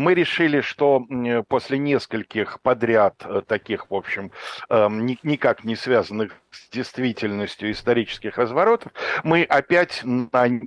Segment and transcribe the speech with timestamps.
[0.00, 1.06] мы решили, что
[1.48, 4.32] после нескольких подряд э, таких, в общем,
[4.68, 8.92] эм, никак не связанных с действительностью исторических разворотов,
[9.22, 10.60] мы опять на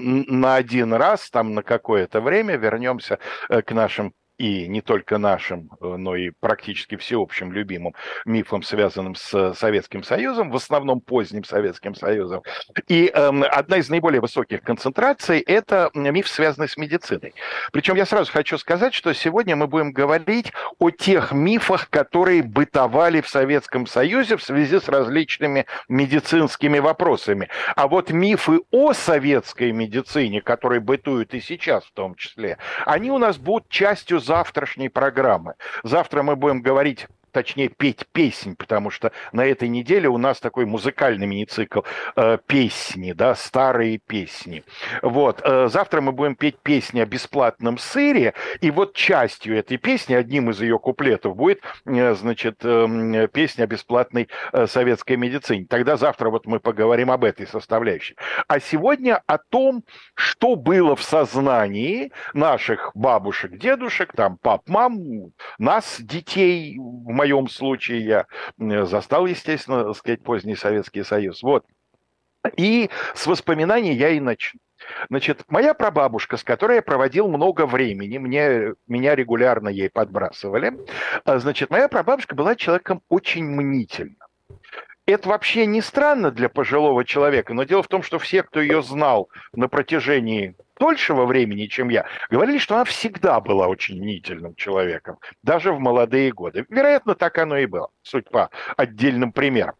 [0.00, 5.70] на один раз, там на какое-то время вернемся э, к нашим и не только нашим,
[5.80, 11.94] э, но и практически всеобщим любимым мифом, связанным с Советским Союзом, в основном поздним Советским
[11.94, 12.42] Союзом.
[12.86, 17.34] И э, одна из наиболее высоких концентраций– это миф, связанный с медициной.
[17.72, 23.20] Причем я сразу хочу сказать, что сегодня мы будем говорить о тех мифах, которые бытовали
[23.20, 27.48] в Советском Союзе в связи с различными медицинскими вопросами.
[27.74, 33.18] А вот мифы о советской медицине, которые бытуют и сейчас в том числе, они у
[33.18, 35.54] нас будут частью завтрашней программы.
[35.82, 40.66] Завтра мы будем говорить точнее, петь песнь, потому что на этой неделе у нас такой
[40.66, 41.80] музыкальный мини-цикл
[42.16, 44.64] э, песни, да, старые песни.
[45.02, 50.14] Вот, э, завтра мы будем петь песни о бесплатном сыре, и вот частью этой песни,
[50.14, 55.66] одним из ее куплетов будет, э, значит, э, песня о бесплатной э, советской медицине.
[55.68, 58.16] Тогда завтра вот мы поговорим об этой составляющей.
[58.46, 59.84] А сегодня о том,
[60.14, 64.98] что было в сознании наших бабушек, дедушек, там, пап, мам,
[65.58, 66.76] нас, детей,
[67.18, 68.26] моем случае я
[68.86, 71.42] застал, естественно, сказать, поздний Советский Союз.
[71.42, 71.66] Вот.
[72.56, 74.60] И с воспоминаний я и начну.
[75.10, 80.72] Значит, моя прабабушка, с которой я проводил много времени, мне, меня регулярно ей подбрасывали,
[81.24, 84.27] а, значит, моя прабабушка была человеком очень мнительным.
[85.08, 88.82] Это вообще не странно для пожилого человека, но дело в том, что все, кто ее
[88.82, 95.16] знал на протяжении дольшего времени, чем я, говорили, что она всегда была очень мнительным человеком,
[95.42, 96.66] даже в молодые годы.
[96.68, 99.76] Вероятно, так оно и было, суть по отдельным примерам.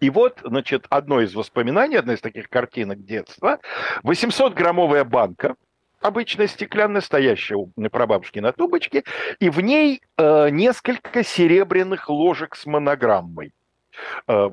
[0.00, 3.60] И вот, значит, одно из воспоминаний, одна из таких картинок детства,
[4.02, 5.54] 800-граммовая банка,
[6.00, 9.04] обычная стеклянная, стоящая у прабабушки на тубочке,
[9.38, 13.52] и в ней э, несколько серебряных ложек с монограммой.
[14.28, 14.50] Э,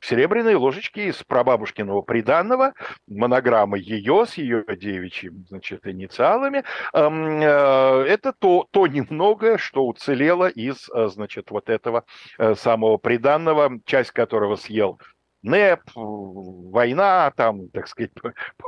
[0.00, 2.72] серебряные ложечки из прабабушкиного приданного,
[3.06, 6.64] монограмма ее с ее девичьим, значит, инициалами.
[6.92, 12.04] Эм, э, это то, то немногое, что уцелело из, э, значит, вот этого
[12.38, 14.98] э, самого приданного, часть которого съел
[15.42, 18.10] НЭП, война, там, так сказать,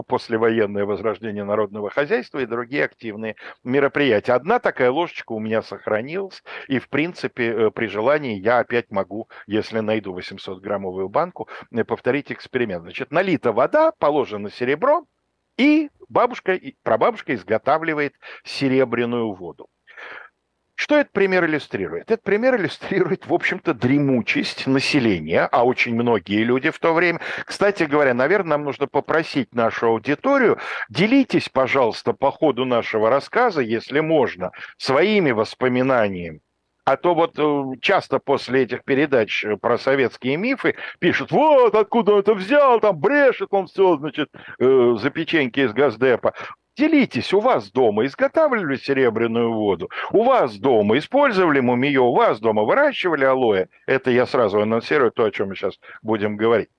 [0.07, 4.33] послевоенное возрождение народного хозяйства и другие активные мероприятия.
[4.33, 9.29] Одна такая ложечка у меня сохранилась, и, в принципе, э, при желании я опять могу,
[9.47, 12.83] если найду 800-граммовую банку, э, повторить эксперимент.
[12.83, 15.05] Значит, налита вода, положено серебро,
[15.59, 19.69] и бабушка, прабабушка изготавливает серебряную воду.
[20.93, 22.11] Что этот пример иллюстрирует?
[22.11, 27.19] Этот пример иллюстрирует, в общем-то, дремучесть населения, а очень многие люди в то время...
[27.47, 30.59] Кстати говоря, наверное, нам нужно попросить нашу аудиторию,
[30.91, 36.43] делитесь, пожалуйста, по ходу нашего рассказа, если можно, своими воспоминаниями
[36.85, 42.15] а то вот э, часто после этих передач э, про советские мифы пишут, вот откуда
[42.15, 46.35] он это взял, там брешет он все, значит, э, за печеньки из Газдепа.
[46.77, 52.63] Делитесь, у вас дома изготавливали серебряную воду, у вас дома использовали мумиё, у вас дома
[52.63, 53.67] выращивали алоэ.
[53.87, 56.71] Это я сразу анонсирую то, о чем мы сейчас будем говорить.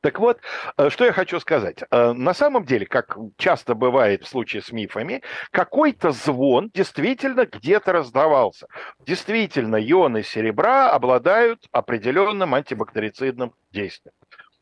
[0.00, 0.40] Так вот,
[0.76, 1.84] э, что я хочу сказать.
[1.90, 5.22] Э, на самом деле, как часто бывает в случае с мифами,
[5.52, 8.66] какой-то звон действительно где-то раздавался.
[9.06, 14.14] Действительно, ионы серебра обладают определенным антибактерицидным действием.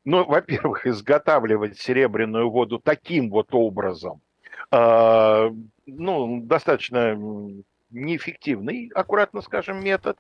[0.04, 4.21] Ну, во-первых, изготавливать серебряную воду таким вот образом,
[4.73, 7.19] ну, достаточно
[7.91, 10.17] неэффективный, аккуратно скажем, метод.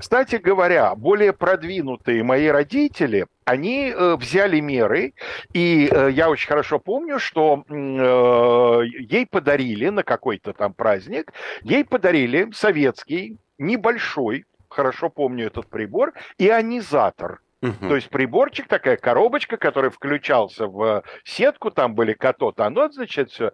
[0.00, 5.12] Кстати говоря, более продвинутые мои родители, они э, взяли меры,
[5.52, 11.84] и э, я очень хорошо помню, что э, ей подарили на какой-то там праздник, ей
[11.84, 17.42] подарили советский небольшой, хорошо помню этот прибор, ионизатор.
[17.62, 17.88] Угу.
[17.88, 23.52] То есть приборчик, такая коробочка, который включался в сетку, там были катоты, оно, значит, все.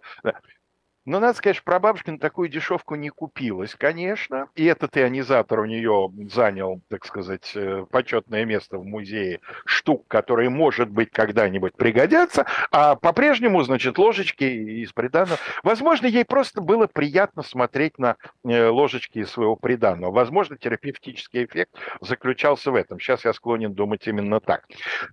[1.07, 4.49] Но, надо сказать, что прабабушка на такую дешевку не купилась, конечно.
[4.55, 10.49] И этот ионизатор у нее занял, так сказать, э, почетное место в музее штук, которые,
[10.49, 12.45] может быть, когда-нибудь пригодятся.
[12.71, 15.39] А по-прежнему, значит, ложечки из приданного.
[15.63, 20.11] Возможно, ей просто было приятно смотреть на э, ложечки из своего приданного.
[20.11, 21.71] Возможно, терапевтический эффект
[22.01, 22.99] заключался в этом.
[22.99, 24.65] Сейчас я склонен думать именно так.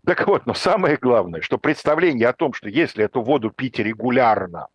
[0.05, 4.67] Так вот, но самое главное, что представление о том, что если эту воду пить регулярно,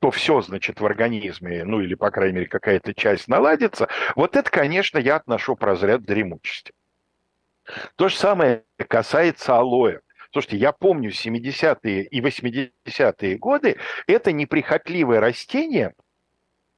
[0.00, 4.50] то все, значит, в организме, ну или, по крайней мере, какая-то часть наладится, вот это,
[4.50, 6.72] конечно, я отношу про разряд дремучести.
[7.96, 10.00] То же самое касается алоэ.
[10.32, 15.94] Слушайте, я помню 70-е и 80-е годы, это неприхотливое растение,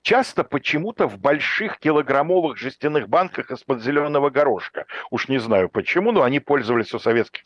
[0.02, 4.86] часто почему-то в больших килограммовых жестяных банках из-под зеленого горошка.
[5.10, 7.42] Уж не знаю почему, но они пользовались у советских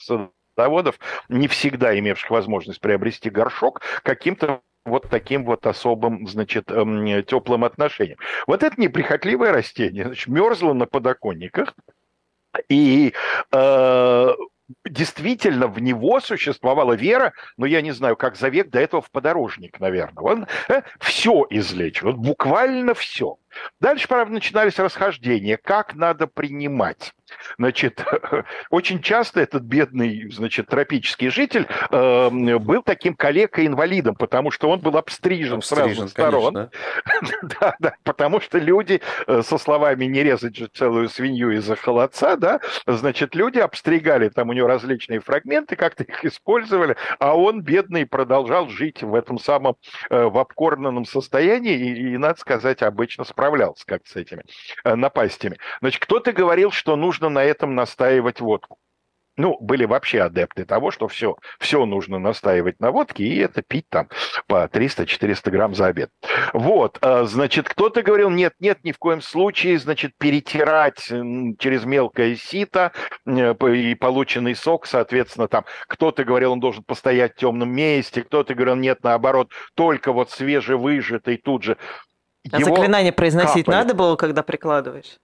[0.56, 0.98] заводов,
[1.28, 8.19] не всегда имевших возможность приобрести горшок, каким-то вот таким вот особым, значит, эм, теплым отношением.
[8.46, 11.75] Вот это неприхотливое растение, значит, мерзло на подоконниках,
[12.69, 13.14] и
[13.52, 14.29] э,
[14.84, 19.11] действительно в него существовала вера, но я не знаю, как за век до этого в
[19.11, 20.23] подорожник, наверное.
[20.23, 23.37] Он э, все излечил, вот буквально все.
[23.81, 27.12] Дальше, правда, начинались расхождения, как надо принимать.
[27.58, 28.04] Значит,
[28.70, 34.96] очень часто этот бедный, значит, тропический житель э, был таким калекой-инвалидом, потому что он был
[34.96, 36.54] обстрижен, обстрижен с разных сторон.
[37.60, 42.37] да, да, потому что люди э, со словами «не резать же целую свинью из-за холодца»,
[42.37, 48.06] да, значит, люди обстригали там у него различные фрагменты, как-то их использовали, а он, бедный,
[48.06, 49.76] продолжал жить в этом самом
[50.10, 54.44] э, в обкорнанном состоянии и, и, надо сказать, обычно справлялся как с этими
[54.85, 55.59] э, напастями.
[55.81, 58.79] Значит, кто-то говорил, что нужно на этом настаивать водку.
[59.37, 63.87] Ну, были вообще адепты того, что все, все нужно настаивать на водке и это пить
[63.89, 64.09] там
[64.47, 66.11] по 300-400 грамм за обед.
[66.53, 71.00] Вот, а, значит, кто-то говорил, нет, нет, ни в коем случае, значит, перетирать
[71.59, 72.93] через мелкое сито
[73.27, 78.77] и полученный сок, соответственно, там, кто-то говорил, он должен постоять в темном месте, кто-то говорил,
[78.77, 81.79] нет, наоборот, только вот свежевыжатый тут же.
[82.50, 83.77] А заклинание произносить капали.
[83.77, 85.19] надо было, когда прикладываешь?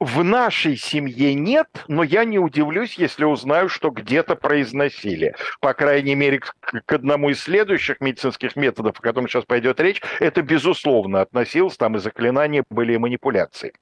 [0.00, 5.36] В нашей семье нет, но я не удивлюсь, если узнаю, что где-то произносили.
[5.60, 10.42] По крайней мере, к одному из следующих медицинских методов, о котором сейчас пойдет речь, это
[10.42, 13.74] безусловно относилось, там и заклинания были, и манипуляции.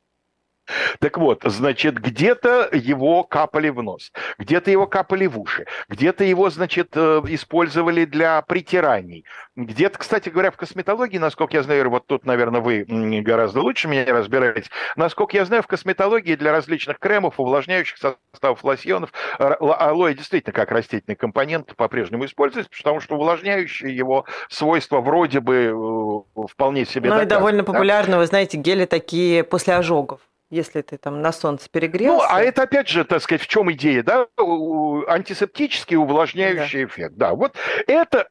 [0.98, 6.50] Так вот, значит, где-то его капали в нос, где-то его капали в уши, где-то его,
[6.50, 9.24] значит, э, использовали для притираний.
[9.56, 12.84] Где-то, кстати говоря, в косметологии, насколько я знаю, вот тут, наверное, вы
[13.22, 19.12] гораздо лучше меня разбираетесь, насколько я знаю, в косметологии для различных кремов, увлажняющих составов лосьонов,
[19.38, 26.46] алоэ действительно как растительный компонент по-прежнему используется, потому что увлажняющие его свойства вроде бы э,
[26.48, 27.72] вполне себе Ну и довольно да?
[27.72, 30.20] популярны, вы знаете, гели такие после ожогов
[30.50, 32.26] если ты там на солнце перегрелся.
[32.26, 34.26] Ну, а это опять же, так сказать, в чем идея, да?
[35.06, 36.88] Антисептический увлажняющий да.
[36.88, 37.14] эффект.
[37.16, 37.54] Да, вот
[37.86, 38.28] это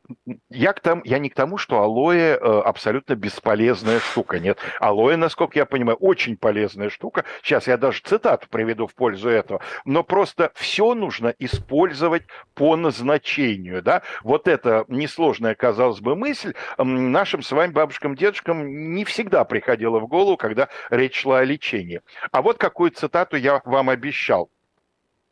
[0.50, 4.40] я, к тому, я не к тому, что алоэ э, абсолютно бесполезная штука.
[4.40, 7.24] Нет, алоэ, насколько я понимаю, очень полезная штука.
[7.42, 9.62] Сейчас я даже цитату приведу в пользу этого.
[9.86, 12.24] Но просто все нужно использовать
[12.54, 14.02] по назначению, да?
[14.24, 20.08] Вот эта несложная, казалось бы, мысль нашим с вами бабушкам, дедушкам не всегда приходила в
[20.08, 22.02] голову, когда речь шла о лечении.
[22.32, 24.50] А вот какую цитату я вам обещал.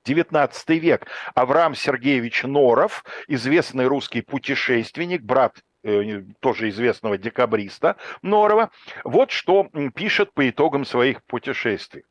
[0.05, 1.07] 19 век.
[1.35, 8.71] Авраам Сергеевич Норов, известный русский путешественник, брат э, тоже известного декабриста Норова,
[9.03, 12.05] вот что пишет по итогам своих путешествий.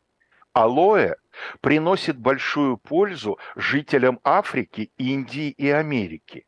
[0.53, 1.17] Алоэ
[1.61, 6.47] приносит большую пользу жителям Африки, Индии и Америки.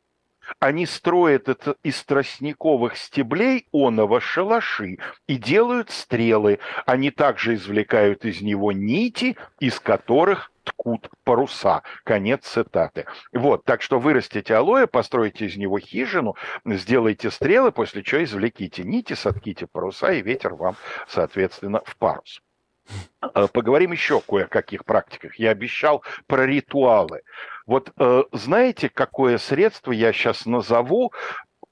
[0.61, 6.59] Они строят это из тростниковых стеблей оного шалаши и делают стрелы.
[6.87, 11.83] Они также извлекают из него нити, из которых ткут паруса.
[12.05, 13.07] Конец цитаты.
[13.33, 19.15] Вот, так что вырастите алоэ, постройте из него хижину, сделайте стрелы, после чего извлеките нити,
[19.15, 20.77] сотките паруса, и ветер вам,
[21.09, 22.43] соответственно, в парус.
[23.35, 25.39] Э, поговорим еще кое о каких практиках.
[25.39, 27.23] Я обещал про ритуалы.
[27.69, 31.13] Вот э, знаете, какое средство я сейчас назову,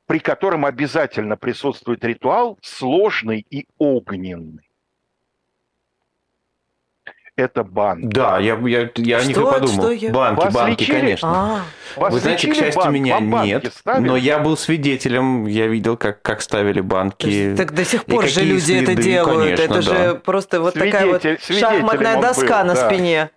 [0.06, 4.62] при котором обязательно присутствует ритуал сложный и огненный?
[7.36, 8.06] это банки.
[8.06, 9.68] Да, я, я, я о них и подумал.
[9.68, 10.10] Что я...
[10.10, 11.00] Банки, Вас банки, лечили?
[11.00, 11.28] конечно.
[11.30, 11.60] А.
[11.96, 14.08] Вас Вы знаете, к счастью, банк, меня нет, ставили?
[14.08, 17.54] но я был свидетелем, я видел, как, как ставили банки.
[17.54, 19.60] Так до сих пор же люди следы, это делают.
[19.60, 19.80] Конечно, это да.
[19.82, 22.88] же просто вот Свидетель, такая вот шахматная доска был, на да.
[22.88, 23.30] спине.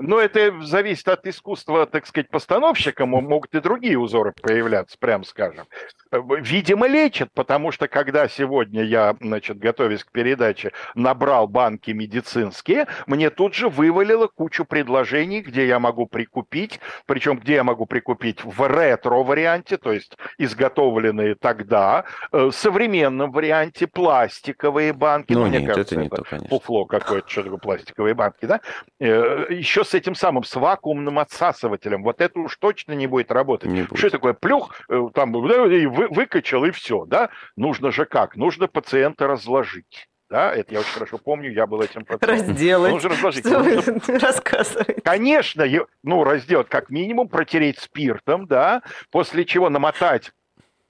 [0.00, 3.04] Но это зависит от искусства, так сказать, постановщика.
[3.06, 5.66] Могут и другие узоры появляться, прям скажем.
[6.10, 13.30] Видимо, лечат, потому что когда сегодня я, значит, готовясь к передаче, набрал банки медицинские, мне
[13.30, 18.66] тут же вывалило кучу предложений, где я могу прикупить, причем где я могу прикупить в
[18.66, 25.32] ретро-варианте, то есть изготовленные тогда, э, современном варианте пластиковые банки.
[25.34, 26.48] Ну, ну нет, мне кажется, это не это то, конечно.
[26.48, 28.60] Фуфло какое-то, что такое пластиковые банки, да?
[28.98, 32.02] Э, Еще с этим самым, с вакуумным отсасывателем.
[32.02, 33.68] Вот это уж точно не будет работать.
[33.68, 33.98] Не будет.
[33.98, 34.34] Что такое?
[34.34, 37.30] Плюх, э, там, и вы, выкачал, и все, да?
[37.56, 38.36] Нужно же как?
[38.36, 40.08] Нужно пациента разложить.
[40.30, 42.50] Да, это я очень хорошо помню, я был этим пациентом.
[42.50, 42.92] Разделать.
[42.92, 43.44] Нужно разложить.
[43.44, 44.00] Что нужно...
[44.06, 45.00] вы рассказываете?
[45.02, 45.64] Конечно,
[46.04, 50.32] ну, разделать, как минимум, протереть спиртом, да, после чего намотать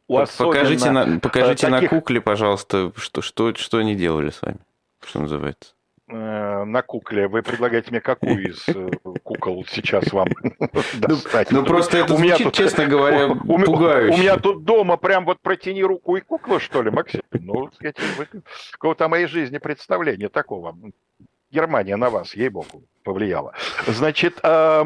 [0.08, 1.90] у покажите на, покажите таких...
[1.92, 4.58] на кукле, пожалуйста, что, что, что они делали с вами,
[5.02, 5.72] что называется.
[6.12, 7.28] Э, на кукле.
[7.28, 8.90] Вы предлагаете мне какую из э,
[9.22, 10.26] кукол сейчас вам
[10.98, 11.52] достать?
[11.52, 14.18] Ну, просто это звучит, честно говоря, пугающе.
[14.18, 17.22] У меня тут дома прям вот протяни руку и кукла, что ли, Максим?
[17.30, 17.70] Ну,
[18.72, 20.76] какого-то моей жизни представления такого.
[21.52, 23.54] Германия на вас, ей-богу, повлияла.
[23.86, 24.82] Значит, э,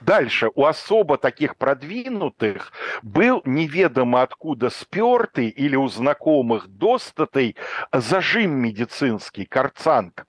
[0.00, 2.72] Дальше у особо таких продвинутых
[3.02, 7.56] был неведомо откуда спертый или у знакомых достатый
[7.92, 10.26] зажим медицинский, карцанг.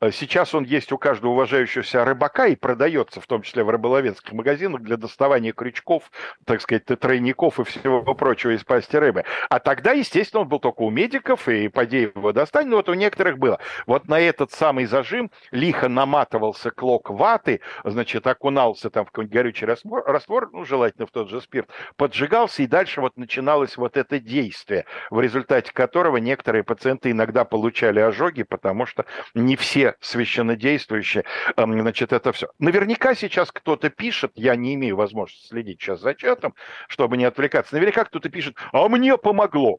[0.00, 4.32] Э, сейчас он есть у каждого уважающегося рыбака и продается, в том числе в рыболовецких
[4.32, 6.10] магазинах, для доставания крючков,
[6.44, 9.24] так сказать, тройников и всего прочего из пасти рыбы.
[9.48, 12.94] А тогда, естественно, он был только у медиков, и поди его достань, но вот у
[12.94, 13.58] некоторых было.
[13.86, 19.66] Вот на этот самый зажим лихо наматывался клок ваты, значит, окунался там в какой-нибудь горючий
[19.66, 24.18] раствор, раствор, ну, желательно в тот же спирт, поджигался, и дальше вот начиналось вот это
[24.18, 31.24] действие, в результате которого некоторые пациенты иногда получали ожоги, потому что не все священнодействующие,
[31.56, 32.48] эм, значит, это все.
[32.58, 36.54] Наверняка сейчас кто-то пишет, я не имею возможности следить сейчас за чатом,
[36.88, 39.78] чтобы не отвлекаться, наверняка кто-то пишет, а мне помогло.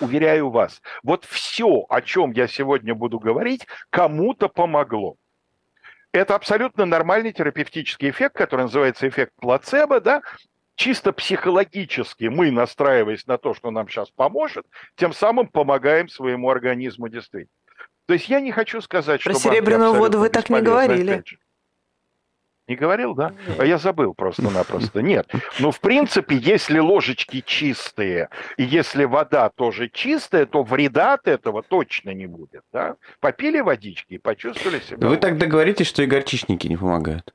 [0.00, 5.16] Уверяю вас, вот все, о чем я сегодня буду говорить, кому-то помогло.
[6.12, 10.22] Это абсолютно нормальный терапевтический эффект, который называется эффект плацебо, да,
[10.76, 14.66] чисто психологически мы, настраиваясь на то, что нам сейчас поможет,
[14.96, 17.50] тем самым помогаем своему организму действительно.
[18.06, 19.42] То есть я не хочу сказать, Про что...
[19.42, 21.24] Про серебряную воду вы так не говорили.
[22.66, 23.34] Не говорил, да?
[23.58, 25.02] А я забыл просто-напросто.
[25.02, 25.30] Нет.
[25.58, 31.62] Ну, в принципе, если ложечки чистые, и если вода тоже чистая, то вреда от этого
[31.62, 32.96] точно не будет, да?
[33.20, 35.08] Попили водички и почувствовали себя...
[35.08, 37.34] Вы так договоритесь, что и горчичники не помогают.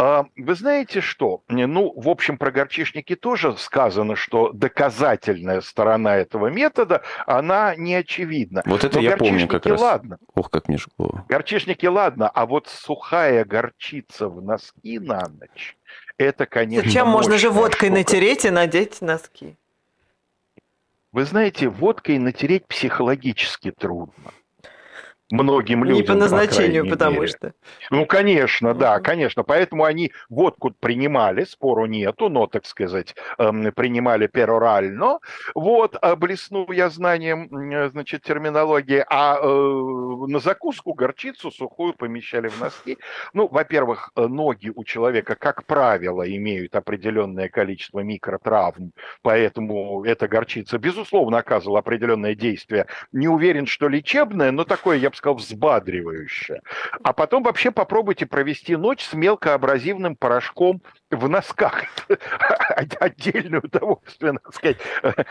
[0.00, 1.42] А, вы знаете что?
[1.48, 8.62] Ну, в общем, про горчишники тоже сказано, что доказательная сторона этого метода, она не очевидна.
[8.64, 9.80] Вот это Но я помню как раз.
[9.80, 10.18] ладно.
[10.36, 11.24] Ох, как мне жгло.
[11.28, 15.76] Горчишники ладно, а вот сухая горчица в носки на ночь,
[16.16, 17.98] это, конечно, Зачем можно же водкой штука.
[17.98, 19.56] натереть и надеть носки?
[21.10, 24.30] Вы знаете, водкой натереть психологически трудно
[25.30, 25.96] многим людям.
[25.96, 27.28] Не по назначению, по потому мере.
[27.28, 27.52] что.
[27.90, 29.42] Ну, конечно, да, конечно.
[29.42, 35.18] Поэтому они водку принимали, спору нету, но, так сказать, эм, принимали перорально.
[35.54, 37.48] Вот, а блесну я знанием,
[37.90, 39.04] значит, терминологии.
[39.08, 42.98] А э, на закуску горчицу сухую помещали в носки.
[43.32, 48.92] Ну, во-первых, э, ноги у человека, как правило, имеют определенное количество микротравм,
[49.22, 52.86] поэтому эта горчица, безусловно, оказывала определенное действие.
[53.12, 56.62] Не уверен, что лечебное, но такое, я бы сказал, взбадривающее.
[57.02, 61.84] А потом вообще попробуйте провести ночь с мелкоабразивным порошком в носках.
[63.00, 64.78] Отдельное удовольствие, надо сказать.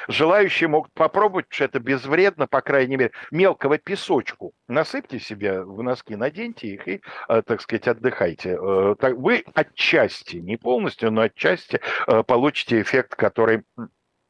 [0.08, 4.54] Желающие могут попробовать, что это безвредно, по крайней мере, мелкого песочку.
[4.68, 8.58] Насыпьте себе в носки, наденьте их и, э, так сказать, отдыхайте.
[8.62, 13.64] Э, вы отчасти, не полностью, но отчасти э, получите эффект, который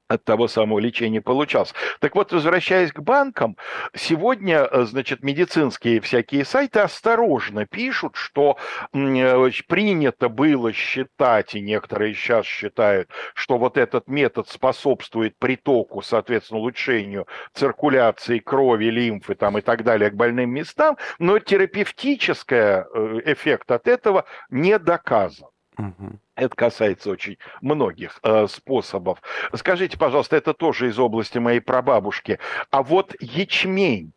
[0.07, 1.73] от того самого лечения получался.
[1.99, 3.57] Так вот, возвращаясь к банкам,
[3.95, 8.57] сегодня, э, значит, медицинские всякие сайты осторожно пишут, что
[8.93, 16.59] э, принято было считать, и некоторые сейчас считают, что вот этот метод способствует притоку, соответственно,
[16.59, 22.85] улучшению циркуляции крови, лимфы там, и так далее к больным местам, но терапевтический э,
[23.25, 25.49] эффект от этого не доказан.
[25.77, 26.19] Угу.
[26.35, 29.21] Это касается очень многих э, способов.
[29.53, 32.39] Скажите, пожалуйста, это тоже из области моей прабабушки.
[32.71, 34.11] А вот ячмень,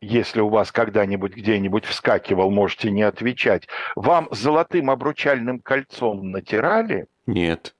[0.00, 3.66] если у вас когда-нибудь где-нибудь вскакивал, можете не отвечать.
[3.96, 7.06] Вам золотым обручальным кольцом натирали?
[7.26, 7.74] Нет.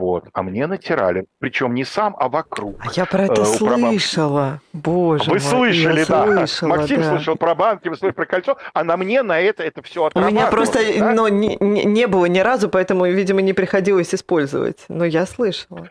[0.00, 0.28] Вот.
[0.32, 1.26] А мне натирали.
[1.40, 2.76] Причем не сам, а вокруг.
[2.80, 4.62] А я про это э, слышала.
[4.72, 6.24] Боже Вы мой, слышали, да.
[6.24, 7.10] Слышала, Максим да.
[7.10, 10.20] слышал про банки, вы слышали про кольцо, а на мне на это это все У
[10.20, 11.12] меня просто да?
[11.12, 14.78] ну, не, не было ни разу, поэтому, видимо, не приходилось использовать.
[14.88, 15.86] Но я слышала.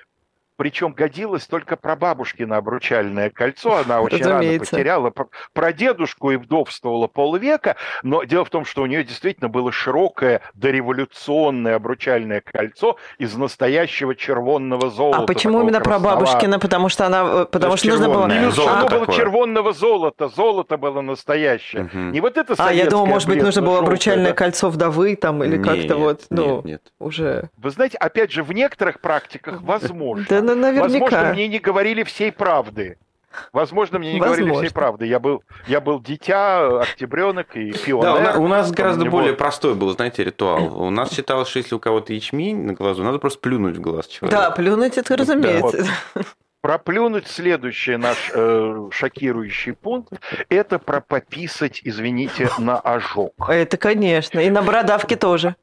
[0.59, 3.77] Причем годилось только про бабушкино обручальное кольцо.
[3.77, 4.75] Она очень Разумеется.
[4.75, 5.13] рано потеряла
[5.53, 7.77] про дедушку и вдовствовала полвека.
[8.03, 14.15] Но дело в том, что у нее действительно было широкое дореволюционное обручальное кольцо из настоящего
[14.15, 15.19] червонного золота.
[15.19, 16.59] А почему именно про бабушкино?
[16.59, 17.43] Потому что она...
[17.43, 18.51] Э, потому что нужно было...
[18.51, 20.27] Золото оно было червонного золота.
[20.27, 21.83] Золото было настоящее.
[21.83, 21.97] Угу.
[21.97, 25.55] Не вот это А, я думал, может быть, нужно было обручальное кольцо вдовы там или
[25.57, 26.23] как-то вот...
[26.29, 26.81] Ну, нет, нет.
[26.99, 27.49] уже...
[27.55, 30.25] Вы знаете, опять же, в некоторых практиках возможно.
[30.27, 31.06] Да, ну, наверняка.
[31.06, 32.98] Возможно, мне не говорили всей правды.
[33.53, 34.46] Возможно, мне не Возможно.
[34.46, 35.06] говорили всей правды.
[35.06, 38.34] Я был, я был дитя, октябренок и пионер.
[38.34, 39.38] Да, у нас гораздо более было...
[39.38, 40.82] простой был, знаете, ритуал.
[40.82, 44.08] У нас считалось, что если у кого-то ячмень на глазу, надо просто плюнуть в глаз
[44.08, 44.41] человека.
[44.41, 45.77] Да, плюнуть это разумеется.
[45.77, 46.25] Да, вот.
[46.62, 50.13] Проплюнуть следующий наш э, шокирующий пункт–
[50.50, 53.34] это пропописать, извините, на ожог.
[53.48, 54.39] Это, конечно.
[54.39, 55.56] И на бородавке тоже.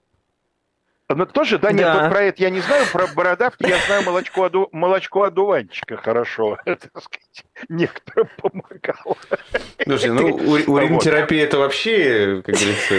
[1.08, 2.02] Ну, тоже, да, нет, да.
[2.02, 6.58] вот про это я не знаю, про бородавки я знаю молочко, оду, молочко одуванчика хорошо.
[6.64, 9.16] Это, так сказать, некоторым помогало.
[9.84, 12.94] Слушай, ну, уринотерапия это вообще, как говорится,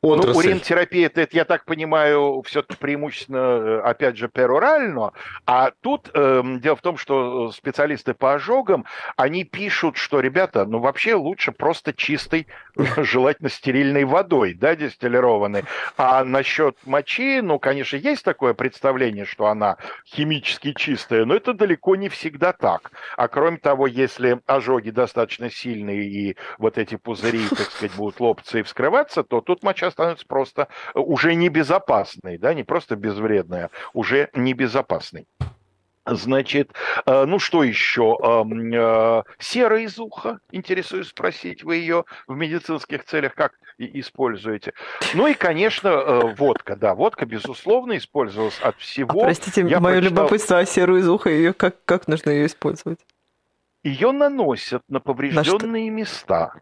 [0.00, 0.32] отрасль.
[0.32, 5.12] Ну, уринотерапия, это, это, я так понимаю, все-таки преимущественно, э, опять же, перорально.
[5.46, 8.84] А тут э, дело в том, что специалисты по ожогам,
[9.16, 12.46] они пишут, что, ребята, ну, вообще лучше просто чистой,
[12.96, 15.64] желательно стерильной водой, да, дистиллированной.
[15.96, 21.96] А насчет мочи, ну, конечно, есть такое представление, что она химически чистая, но это далеко
[21.96, 22.92] не всегда так.
[23.16, 28.58] А кроме того, если ожоги достаточно сильные и вот эти пузыри, так сказать, будут лопаться
[28.58, 33.70] и вскрываться, то тут моча становится просто э, уже небезопасной, да, не просто безвредной, а
[33.92, 35.26] уже небезопасной.
[36.06, 36.72] Значит,
[37.04, 38.16] э, ну что еще?
[38.22, 44.72] Э, сера из уха, интересуюсь спросить, вы ее в медицинских целях как используете?
[45.14, 49.20] Ну и, конечно, водка, да, водка, безусловно, использовалась от всего.
[49.20, 50.24] А, простите, Я мое прочитал...
[50.24, 52.98] любопытство, а серу из уха, ее как, как нужно ее использовать?
[53.84, 56.52] Ее наносят на поврежденные на места.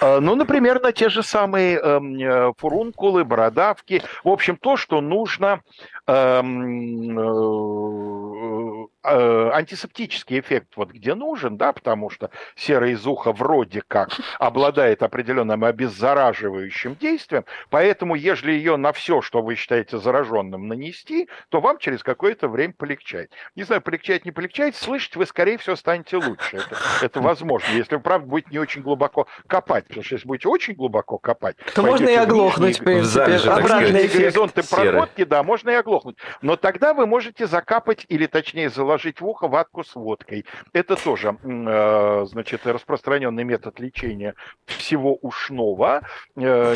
[0.00, 4.02] А, ну, например, на те же самые эм, э, фурункулы, бородавки.
[4.24, 5.62] В общем, то, что нужно
[6.06, 14.10] эм, э, антисептический эффект вот где нужен, да, потому что сера из уха вроде как
[14.38, 21.60] обладает определенным обеззараживающим действием, поэтому ежели ее на все, что вы считаете зараженным, нанести, то
[21.60, 23.30] вам через какое-то время полегчает.
[23.54, 26.56] Не знаю, полегчает, не полегчает, слышать вы, скорее всего, станете лучше.
[26.56, 30.48] Это, это возможно, если вы, правда, будете не очень глубоко копать, потому что если будете
[30.48, 35.74] очень глубоко копать, то можно и оглохнуть, в принципе, обратный горизонты проходки, да, можно и
[35.74, 36.16] оглохнуть.
[36.42, 40.46] Но тогда вы можете закапать, или точнее заложить положить в ухо ватку с водкой.
[40.72, 46.00] Это тоже, э, значит, распространенный метод лечения всего ушного,
[46.34, 46.74] э,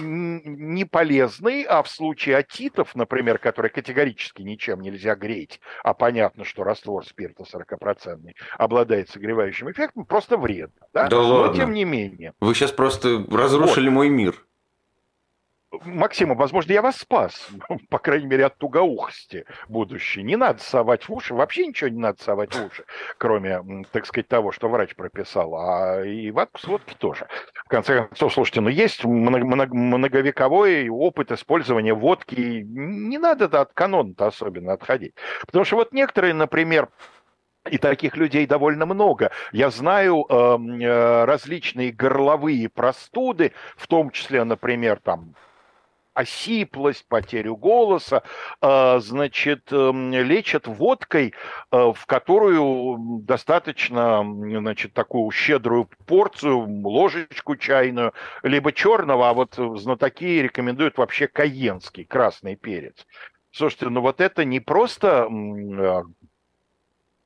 [0.00, 6.62] не полезный, а в случае отитов, например, которые категорически ничем нельзя греть, а понятно, что
[6.62, 10.86] раствор спирта 40% обладает согревающим эффектом, просто вредно.
[10.94, 11.56] Да, да Но ладно.
[11.56, 12.32] тем не менее.
[12.40, 13.94] Вы сейчас просто разрушили вот.
[13.94, 14.36] мой мир.
[15.84, 17.48] Максима, возможно, я вас спас,
[17.90, 20.22] по крайней мере, от тугоухости будущей.
[20.22, 22.84] Не надо совать в уши, вообще ничего не надо совать в уши,
[23.18, 25.54] кроме, так сказать, того, что врач прописал.
[25.54, 27.28] А и ватку с водки тоже.
[27.64, 32.64] В конце концов, слушайте, ну есть многовековой опыт использования водки.
[32.66, 35.14] Не надо от канона-то особенно отходить.
[35.46, 36.88] Потому что вот некоторые, например,
[37.70, 39.30] и таких людей довольно много.
[39.52, 45.34] Я знаю эм, э, различные горловые простуды, в том числе, например, там
[46.20, 48.22] осиплость, потерю голоса,
[48.60, 51.34] а, значит, эм, лечат водкой,
[51.72, 60.42] э, в которую достаточно, значит, такую щедрую порцию, ложечку чайную, либо черного, а вот знатоки
[60.42, 63.06] рекомендуют вообще каенский, красный перец.
[63.52, 66.02] Слушайте, ну вот это не просто а,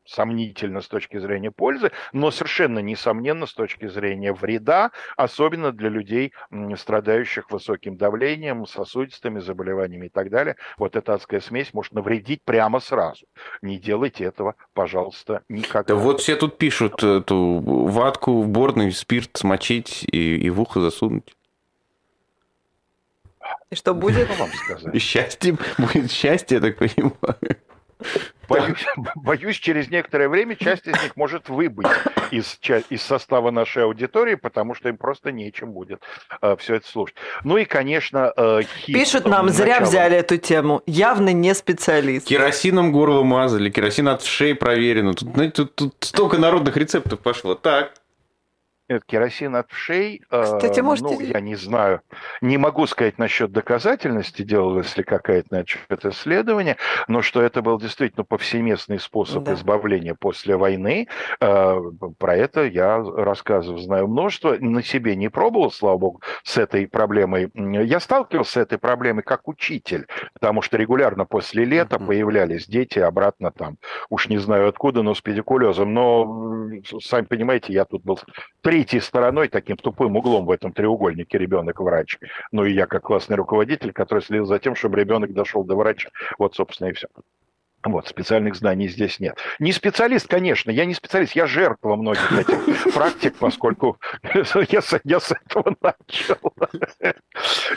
[0.07, 6.33] сомнительно с точки зрения пользы, но совершенно несомненно с точки зрения вреда, особенно для людей,
[6.77, 10.57] страдающих высоким давлением, сосудистыми заболеваниями и так далее.
[10.77, 13.27] Вот эта адская смесь может навредить прямо сразу.
[13.63, 15.95] Не делайте этого, пожалуйста, никогда.
[15.95, 20.81] Да вот все тут пишут эту ватку в борный спирт смочить и, и в ухо
[20.81, 21.35] засунуть.
[23.71, 24.31] И что будет?
[24.31, 25.03] Что вам сказать?
[25.03, 27.59] Счастье будет счастье, я так понимаю.
[28.49, 31.87] Боюсь, боюсь, через некоторое время часть из них может выбыть
[32.31, 32.59] из,
[32.91, 36.03] из состава нашей аудитории, потому что им просто нечем будет
[36.43, 37.17] э, все это слушать.
[37.43, 38.95] Ну и, конечно, э, хит.
[38.95, 40.83] Пишут нам, зря взяли эту тему.
[40.87, 42.27] Явно не специалист.
[42.27, 45.15] Керосином горло мазали, керосин от шеи проверено.
[45.15, 47.55] Тут, знаете, тут, тут столько народных рецептов пошло.
[47.55, 47.95] Так,
[48.89, 51.15] нет, керосин от вшей, Кстати, э, можете...
[51.15, 52.03] ну, я не знаю,
[52.43, 56.77] не могу сказать насчет доказательности, делалось ли какая-то насчет исследования,
[57.09, 59.55] но что это был действительно повсеместный способ да.
[59.55, 61.09] избавления после войны,
[61.41, 61.81] э,
[62.19, 67.51] про это я рассказываю, знаю множество, на себе не пробовал, слава богу, с этой проблемой.
[67.55, 72.07] Я сталкивался с этой проблемой как учитель, потому что регулярно после лета mm-hmm.
[72.07, 73.79] появлялись дети обратно там,
[74.11, 78.19] уж не знаю откуда, но с педикулезом, но, сами понимаете, я тут был
[78.75, 82.19] третьей стороной, таким тупым углом в этом треугольнике ребенок-врач.
[82.51, 86.11] Ну и я как классный руководитель, который следил за тем, чтобы ребенок дошел до врача.
[86.39, 87.07] Вот, собственно, и все.
[87.85, 89.37] Вот, специальных знаний здесь нет.
[89.59, 95.33] Не специалист, конечно, я не специалист, я жертва многих этих практик, поскольку я, я с
[95.33, 96.39] этого начал.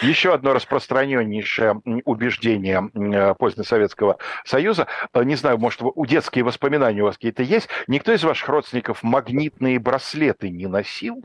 [0.01, 7.15] Еще одно распространеннейшее убеждение позднесоветского Союза, э, не знаю, может, у детские воспоминания у вас
[7.15, 11.23] какие-то есть, никто из ваших родственников магнитные браслеты не носил?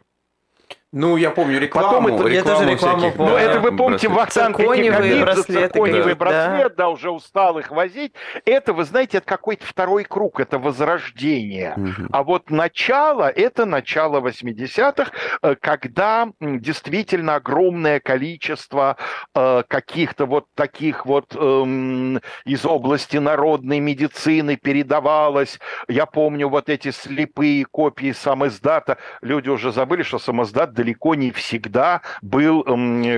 [0.92, 1.88] Ну, я помню рекламу.
[1.88, 3.33] Потом это, рекламу я тоже рекламу всяких, помню.
[3.33, 6.85] Ну, это вы помните, Вахтанг Цирконевый браслет, цирконевый браслет, да.
[6.85, 8.12] да, уже устал их возить.
[8.44, 11.72] Это, вы знаете, это какой-то второй круг, это возрождение.
[11.78, 12.09] Угу.
[12.12, 15.11] А вот начало, это начало 80-х,
[15.42, 18.98] э, когда действительно огромное количество
[19.35, 25.59] э, каких-то вот таких вот эм, из области народной медицины передавалось.
[25.88, 28.98] Я помню вот эти слепые копии самоиздата.
[29.22, 32.64] Люди уже забыли, что самоиздат далеко не всегда был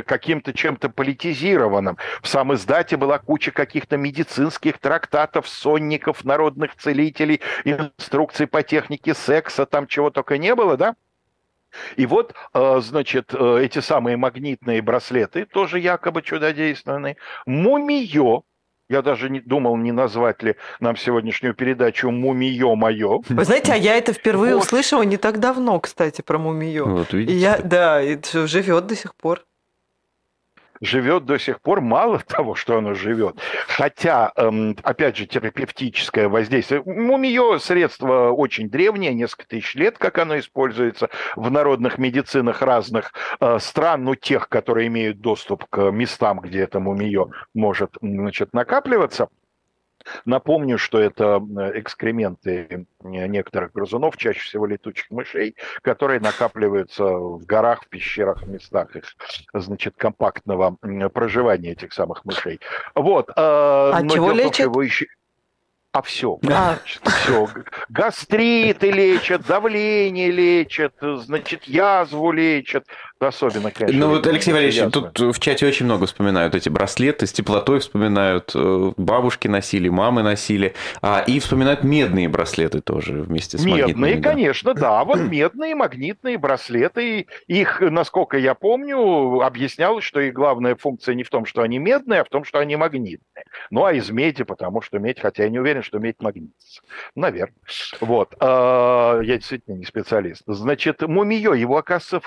[0.04, 1.96] каким-то чем-то политизированным.
[2.20, 9.64] В самом издате была куча каких-то медицинских трактатов, сонников, народных целителей, инструкций по технике секса,
[9.64, 10.94] там чего только не было, да?
[11.96, 18.42] И вот, э, значит, э, эти самые магнитные браслеты, тоже якобы чудодейственные, мумиё,
[18.88, 23.20] я даже не думал, не назвать ли нам сегодняшнюю передачу «Мумиё мое».
[23.28, 24.64] Вы знаете, а я это впервые вот.
[24.64, 26.86] услышала не так давно, кстати, про «Мумиё».
[26.86, 27.34] Вот видите.
[27.34, 29.44] И я, да, это живет до сих пор
[30.80, 36.82] живет до сих пор, мало того, что оно живет, хотя, эм, опять же, терапевтическое воздействие,
[36.84, 43.58] у средство очень древнее, несколько тысяч лет, как оно используется в народных медицинах разных э,
[43.60, 49.28] стран, ну, тех, которые имеют доступ к местам, где это мумиё может, значит, накапливаться–
[50.24, 51.42] Напомню, что это
[51.74, 58.96] экскременты некоторых грызунов, чаще всего летучих мышей, которые накапливаются в горах, в пещерах, в местах
[58.96, 59.04] их,
[59.52, 60.76] значит, компактного
[61.12, 62.60] проживания этих самых мышей.
[62.94, 63.30] Вот.
[63.36, 64.66] А, а чего лечат?
[64.66, 65.06] Его еще
[65.94, 66.76] а все, а.
[67.04, 67.48] все.
[67.88, 72.84] Гастриты лечат, давление лечат, значит, язву лечат.
[73.20, 73.98] Особенно, конечно.
[73.98, 78.52] Ну вот, Алексей Валерьевич, тут в чате очень много вспоминают эти браслеты, с теплотой вспоминают,
[78.54, 84.20] э, бабушки носили, мамы носили, а, и вспоминают медные браслеты тоже вместе с Медные, магнитными,
[84.20, 84.80] конечно, да.
[84.80, 85.04] да.
[85.04, 91.30] Вот медные магнитные браслеты, их, насколько я помню, объяснялось, что их главная функция не в
[91.30, 93.44] том, что они медные, а в том, что они магнитные.
[93.70, 96.82] Ну, а из меди, потому что медь, хотя я не уверен, что медь магнитится.
[97.14, 97.54] Наверное.
[98.00, 98.34] Вот.
[98.40, 100.42] А, я действительно не специалист.
[100.46, 102.20] Значит, мумиё, его, оказывается,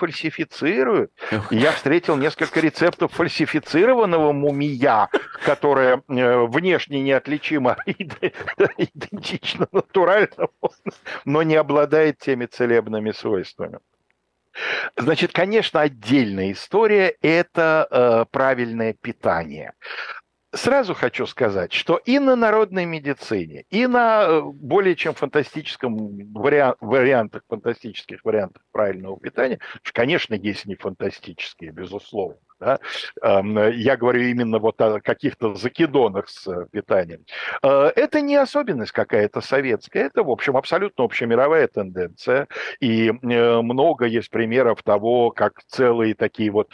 [0.78, 1.12] фальсифицируют.
[1.52, 5.10] Я встретил несколько рецептов фальсифицированного мумия,
[5.44, 10.52] которое э, внешне неотличимо идентично натуральному,
[11.26, 13.80] но не обладает теми целебными свойствами.
[14.96, 19.74] Значит, конечно, отдельная история– это э, правильное питание
[20.54, 26.78] сразу хочу сказать, что и на народной медицине, и на э, более чем фантастическом вариант,
[26.80, 29.60] вариантах, фантастических вариантах правильного питания,
[29.94, 32.80] конечно, есть не фантастические, безусловно, да?
[33.72, 37.26] Я говорю именно вот о каких-то закидонах с э, питанием.
[37.62, 42.48] Э, это не особенность какая-то советская, это, в общем, абсолютно общемировая тенденция.
[42.80, 46.70] И э, много есть примеров того, как целые такие вот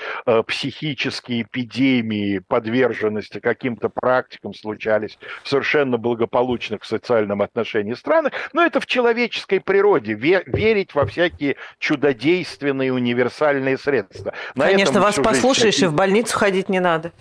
[0.47, 8.33] психические эпидемии подверженности каким-то практикам случались в совершенно благополучных в социальном отношении странах.
[8.53, 14.33] Но это в человеческой природе, верить во всякие чудодейственные универсальные средства.
[14.55, 17.12] На Конечно, вас послушаешь, и в больницу ходить не надо.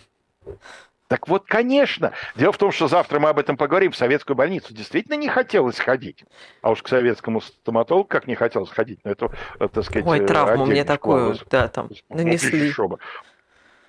[1.13, 2.13] Так вот, конечно.
[2.37, 3.93] Дело в том, что завтра мы об этом поговорим.
[3.93, 6.25] В советскую больницу действительно не хотелось ходить.
[6.63, 8.99] А уж к советскому стоматологу как не хотелось ходить.
[9.05, 12.73] Но это, э, так сказать, Ой, травму мне такую, да, там, нанесли.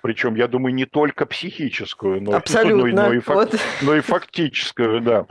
[0.02, 2.92] Причем, я думаю, не только психическую, но, Абсолютно.
[2.92, 3.60] но, но, и, фак, вот.
[3.80, 5.26] но и фактическую, да.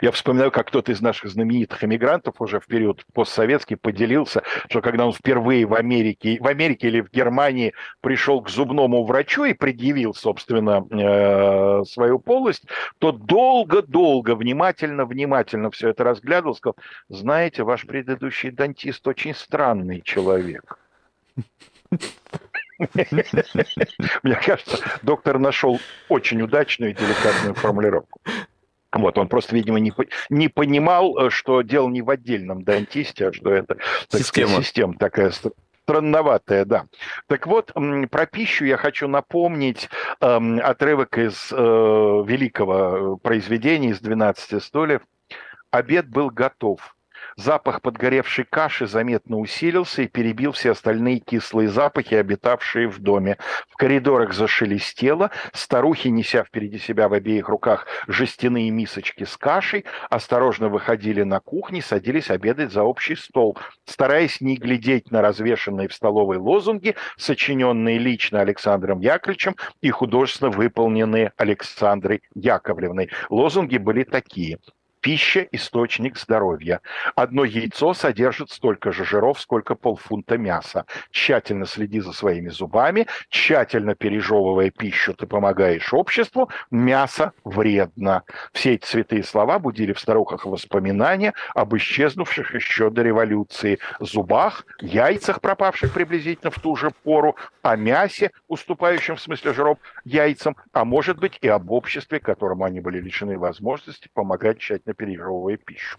[0.00, 5.06] Я вспоминаю, как кто-то из наших знаменитых эмигрантов уже в период постсоветский поделился, что когда
[5.06, 10.14] он впервые в Америке, в Америке или в Германии пришел к зубному врачу и предъявил,
[10.14, 12.64] собственно, э, свою полость,
[12.98, 16.76] то долго-долго, внимательно-внимательно все это разглядывал, сказал,
[17.08, 20.78] знаете, ваш предыдущий дантист очень странный человек.
[24.22, 28.20] Мне кажется, доктор нашел очень удачную и деликатную формулировку.
[28.92, 29.92] Вот, он просто, видимо, не,
[30.28, 33.76] не понимал, э, что дело не в отдельном дантисте, а что это
[34.08, 34.48] так система.
[34.48, 35.32] Сказать, система такая
[35.84, 36.86] странноватая, да.
[37.26, 37.72] Так вот,
[38.10, 39.88] про пищу я хочу напомнить
[40.20, 45.02] эм, отрывок из э, великого э, произведения, из «12 стульев».
[45.70, 46.94] Обед был готов.
[47.36, 53.38] Запах подгоревшей каши заметно усилился и перебил все остальные кислые запахи, обитавшие в доме.
[53.68, 60.68] В коридорах зашелестело, старухи, неся впереди себя в обеих руках жестяные мисочки с кашей, осторожно
[60.68, 66.36] выходили на кухню, садились обедать за общий стол, стараясь не глядеть на развешанные в столовой
[66.36, 73.10] лозунги, сочиненные лично Александром Яковлевичем и художественно выполненные Александрой Яковлевной.
[73.30, 74.58] Лозунги были такие–
[75.02, 76.80] Пища– источник здоровья.
[77.16, 80.86] Одно яйцо содержит столько же жиров, сколько полфунта мяса.
[81.10, 86.50] Тщательно следи за своими зубами, тщательно пережевывая пищу, ты помогаешь обществу.
[86.70, 88.22] Мясо вредно.
[88.52, 95.40] Все эти святые слова будили в старухах воспоминания об исчезнувших еще до революции зубах, яйцах,
[95.40, 101.18] пропавших приблизительно в ту же пору, о мясе, уступающем в смысле жиров яйцам, а может
[101.18, 105.98] быть и об обществе, которому они были лишены возможности помогать тщательно тщательно пережевывая пищу.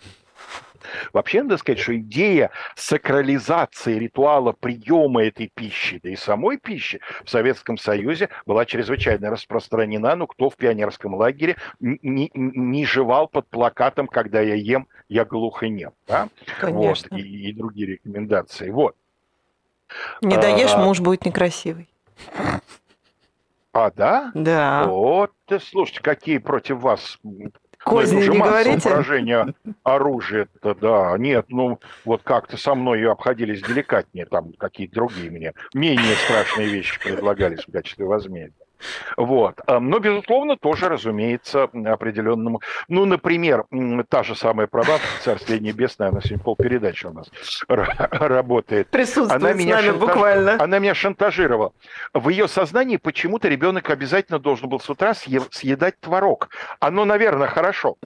[1.14, 7.30] Вообще, надо сказать, что идея сакрализации ритуала приема этой пищи, да и самой пищи в
[7.30, 10.16] Советском Союзе была чрезвычайно распространена.
[10.16, 15.64] Ну, кто в пионерском лагере не, не жевал под плакатом «Когда я ем, я глух
[15.64, 15.94] и нем».
[16.06, 16.28] Да?
[16.60, 17.08] Конечно.
[17.12, 18.70] Вот, и, и другие рекомендации.
[18.70, 18.96] Вот.
[20.22, 21.88] Не даешь, а, муж будет некрасивый.
[23.72, 24.32] А, да?
[24.34, 24.86] Да.
[24.88, 27.20] Вот, слушайте, какие против вас
[27.84, 28.90] Козни не говорите?
[28.90, 31.18] Упражнения оружия-то, да.
[31.18, 37.00] Нет, ну, вот как-то со мной обходились деликатнее, там какие-то другие мне менее страшные вещи
[37.02, 38.63] предлагались в качестве возмездия.
[39.18, 39.60] Вот.
[39.68, 42.62] Но, безусловно, тоже, разумеется, определенному...
[42.88, 43.66] Ну, например,
[44.10, 47.30] та же самая прабабка, Царствие Небесное, она сегодня полпередачи у нас
[47.68, 48.90] работает.
[48.90, 50.08] Присутствует она меня с нами шантаж...
[50.08, 50.56] буквально.
[50.60, 51.74] Она меня шантажировала.
[52.14, 56.50] В ее сознании почему-то ребенок обязательно должен был с утра съедать творог.
[56.80, 57.98] Оно, наверное, хорошо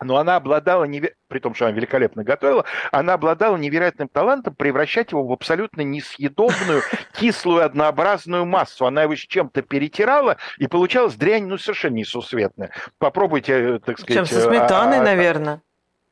[0.00, 1.14] но она обладала, неве...
[1.28, 6.82] при том, что она великолепно готовила, она обладала невероятным талантом превращать его в абсолютно несъедобную,
[7.12, 8.86] кислую, однообразную массу.
[8.86, 12.70] Она его с чем-то перетирала, и получалась дрянь, ну, совершенно несусветная.
[12.98, 14.28] Попробуйте, э, так сказать...
[14.28, 15.62] Чем со сметаной, а, а, наверное.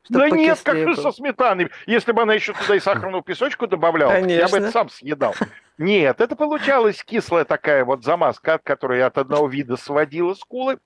[0.09, 1.71] Да нет, как же со сметаной.
[1.87, 4.41] Если бы она еще туда и сахарную песочку добавляла, Конечно.
[4.41, 5.35] я бы это сам съедал.
[5.79, 10.79] Нет, это получалась кислая такая вот замазка, от которой от одного вида сводила скулы.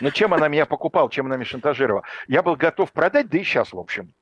[0.00, 2.02] Но чем она меня покупала, чем она меня шантажировала?
[2.26, 4.12] Я был готов продать, да и сейчас, в общем,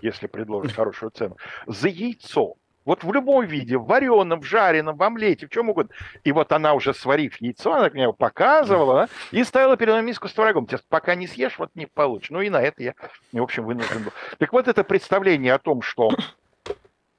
[0.00, 1.36] если предложить хорошую цену,
[1.66, 2.54] за яйцо.
[2.86, 5.94] Вот в любом виде, в вареном, в жареном, в омлете, в чем угодно.
[6.24, 10.28] И вот она уже сварив яйцо, она мне его показывала и ставила перед мной миску
[10.28, 10.66] с творогом.
[10.66, 12.30] Тебе пока не съешь, вот не получишь.
[12.30, 12.94] Ну и на это я,
[13.32, 14.12] в общем, вынужден был.
[14.38, 16.10] Так вот это представление о том, что,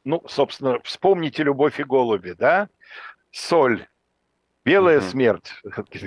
[0.03, 2.67] ну, собственно, вспомните «Любовь и голуби», да?
[3.31, 3.85] Соль,
[4.63, 5.05] Белая угу.
[5.07, 5.53] смерть.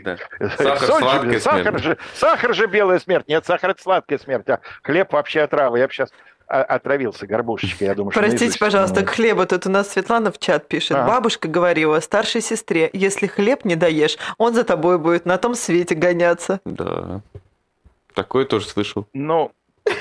[0.04, 0.16] Да.
[0.56, 3.26] Сахар, Соль, сахар, же, сахар же белая смерть.
[3.26, 5.76] Нет, сахар это сладкая смерть, а хлеб вообще отрава.
[5.76, 6.10] Я бы сейчас
[6.46, 9.46] отравился горбушечкой, я думаю, Простите, что пожалуйста, к хлебу.
[9.46, 10.96] Тут у нас Светлана в чат пишет.
[10.96, 11.06] А.
[11.06, 15.94] Бабушка говорила старшей сестре, если хлеб не даешь, он за тобой будет на том свете
[15.94, 16.60] гоняться.
[16.64, 17.22] Да.
[18.14, 19.08] Такое тоже слышал.
[19.12, 19.52] Ну,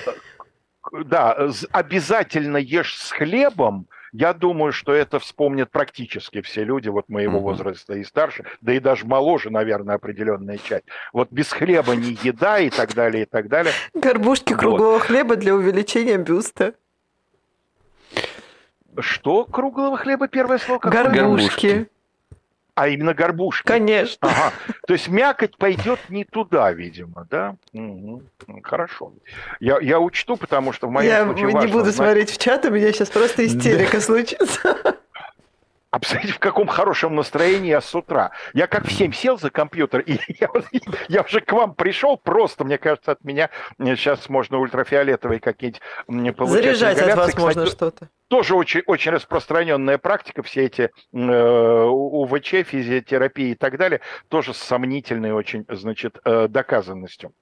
[1.06, 7.40] да, обязательно ешь с хлебом, я думаю, что это вспомнят практически все люди вот моего
[7.40, 7.50] угу.
[7.50, 10.86] возраста и старше, да и даже моложе, наверное, определенная часть.
[11.12, 13.74] Вот без хлеба не еда и так далее, и так далее.
[13.94, 14.60] Горбушки вот.
[14.60, 16.76] круглого хлеба для увеличения бюста.
[19.00, 20.80] Что круглого хлеба первое слово?
[20.80, 21.10] Какое?
[21.10, 21.90] Горбушки.
[22.76, 23.68] А именно горбушки.
[23.68, 24.28] Конечно.
[24.28, 24.52] Ага.
[24.88, 27.56] То есть мякоть пойдет не туда, видимо, да?
[27.74, 28.24] Угу.
[28.64, 29.14] Хорошо.
[29.60, 31.96] Я, я учту, потому что в моем я случае Я не буду знать...
[31.96, 34.98] смотреть в чат, у меня сейчас просто истерика случится.
[35.94, 38.32] А посмотрите, в каком хорошем настроении я с утра.
[38.56, 40.50] Я как в 7 сел за компьютер, и я,
[41.08, 46.64] я уже к вам пришел, просто, мне кажется, от меня сейчас можно ультрафиолетовые какие-нибудь получать.
[46.64, 48.10] Заряжать от вас Кстати, можно что-то.
[48.28, 54.58] Тоже очень, очень распространенная практика, все эти э, УВЧ, физиотерапии и так далее, тоже с
[54.58, 57.34] сомнительной очень, значит, э, доказанностью.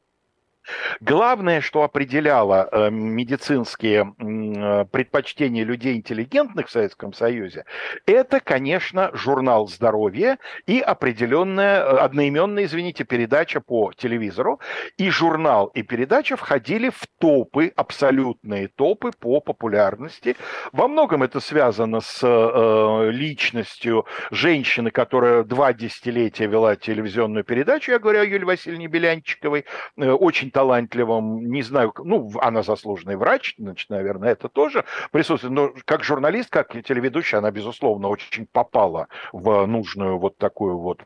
[0.99, 7.65] Главное, что определяло э, медицинские э, предпочтения людей интеллигентных в Советском Союзе,
[8.05, 14.59] это, конечно, журнал здоровья и определенная, э, одноименная, извините, передача по телевизору.
[14.97, 20.35] И журнал, и передача входили в топы, абсолютные топы по популярности.
[20.71, 22.21] Во многом это связано с
[23.11, 29.65] личностью женщины, которая два десятилетия вела телевизионную передачу, я говорю о Юлии Васильевне Белянчиковой,
[29.97, 36.03] очень талантливом, не знаю, ну, она заслуженный врач, значит, наверное, это тоже присутствует, но как
[36.03, 41.03] журналист, как телеведущая, она, безусловно, очень попала в нужную вот такую вот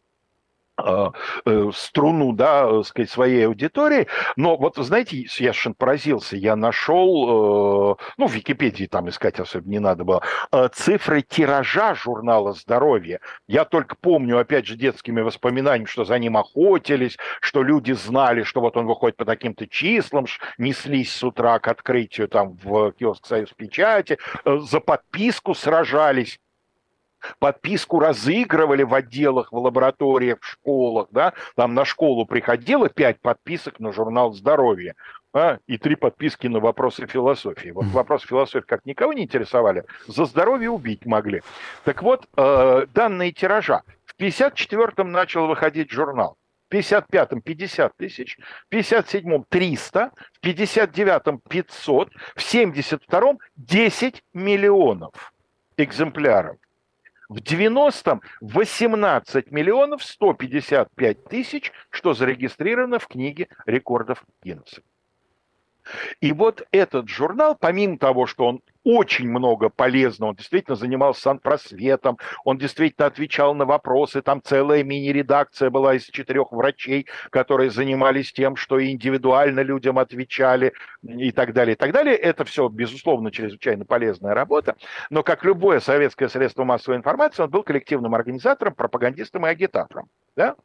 [1.73, 4.07] струну, да, э, сказать, своей аудитории.
[4.35, 6.35] Но вот, знаете, я совершенно поразился.
[6.35, 10.21] Я нашел, ну, в Википедии там искать особенно не надо было,
[10.73, 13.19] цифры тиража журнала «Здоровье».
[13.47, 18.61] Я только помню, опять же, детскими воспоминаниями, что за ним охотились, что люди знали, что
[18.61, 20.25] вот он выходит по таким-то числам,
[20.57, 26.39] неслись с утра к открытию там в киоск «Союз печати», за подписку сражались
[27.39, 33.79] подписку разыгрывали в отделах, в лабораториях, в школах, да, там на школу приходило пять подписок
[33.79, 34.95] на журнал «Здоровье»,
[35.35, 37.71] а, и три подписки на вопросы философии.
[37.71, 41.41] Вот вопросы философии как никого не интересовали, за здоровье убить могли.
[41.83, 43.83] Так вот, э, данные тиража.
[44.05, 46.37] В 54-м начал выходить журнал.
[46.69, 48.37] В 55-м 50 тысяч,
[48.69, 50.11] в 57-м 300,
[50.41, 55.33] в 59-м 500, в 72-м 10 миллионов
[55.75, 56.55] экземпляров.
[57.27, 64.81] В 90-м 18 миллионов 155 тысяч, что зарегистрировано в книге рекордов Гиннесса.
[66.21, 72.17] И вот этот журнал, помимо того, что он очень много полезного, он действительно занимался санпросветом,
[72.45, 78.55] он действительно отвечал на вопросы, там целая мини-редакция была из четырех врачей, которые занимались тем,
[78.55, 82.15] что индивидуально людям отвечали и так далее, и так далее.
[82.15, 84.75] Это все, безусловно, чрезвычайно полезная работа,
[85.09, 90.09] но как любое советское средство массовой информации, он был коллективным организатором, пропагандистом и агитатором.
[90.35, 90.55] Да?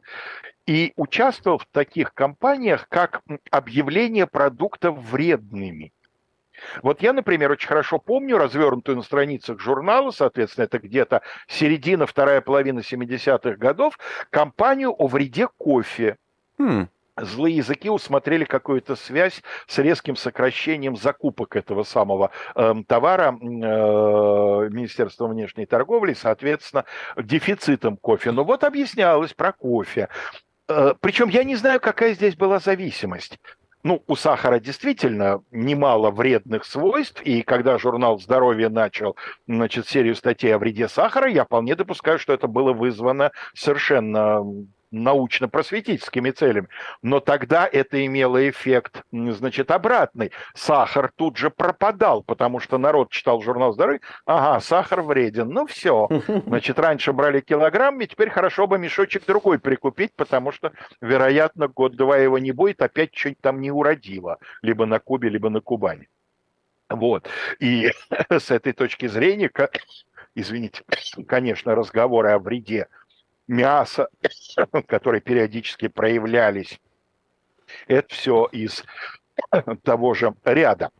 [0.66, 5.92] и участвовал в таких кампаниях, как объявление продуктов вредными.
[6.82, 12.40] Вот я, например, очень хорошо помню развернутую на страницах журнала, соответственно, это где-то середина, вторая
[12.40, 13.98] половина 70-х годов,
[14.30, 16.16] кампанию о вреде кофе.
[16.58, 16.88] Хм
[17.24, 25.30] злые языки усмотрели какую-то связь с резким сокращением закупок этого самого э, товара э, Министерством
[25.30, 26.84] внешней торговли, соответственно,
[27.16, 28.32] дефицитом кофе.
[28.32, 30.08] Но вот объяснялось про кофе.
[30.68, 33.38] Э, причем я не знаю, какая здесь была зависимость.
[33.82, 39.16] Ну, у сахара действительно немало вредных свойств, и когда журнал «Здоровье» начал
[39.46, 44.44] значит, серию статей о вреде сахара, я вполне допускаю, что это было вызвано совершенно
[44.90, 46.68] научно-просветительскими целями.
[47.02, 50.32] Но тогда это имело эффект, значит, обратный.
[50.54, 56.08] Сахар тут же пропадал, потому что народ читал журнал здоровья, ага, сахар вреден, ну все.
[56.46, 62.16] Значит, раньше брали килограмм, и теперь хорошо бы мешочек другой прикупить, потому что, вероятно, год-два
[62.18, 66.08] его не будет, опять что-нибудь там не уродило, либо на Кубе, либо на Кубани.
[66.90, 67.28] Вот.
[67.60, 67.90] И
[68.30, 69.50] с этой точки зрения,
[70.34, 70.82] извините,
[71.26, 72.88] конечно, разговоры о вреде
[73.50, 74.08] мяса,
[74.86, 76.80] которые периодически проявлялись.
[77.88, 78.84] Это все из
[79.82, 80.90] того же ряда.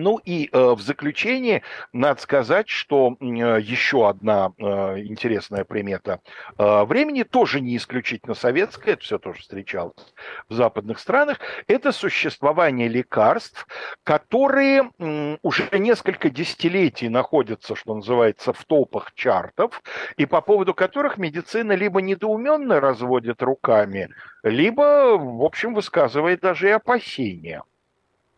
[0.00, 3.24] Ну и э, в заключение надо сказать, что э,
[3.60, 4.62] еще одна э,
[5.00, 6.20] интересная примета
[6.56, 10.14] э, времени, тоже не исключительно советская, это все тоже встречалось
[10.48, 13.66] в западных странах, это существование лекарств,
[14.02, 19.82] которые э, уже несколько десятилетий находятся, что называется, в топах чартов,
[20.16, 24.08] и по поводу которых медицина либо недоуменно разводит руками,
[24.42, 27.62] либо, в общем, высказывает даже и опасения.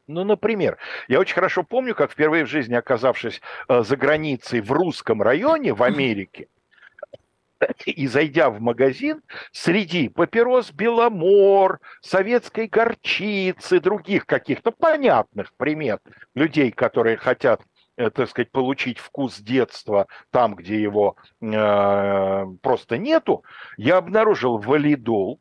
[0.08, 4.72] Ну, например, я очень хорошо помню, как впервые в жизни, оказавшись э, за границей в
[4.72, 6.48] русском районе в Америке,
[7.86, 16.00] и зайдя в магазин, среди папирос Беломор, советской горчицы, других каких-то понятных примет
[16.34, 17.62] людей, которые хотят
[17.96, 23.44] э, так сказать, получить вкус детства там, где его э, просто нету,
[23.76, 25.40] я обнаружил валидол,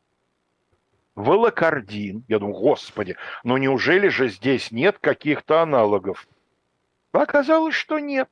[1.14, 2.24] волокордин.
[2.28, 6.26] Я думаю, господи, ну неужели же здесь нет каких-то аналогов?
[7.12, 8.28] Оказалось, что нет.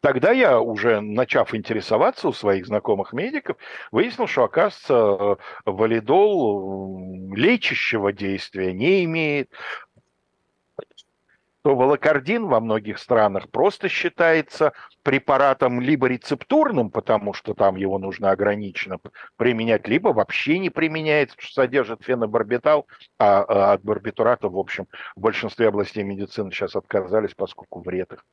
[0.00, 3.58] Тогда я, уже начав интересоваться у своих знакомых медиков,
[3.90, 5.36] выяснил, что, оказывается,
[5.66, 9.50] валидол лечащего действия не имеет,
[11.62, 18.30] то волокордин во многих странах просто считается препаратом либо рецептурным, потому что там его нужно
[18.30, 18.98] ограниченно
[19.36, 22.86] применять, либо вообще не применяется, что содержит фенобарбитал,
[23.18, 24.86] а, а от барбитурата, в общем,
[25.16, 28.24] в большинстве областей медицины сейчас отказались, поскольку вред их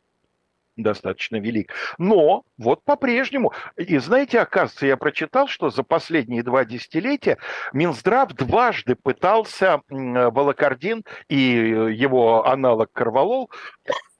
[0.77, 1.73] достаточно велик.
[1.97, 7.37] Но вот по-прежнему, и знаете, оказывается, я прочитал, что за последние два десятилетия
[7.73, 13.51] Минздрав дважды пытался волокордин и его аналог Карвалол,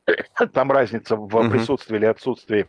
[0.54, 2.68] там разница в присутствии или отсутствии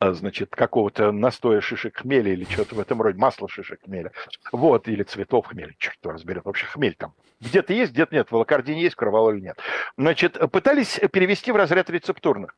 [0.00, 4.12] значит, какого-то настоя шишек хмеля или что-то в этом роде, масло шишек хмеля,
[4.52, 7.14] вот, или цветов хмеля, черт его разберет, вообще хмель там.
[7.40, 9.58] Где-то есть, где-то нет, в волокордине есть, кровололе нет.
[9.96, 12.56] Значит, пытались перевести в разряд рецептурных.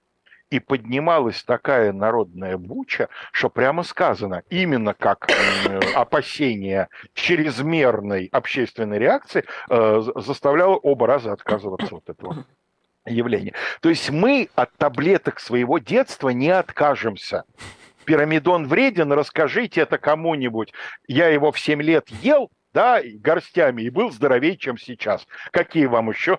[0.51, 5.27] и поднималась такая народная буча, что прямо сказано, именно как
[5.95, 12.47] опасение чрезмерной общественной реакции э, заставляло оба раза отказываться от этого
[13.07, 13.55] явления.
[13.81, 17.45] То есть мы от таблеток своего детства не откажемся.
[18.05, 20.73] Пирамидон вреден, расскажите это кому-нибудь.
[21.09, 25.27] Я его в 7 лет ел, да, горстями, и был здоровее, чем сейчас.
[25.51, 26.39] Какие вам еще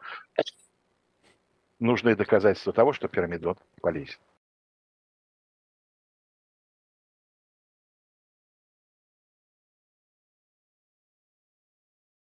[1.80, 4.18] нужны доказательства того, что пирамидон полезен?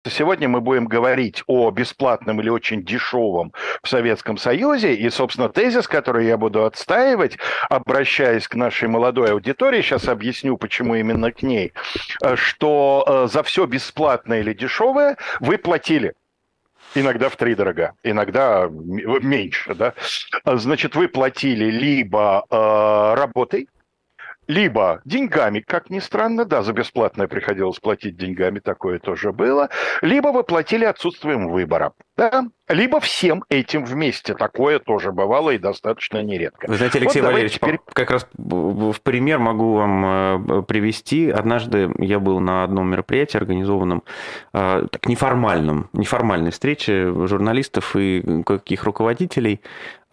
[0.10, 4.96] Сегодня мы будем говорить о бесплатном или очень дешевом в Советском Союзе.
[4.96, 7.38] И, собственно, тезис, который я буду отстаивать,
[7.70, 11.74] обращаясь к нашей молодой аудитории, сейчас объясню, почему именно к ней,
[12.34, 16.14] что э, за все бесплатное или дешевое вы платили.
[16.96, 19.94] Иногда в три дорога, иногда меньше, да.
[20.46, 23.70] Значит, вы платили либо э, работой,
[24.52, 29.70] либо деньгами, как ни странно, да, за бесплатное приходилось платить деньгами, такое тоже было,
[30.02, 34.34] либо вы платили отсутствием выбора, да, либо всем этим вместе.
[34.34, 36.68] Такое тоже бывало и достаточно нередко.
[36.68, 37.80] Вы знаете, Алексей вот Валерьевич, теперь...
[37.94, 41.30] как раз в пример могу вам э, привести.
[41.30, 44.04] Однажды я был на одном мероприятии, организованном
[44.54, 49.62] э, так, неформальном, неформальной встрече журналистов и каких руководителей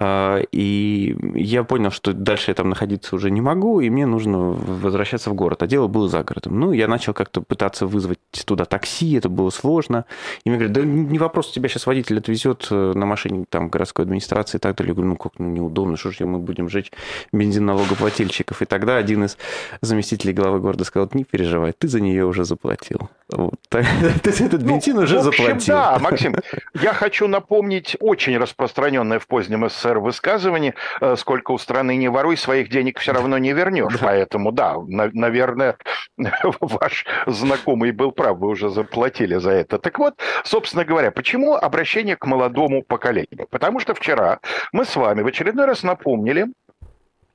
[0.01, 5.31] и я понял, что дальше я там находиться уже не могу, и мне нужно возвращаться
[5.31, 5.63] в город.
[5.65, 6.61] А дело было за городом.
[6.61, 10.05] Ну, я начал как-то пытаться вызвать туда такси, это было сложно.
[10.45, 14.05] И мне говорят, да не вопрос, тебя сейчас водитель отвезет э, на машине там городской
[14.05, 14.91] администрации и так далее.
[14.91, 16.93] Я говорю, ну как, ну неудобно, что же мы будем жечь
[17.33, 18.63] бензин налогоплательщиков.
[18.63, 19.37] И тогда один из
[19.81, 23.11] заместителей главы города сказал, не переживай, ты за нее уже заплатил.
[23.31, 23.57] Вот.
[23.71, 25.75] Ты этот бензин ну, уже заплатил.
[25.75, 26.35] Да, Максим,
[26.73, 32.09] я хочу напомнить очень распространенное в позднем СССР СССР высказывание, э, сколько у страны не
[32.09, 33.99] воруй, своих денег все равно не вернешь.
[34.01, 35.77] Поэтому, да, на, наверное,
[36.61, 39.79] ваш знакомый был прав, вы уже заплатили за это.
[39.79, 40.15] Так вот,
[40.45, 43.47] собственно говоря, почему обращение к молодому поколению?
[43.51, 44.41] Потому что вчера
[44.73, 46.47] мы с вами в очередной раз напомнили,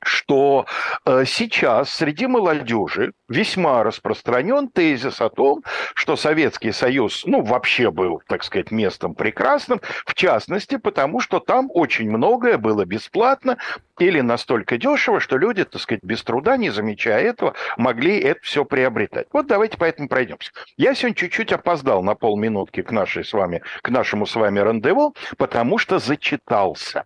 [0.05, 0.65] что
[1.05, 5.63] э, сейчас среди молодежи весьма распространен тезис о том,
[5.95, 11.69] что Советский Союз, ну, вообще был, так сказать, местом прекрасным, в частности, потому что там
[11.73, 13.57] очень многое было бесплатно
[13.99, 18.65] или настолько дешево, что люди, так сказать, без труда, не замечая этого, могли это все
[18.65, 19.27] приобретать.
[19.31, 20.51] Вот давайте поэтому пройдемся.
[20.77, 25.15] Я сегодня чуть-чуть опоздал на полминутки к, нашей с вами, к нашему с вами рандеву,
[25.37, 27.05] потому что зачитался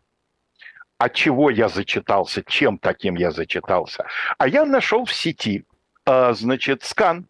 [0.97, 4.05] от чего я зачитался, чем таким я зачитался.
[4.37, 5.65] А я нашел в сети,
[6.05, 7.27] а, значит, скан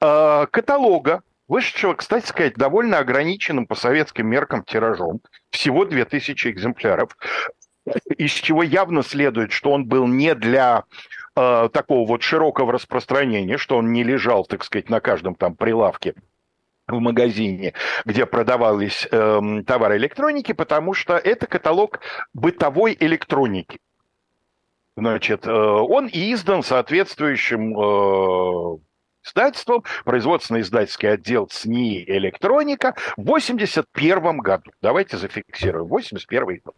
[0.00, 7.16] а, каталога, вышедшего, кстати сказать, довольно ограниченным по советским меркам тиражом, всего 2000 экземпляров,
[8.16, 10.84] из чего явно следует, что он был не для
[11.34, 16.14] такого вот широкого распространения, что он не лежал, так сказать, на каждом там прилавке
[16.88, 17.72] в магазине,
[18.04, 22.00] где продавались э, товары электроники, потому что это каталог
[22.34, 23.78] бытовой электроники.
[24.96, 28.78] Значит, э, он издан соответствующим э,
[29.24, 34.70] издательством, производственно-издательский отдел СНИ «Электроника» в 81 году.
[34.82, 36.74] Давайте зафиксируем, 81 год.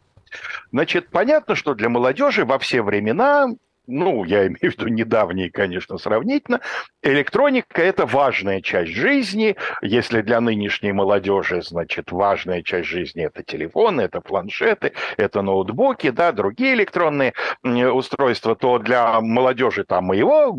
[0.73, 3.49] Значит, понятно, что для молодежи во все времена
[3.87, 6.61] ну, я имею в виду недавние, конечно, сравнительно,
[7.03, 9.57] электроника– это важная часть жизни.
[9.83, 16.33] Если для нынешней молодежи, значит, важная часть жизни– это телефоны, это планшеты, это ноутбуки, да,
[16.33, 20.59] другие электронные устройства, то для молодежи там моего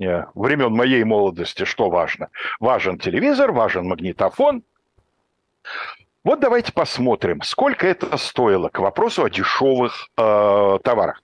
[0.00, 2.28] э, времен моей молодости что важно?
[2.58, 4.62] Важен телевизор, важен магнитофон.
[6.22, 11.22] Вот давайте посмотрим, сколько это стоило к вопросу о дешевых э, товарах.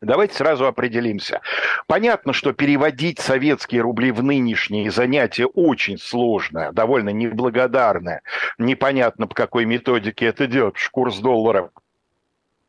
[0.00, 1.40] Давайте сразу определимся.
[1.86, 8.22] Понятно, что переводить советские рубли в нынешние занятия очень сложное, довольно неблагодарное.
[8.56, 10.76] Непонятно, по какой методике это делать.
[10.90, 11.70] Курс доллара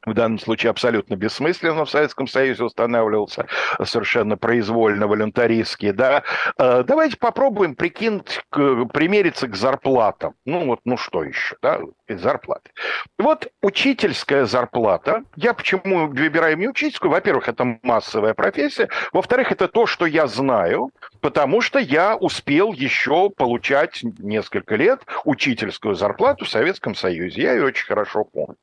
[0.05, 3.47] в данном случае абсолютно бессмысленно в Советском Союзе устанавливался,
[3.83, 6.23] совершенно произвольно, волюнтаристски, да.
[6.57, 10.33] Э, давайте попробуем прикинуть, примериться к зарплатам.
[10.45, 12.71] Ну вот, ну что еще, да, зарплаты.
[13.17, 19.85] Вот учительская зарплата, я почему выбираю не учительскую, во-первых, это массовая профессия, во-вторых, это то,
[19.85, 20.91] что я знаю,
[21.21, 27.65] потому что я успел еще получать несколько лет учительскую зарплату в Советском Союзе, я ее
[27.65, 28.55] очень хорошо помню.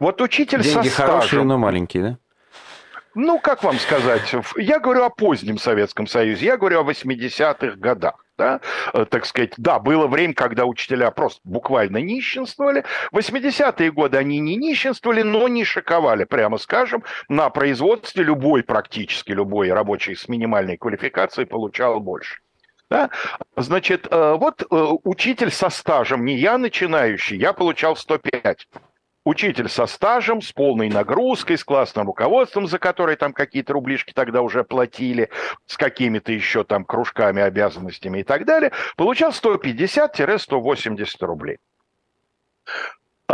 [0.00, 1.14] Вот учитель Деньги со стажем...
[1.14, 2.18] хорошие, но маленькие, да?
[3.14, 8.24] Ну, как вам сказать, я говорю о позднем Советском Союзе, я говорю о 80-х годах.
[8.38, 8.60] Да?
[8.94, 12.84] Э, так сказать, да, было время, когда учителя просто буквально нищенствовали.
[13.10, 17.04] В 80-е годы они не нищенствовали, но не шиковали, прямо скажем.
[17.28, 22.40] На производстве любой, практически любой рабочий с минимальной квалификацией получал больше.
[22.88, 23.10] Да?
[23.56, 24.66] Значит, э, вот э,
[25.04, 28.66] учитель со стажем, не я начинающий, я получал 105
[29.24, 34.42] учитель со стажем, с полной нагрузкой, с классным руководством, за которое там какие-то рублишки тогда
[34.42, 35.30] уже платили,
[35.66, 41.58] с какими-то еще там кружками, обязанностями и так далее, получал 150-180 рублей.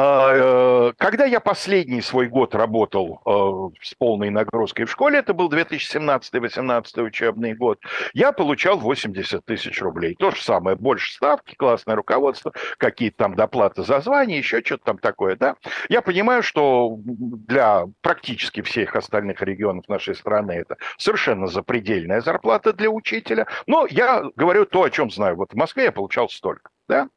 [0.00, 5.34] А, э, когда я последний свой год работал э, с полной нагрузкой в школе, это
[5.34, 7.80] был 2017-2018 учебный год,
[8.14, 10.14] я получал 80 тысяч рублей.
[10.14, 14.98] То же самое, больше ставки, классное руководство, какие-то там доплаты за звание, еще что-то там
[14.98, 15.56] такое, да.
[15.88, 22.88] Я понимаю, что для практически всех остальных регионов нашей страны это совершенно запредельная зарплата для
[22.88, 25.34] учителя, но я говорю то, о чем знаю.
[25.34, 27.08] Вот в Москве я получал столько, да.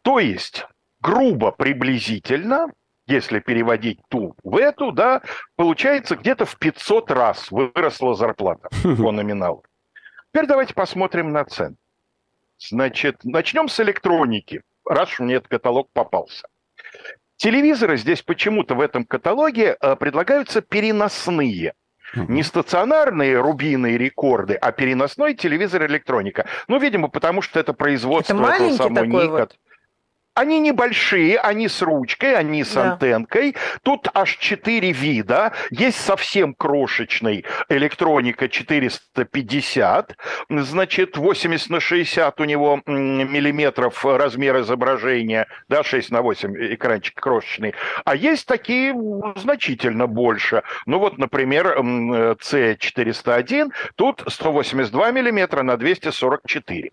[0.00, 0.66] То есть
[1.04, 2.72] грубо приблизительно,
[3.06, 5.20] если переводить ту в эту, да,
[5.54, 9.62] получается где-то в 500 раз выросла зарплата по номиналу.
[10.32, 11.76] Теперь давайте посмотрим на цены.
[12.58, 16.48] Значит, начнем с электроники, раз уж мне этот каталог попался.
[17.36, 21.74] Телевизоры здесь почему-то в этом каталоге э, предлагаются переносные.
[22.14, 26.46] Не стационарные рубиные рекорды, а переносной телевизор электроника.
[26.68, 29.58] Ну, видимо, потому что это производство это этого самого такой Вот.
[30.34, 32.92] Они небольшие, они с ручкой, они с да.
[32.92, 33.54] антенкой.
[33.82, 35.52] Тут аж четыре вида.
[35.70, 40.16] Есть совсем крошечный электроника 450.
[40.50, 45.46] Значит, 80 на 60 у него миллиметров размер изображения.
[45.68, 47.74] Да, 6 на 8 экранчик крошечный.
[48.04, 48.92] А есть такие
[49.36, 50.64] значительно больше.
[50.86, 53.70] Ну вот, например, C401.
[53.94, 56.90] Тут 182 миллиметра на 244.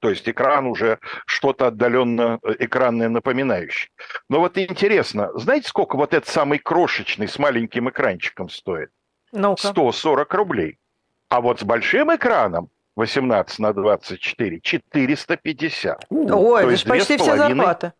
[0.00, 3.90] То есть экран уже что-то отдаленно э, экранное напоминающее.
[4.28, 8.90] Но вот интересно, знаете, сколько вот этот самый крошечный с маленьким экранчиком стоит?
[9.34, 10.78] ну 140 рублей.
[11.28, 16.06] А вот с большим экраном 18 на 24 450.
[16.10, 17.94] Ой, это же почти вся зарплата.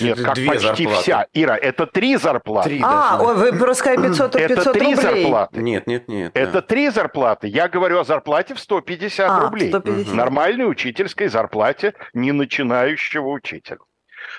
[0.00, 1.02] Нет, как две почти зарплаты.
[1.02, 1.26] вся.
[1.32, 2.70] Ира, это три зарплаты.
[2.70, 4.94] Три а, ой, вы просто сказали 500, 500 Это три рублей.
[4.96, 5.62] зарплаты.
[5.62, 6.32] Нет, нет, нет.
[6.34, 6.60] Это да.
[6.60, 7.46] три зарплаты.
[7.46, 9.68] Я говорю о зарплате в 150 а, рублей.
[9.68, 10.12] 150.
[10.12, 13.78] Нормальной учительской зарплате не начинающего учителя.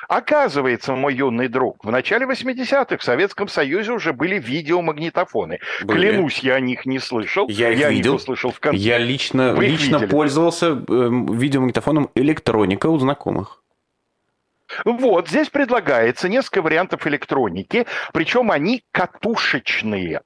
[0.10, 5.60] Оказывается, мой юный друг, в начале 80-х в Советском Союзе уже были видеомагнитофоны.
[5.84, 6.10] Были.
[6.10, 7.48] Клянусь, я о них не слышал.
[7.50, 8.14] Я их я видел.
[8.14, 8.78] Них услышал в конце.
[8.78, 13.62] Я лично, лично пользовался э, видеомагнитофоном электроника у знакомых.
[14.86, 20.22] Вот, здесь предлагается несколько вариантов электроники, причем они катушечные.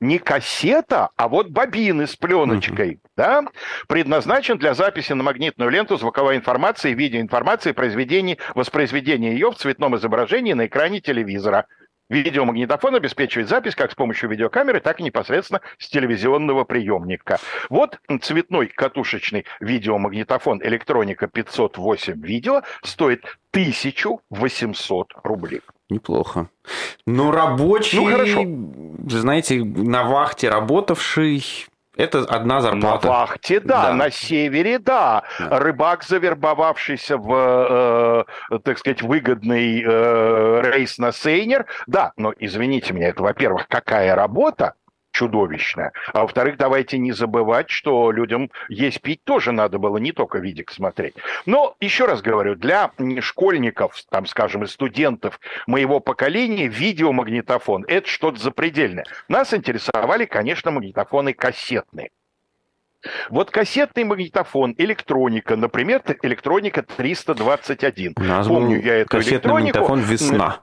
[0.00, 3.08] Не кассета, а вот бобины с пленочкой, uh-huh.
[3.16, 3.44] да,
[3.88, 10.52] предназначен для записи на магнитную ленту звуковой информации, видеоинформации, произведений, воспроизведения ее в цветном изображении
[10.52, 11.66] на экране телевизора–
[12.10, 17.38] Видеомагнитофон обеспечивает запись как с помощью видеокамеры, так и непосредственно с телевизионного приемника.
[17.70, 25.62] Вот цветной катушечный видеомагнитофон электроника 508 видео стоит 1800 рублей.
[25.90, 26.48] Неплохо.
[27.06, 28.44] Но рабочий, ну, хорошо.
[29.08, 31.44] знаете, на вахте работавший,
[31.96, 33.06] это одна зарплата.
[33.06, 33.94] На вахте, да, да.
[33.94, 35.22] на севере, да.
[35.38, 35.58] да.
[35.58, 43.08] Рыбак, завербовавшийся в, э, так сказать, выгодный э, рейс на Сейнер, да, но извините меня,
[43.08, 44.74] это, во-первых, какая работа,
[45.14, 45.92] чудовищная.
[46.12, 50.70] А во-вторых, давайте не забывать, что людям есть пить тоже надо было, не только видик
[50.70, 51.14] смотреть.
[51.46, 52.90] Но, еще раз говорю, для
[53.20, 59.04] школьников, там, скажем, и студентов моего поколения видеомагнитофон– это что-то запредельное.
[59.28, 62.10] Нас интересовали, конечно, магнитофоны кассетные.
[63.30, 68.14] Вот кассетный магнитофон, электроника, например, электроника 321.
[68.14, 69.78] Помню я эту кассетный электронику.
[69.78, 70.60] магнитофон «Весна».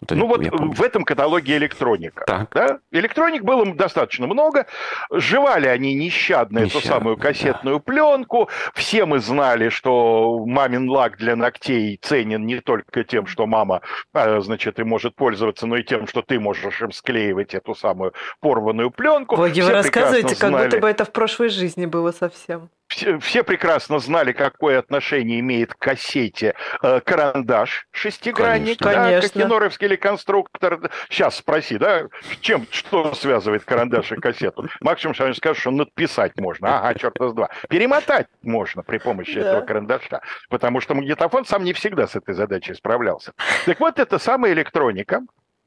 [0.00, 2.24] Вот ну вот в этом каталоге электроника.
[2.26, 2.50] Так.
[2.54, 2.78] Да?
[2.90, 4.66] Электроник было достаточно много.
[5.12, 7.82] Жевали они нещадно, нещадно эту самую кассетную да.
[7.82, 8.48] пленку.
[8.74, 13.82] Все мы знали, что мамин лак для ногтей ценен не только тем, что мама,
[14.14, 18.14] а, значит, и может пользоваться, но и тем, что ты можешь им склеивать эту самую
[18.40, 19.36] порванную пленку.
[19.36, 24.32] Боги, вы рассказываете, как будто бы это в прошлой жизни было совсем все, прекрасно знали,
[24.32, 29.84] какое отношение имеет к кассете э, карандаш шестигранник, конечно, да, конечно.
[29.84, 30.90] или конструктор.
[31.08, 32.08] Сейчас спроси, да,
[32.40, 34.68] чем, что связывает карандаш и кассету?
[34.80, 36.78] Максимум, что они скажут, что надписать можно.
[36.78, 37.48] Ага, черт с два.
[37.68, 39.50] Перемотать можно при помощи да.
[39.50, 43.32] этого карандаша, потому что магнитофон сам не всегда с этой задачей справлялся.
[43.66, 45.22] Так вот, это самая электроника,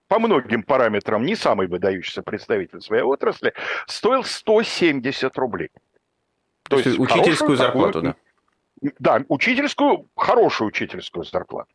[0.07, 3.53] по многим параметрам не самый выдающийся представитель своей отрасли,
[3.87, 5.69] стоил 170 рублей.
[6.77, 8.15] То, То есть учительскую зарплату, такую,
[8.81, 8.93] да?
[8.99, 11.69] Да, учительскую, хорошую учительскую зарплату.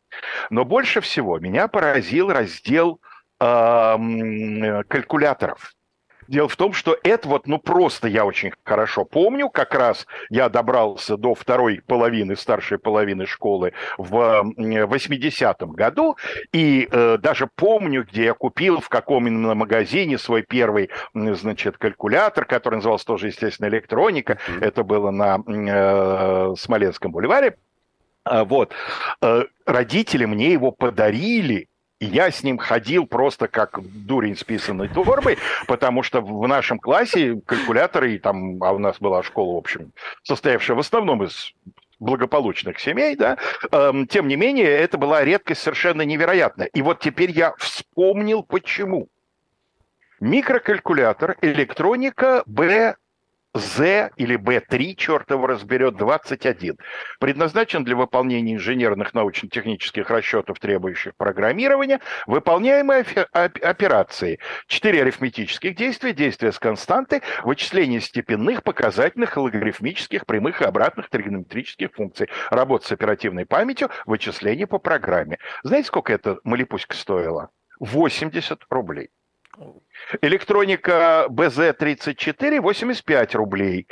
[0.51, 3.01] Но больше всего меня поразил раздел
[3.41, 5.75] э, калькуляторов.
[6.29, 10.51] Дело в том, что это вот, ну просто я очень хорошо помню, как раз я
[10.51, 14.15] добрался до второй половины, старшей половины школы в
[14.57, 16.17] 80-м году,
[16.53, 22.45] и э, даже помню, где я купил, в каком именно магазине свой первый, значит, калькулятор,
[22.45, 24.65] который назывался тоже, естественно, электроника, mm-hmm.
[24.65, 27.57] это было на э, Смоленском бульваре,
[28.25, 28.73] а, вот.
[29.23, 31.69] Э, родители мне его подарили,
[32.01, 36.79] и я с ним ходил просто как дурень с писанной торбой, потому что в нашем
[36.79, 39.93] классе калькуляторы, и там, а у нас была школа, в общем,
[40.23, 41.55] состоявшая в основном из
[41.99, 43.39] благополучных семей, да,
[43.73, 46.69] эм, тем не менее, это была редкость совершенно невероятная.
[46.69, 49.09] И вот теперь я вспомнил, почему.
[50.21, 52.97] Микрокалькулятор, электроника Б
[53.55, 56.77] Z или B3, черт его разберет, 21,
[57.19, 64.39] предназначен для выполнения инженерных научно-технических расчетов, требующих программирования, выполняемые операции.
[64.67, 72.29] Четыре арифметических действия, действия с константой, вычисление степенных, показательных, логарифмических, прямых и обратных тригонометрических функций,
[72.51, 75.39] работа с оперативной памятью, вычисление по программе.
[75.63, 77.51] Знаете, сколько эта малипуська стоила?
[77.81, 79.09] 80 рублей.
[80.21, 83.87] Электроника BZ34 85 рублей.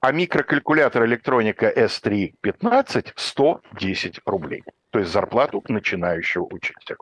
[0.00, 4.62] А микрокалькулятор электроника S3 15 110 рублей.
[4.90, 6.96] То есть зарплату начинающего учителя.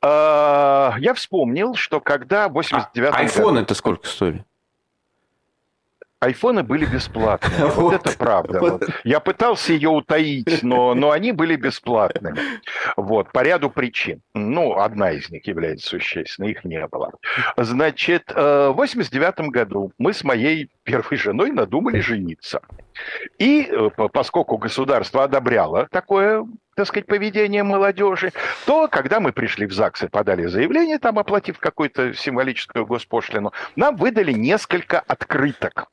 [0.00, 4.44] А, я вспомнил, что когда в 89 а, айфоны это сколько стоили?
[6.20, 7.66] Айфоны были бесплатные.
[7.66, 8.58] Вот, вот это правда.
[8.58, 8.82] Вот.
[9.04, 12.40] Я пытался ее утаить, но, но они были бесплатными.
[12.96, 14.20] Вот, по ряду причин.
[14.34, 17.12] Ну, одна из них является существенной, их не было.
[17.56, 22.62] Значит, э, в 89 году мы с моей первой женой надумали жениться.
[23.38, 26.44] И э, поскольку государство одобряло такое
[26.74, 28.32] так сказать, поведение молодежи,
[28.64, 33.96] то когда мы пришли в ЗАГС и подали заявление, там оплатив какую-то символическую госпошлину, нам
[33.96, 35.88] выдали несколько открыток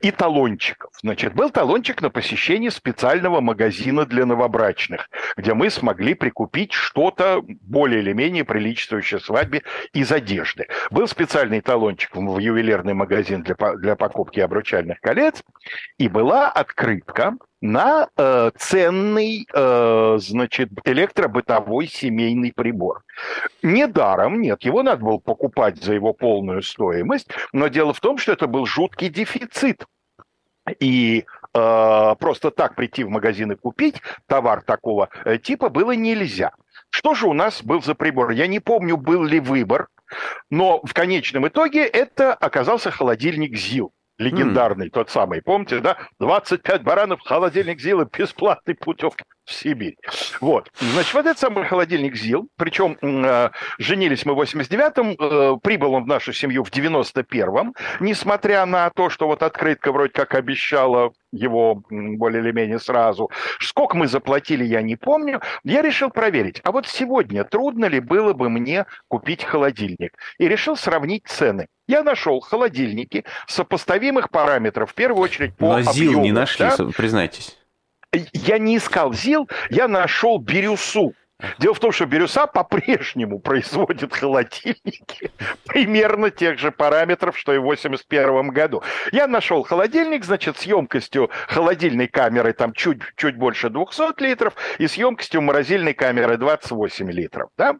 [0.00, 0.90] и талончиков.
[1.02, 8.00] Значит, был талончик на посещение специального магазина для новобрачных, где мы смогли прикупить что-то более
[8.00, 9.62] или менее приличествующее свадьбе
[9.92, 10.66] из одежды.
[10.90, 15.42] Был специальный талончик в ювелирный магазин для, для покупки обручальных колец,
[15.98, 17.34] и была открытка
[17.66, 23.02] на э, ценный, э, значит, электробытовой семейный прибор.
[23.62, 28.32] Недаром, нет, его надо было покупать за его полную стоимость, но дело в том, что
[28.32, 29.84] это был жуткий дефицит.
[30.80, 36.52] И э, просто так прийти в магазин и купить товар такого э, типа было нельзя.
[36.90, 38.30] Что же у нас был за прибор?
[38.30, 39.88] Я не помню, был ли выбор,
[40.50, 44.90] но в конечном итоге это оказался холодильник ЗИЛ легендарный, mm.
[44.90, 45.96] тот самый, помните, да?
[46.18, 49.96] 25 баранов, холодильник Зилы, бесплатный путевка в Сибирь.
[50.40, 50.70] Вот.
[50.80, 56.04] Значит, вот этот самый холодильник ЗИЛ, причем э, женились мы в 89-м, э, прибыл он
[56.04, 61.82] в нашу семью в 91-м, несмотря на то, что вот открытка вроде как обещала его
[61.88, 63.30] более или менее сразу.
[63.60, 65.40] Сколько мы заплатили, я не помню.
[65.62, 66.60] Я решил проверить.
[66.64, 70.12] А вот сегодня трудно ли было бы мне купить холодильник?
[70.38, 71.68] И решил сравнить цены.
[71.86, 75.92] Я нашел холодильники сопоставимых параметров, в первую очередь по Но объему.
[75.92, 76.84] ЗИЛ не нашли, да?
[76.96, 77.56] признайтесь
[78.32, 81.14] я не искал ЗИЛ, я нашел Бирюсу.
[81.58, 85.30] Дело в том, что Бирюса по-прежнему производит холодильники
[85.66, 88.82] примерно тех же параметров, что и в 1981 году.
[89.12, 94.86] Я нашел холодильник, значит, с емкостью холодильной камеры там чуть, чуть больше 200 литров и
[94.86, 97.50] с емкостью морозильной камеры 28 литров.
[97.58, 97.76] Да?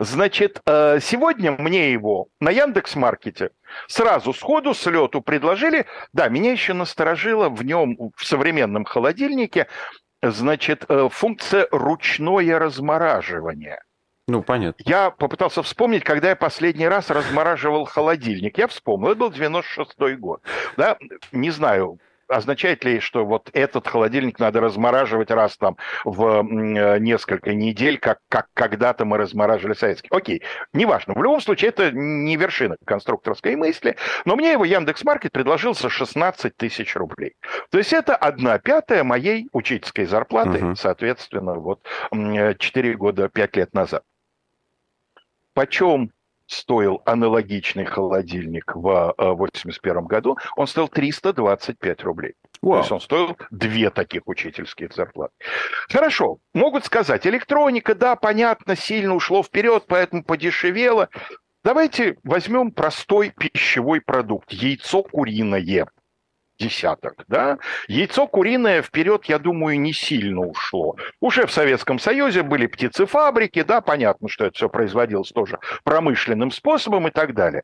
[0.00, 3.50] Значит, э, сегодня мне его на Яндекс.Маркете
[3.86, 5.86] сразу сходу с лету предложили.
[6.12, 9.68] Да, меня еще насторожило в нем, в современном холодильнике,
[10.22, 13.80] значит, э, функция ручное размораживание.
[14.28, 14.82] Ну, понятно.
[14.86, 18.56] Я попытался вспомнить, когда я последний раз размораживал холодильник.
[18.56, 20.42] Я вспомнил, это был 96-й год.
[20.76, 20.96] Да?
[21.32, 21.98] Не знаю,
[22.32, 28.18] означает ли, что вот этот холодильник надо размораживать раз там в э, несколько недель, как,
[28.28, 30.08] как когда-то мы размораживали советский?
[30.10, 31.14] Окей, неважно.
[31.14, 36.56] В любом случае, это не вершина конструкторской мысли, но мне его Яндекс.Маркет предложил за 16
[36.56, 37.34] тысяч рублей.
[37.70, 40.76] То есть это одна пятая моей учительской зарплаты, угу.
[40.76, 41.80] соответственно, вот
[42.10, 44.02] 4 года, 5 лет назад.
[45.54, 46.10] Почем
[46.52, 52.34] стоил аналогичный холодильник в 1981 году, он стоил 325 рублей.
[52.62, 52.72] Wow.
[52.72, 55.32] То есть он стоил две таких учительских зарплаты.
[55.88, 61.08] Хорошо, могут сказать, электроника, да, понятно, сильно ушло вперед, поэтому подешевело.
[61.64, 65.60] Давайте возьмем простой пищевой продукт, яйцо куриное
[66.62, 67.58] десяток, да?
[67.88, 70.96] Яйцо куриное вперед, я думаю, не сильно ушло.
[71.20, 77.08] Уже в Советском Союзе были птицефабрики, да, понятно, что это все производилось тоже промышленным способом
[77.08, 77.62] и так далее.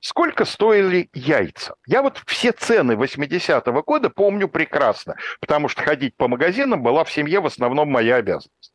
[0.00, 1.74] Сколько стоили яйца?
[1.86, 7.12] Я вот все цены 80-го года помню прекрасно, потому что ходить по магазинам была в
[7.12, 8.72] семье в основном моя обязанность.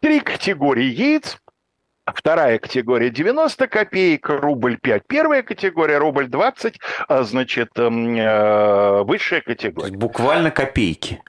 [0.00, 1.38] Три категории яиц,
[2.16, 5.02] Вторая категория 90 копеек, рубль 5.
[5.06, 9.96] Первая категория рубль 20, а, значит, эм, э, высшая категория.
[9.96, 11.22] Буквально копейки.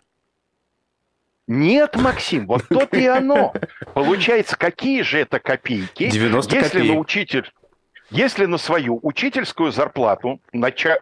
[1.47, 3.53] Нет, Максим, вот то и оно.
[3.93, 6.93] Получается, какие же это копейки, 90 если копеек.
[6.93, 7.51] на учитель,
[8.09, 10.99] если на свою учительскую зарплату нача...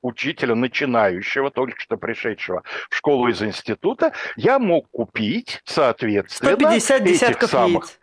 [0.00, 7.50] учителя начинающего, только что пришедшего в школу из института, я мог купить, соответственно, 150 десятков
[7.50, 7.84] самых...
[7.84, 7.98] яиц.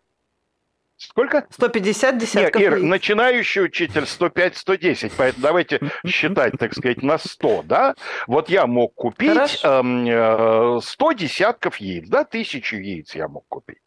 [0.99, 1.47] Сколько?
[1.49, 2.83] 150 десятков Нет, Ир, яиц.
[2.85, 7.95] начинающий учитель 105-110, поэтому давайте считать, так сказать, на 100, да?
[8.27, 13.77] Вот я мог купить эм, э, 100 десятков яиц, да, тысячу яиц я мог купить.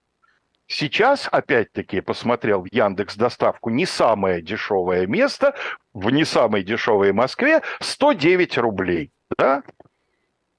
[0.66, 5.54] Сейчас, опять-таки, посмотрел в Яндекс доставку не самое дешевое место,
[5.92, 9.62] в не самой дешевой Москве 109 рублей, да?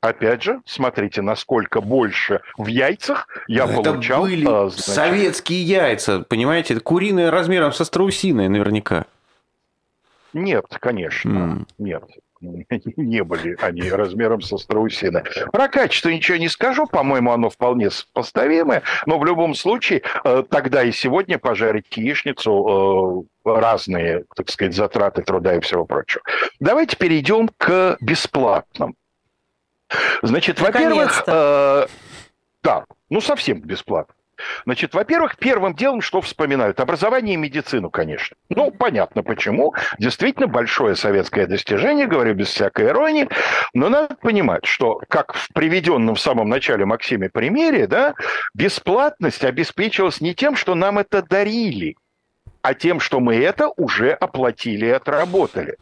[0.03, 4.23] Опять же, смотрите, насколько больше в яйцах я Это получал.
[4.23, 6.77] были а, значит, советские яйца, понимаете?
[6.81, 9.05] Куриные размером со страусиной наверняка.
[10.33, 11.67] Нет, конечно, М.
[11.77, 12.03] нет.
[12.97, 15.23] Не были они размером со страусины.
[15.53, 20.83] Про качество ничего не скажу, по-моему, оно вполне сопоставимое, но в любом случае э, тогда
[20.83, 26.21] и сегодня пожарить яичницу э, разные, так сказать, затраты труда и всего прочего.
[26.59, 28.95] Давайте перейдем к бесплатным.
[30.21, 31.87] Значит, во-первых, э,
[32.63, 34.13] да, ну совсем бесплатно.
[34.65, 36.79] Значит, во-первых, первым делом, что вспоминают?
[36.79, 38.35] Образование и медицину, конечно.
[38.49, 39.73] Ну, понятно почему.
[39.99, 43.29] Действительно, большое советское достижение, говорю без всякой иронии.
[43.73, 48.15] Но надо понимать, что, как в приведенном в самом начале Максиме примере, да,
[48.53, 51.95] бесплатность обеспечивалась не тем, что нам это дарили,
[52.61, 55.77] а тем, что мы это уже оплатили и отработали.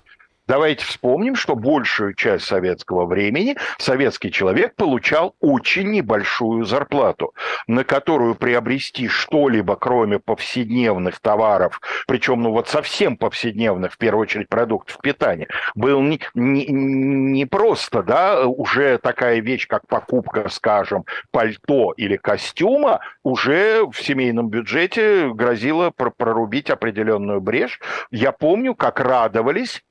[0.52, 7.34] Давайте вспомним, что большую часть советского времени советский человек получал очень небольшую зарплату,
[7.68, 14.50] на которую приобрести что-либо, кроме повседневных товаров, причем, ну вот совсем повседневных, в первую очередь,
[14.50, 21.94] продуктов питания, был не, не, не просто, да, уже такая вещь, как покупка, скажем, пальто
[21.96, 27.80] или костюма, уже в семейном бюджете грозила прорубить определенную брешь.
[28.10, 29.82] Я помню, как радовались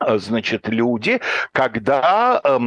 [0.00, 1.20] значит, люди,
[1.52, 2.58] когда э,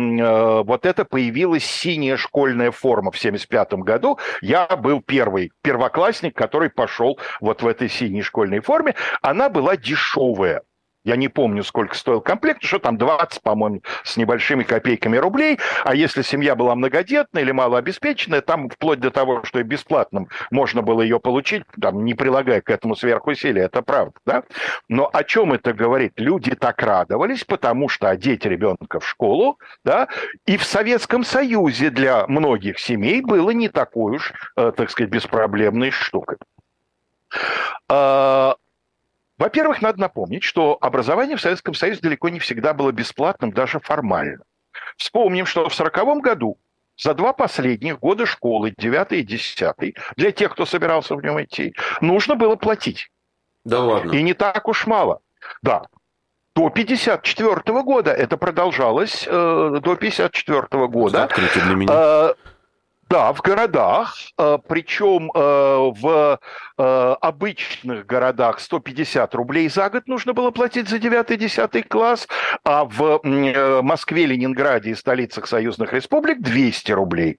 [0.64, 7.20] вот это появилась синяя школьная форма в 75 году, я был первый первоклассник, который пошел
[7.40, 8.96] вот в этой синей школьной форме.
[9.22, 10.64] Она была дешевая.
[11.04, 15.58] Я не помню, сколько стоил комплект, что там 20, по-моему, с небольшими копейками рублей.
[15.86, 20.82] А если семья была многодетная или малообеспеченная, там вплоть до того, что и бесплатным можно
[20.82, 24.44] было ее получить, там, не прилагая к этому сверхусилия, это правда, да?
[24.90, 26.14] Но о чем это говорит?
[26.18, 30.08] Люди так радовались, потому что одеть ребенка в школу, да,
[30.46, 35.92] и в Советском Союзе для многих семей было не такой уж, э, так сказать, беспроблемной
[35.92, 36.38] штукой.
[39.40, 44.44] Во-первых, надо напомнить, что образование в Советском Союзе далеко не всегда было бесплатным, даже формально.
[44.98, 46.58] Вспомним, что в 1940 году
[46.98, 51.74] за два последних года школы, 9 и 10, для тех, кто собирался в нем идти,
[52.02, 53.10] нужно было платить.
[53.64, 54.12] Да ладно.
[54.12, 55.22] И не так уж мало.
[55.62, 55.84] Да.
[56.54, 61.24] До 1954 года это продолжалось э, до 1954 года.
[61.24, 61.94] Открытие для меня.
[61.94, 62.34] Э,
[63.10, 66.40] да, в городах, э, причем э, в
[66.78, 72.28] э, обычных городах 150 рублей за год нужно было платить за 9-10 класс,
[72.64, 73.22] а в
[73.82, 77.38] Москве, Ленинграде и столицах союзных республик 200 рублей.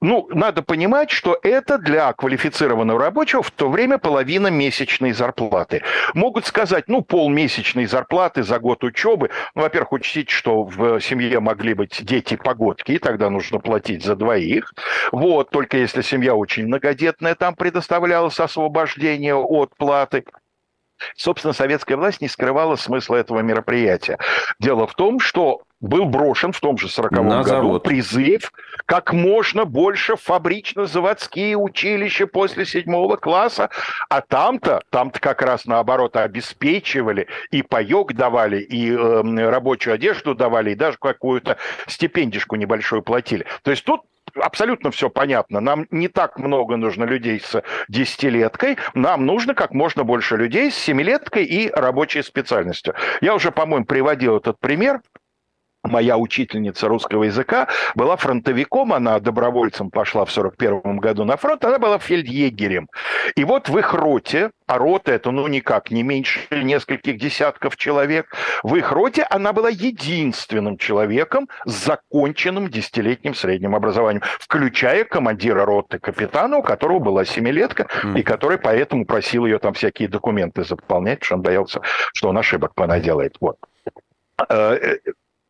[0.00, 5.82] Ну, надо понимать, что это для квалифицированного рабочего в то время половина месячной зарплаты.
[6.14, 9.30] Могут сказать, ну, полмесячной зарплаты за год учебы.
[9.56, 14.72] Ну, во-первых, учтите, что в семье могли быть дети-погодки, и тогда нужно платить за двоих.
[15.12, 20.24] Вот, только если семья очень многодетная, там предоставлялось освобождение от платы.
[21.16, 24.18] Собственно, советская власть не скрывала смысла этого мероприятия.
[24.58, 27.82] Дело в том, что был брошен в том же 40-м году завод.
[27.84, 28.52] призыв
[28.86, 33.70] как можно больше фабрично-заводские училища после седьмого класса,
[34.08, 40.72] а там-то, там-то как раз наоборот обеспечивали, и паек давали, и э, рабочую одежду давали,
[40.72, 43.46] и даже какую-то стипендишку небольшую платили.
[43.62, 44.02] То есть тут
[44.40, 45.60] абсолютно все понятно.
[45.60, 50.74] Нам не так много нужно людей с десятилеткой, нам нужно как можно больше людей с
[50.74, 52.94] семилеткой и рабочей специальностью.
[53.20, 55.00] Я уже, по-моему, приводил этот пример
[55.82, 61.78] моя учительница русского языка была фронтовиком, она добровольцем пошла в 41 году на фронт, она
[61.78, 62.88] была фельдъегерем.
[63.36, 68.34] И вот в их роте, а рота это ну никак не меньше нескольких десятков человек,
[68.62, 75.98] в их роте она была единственным человеком с законченным десятилетним средним образованием, включая командира роты
[75.98, 78.18] капитана, у которого была семилетка, mm.
[78.18, 81.80] и который поэтому просил ее там всякие документы заполнять, потому что он боялся,
[82.12, 83.36] что он ошибок понаделает.
[83.40, 83.58] Вот.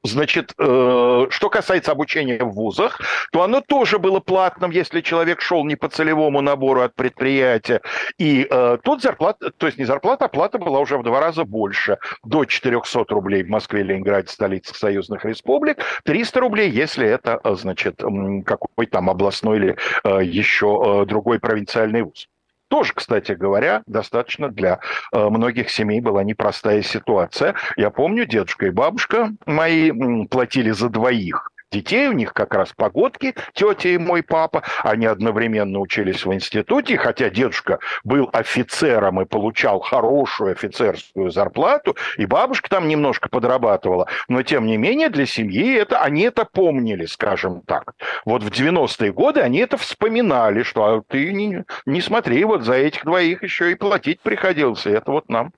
[0.05, 3.01] Значит, э, что касается обучения в вузах,
[3.33, 7.81] то оно тоже было платным, если человек шел не по целевому набору от предприятия.
[8.17, 11.45] И э, тут зарплата, то есть не зарплата, а плата была уже в два раза
[11.45, 11.99] больше.
[12.23, 18.01] До 400 рублей в Москве, Ленинграде, столицах союзных республик, 300 рублей, если это, э, значит,
[18.47, 22.29] какой там областной или еще другой провинциальный вуз.
[22.69, 24.81] Тоже, кстати говоря, достаточно для
[25.13, 27.55] э, многих семей была непростая ситуация.
[27.77, 29.91] Я помню, дедушка и бабушка мои
[30.27, 35.79] платили за двоих детей, у них как раз погодки, тетя и мой папа, они одновременно
[35.79, 42.89] учились в институте, хотя дедушка был офицером и получал хорошую офицерскую зарплату, и бабушка там
[42.89, 47.95] немножко подрабатывала, но тем не менее для семьи это, они это помнили, скажем так.
[48.25, 52.75] Вот в 90-е годы они это вспоминали, что а ты не, не смотри, вот за
[52.75, 55.53] этих двоих еще и платить приходилось, и это вот нам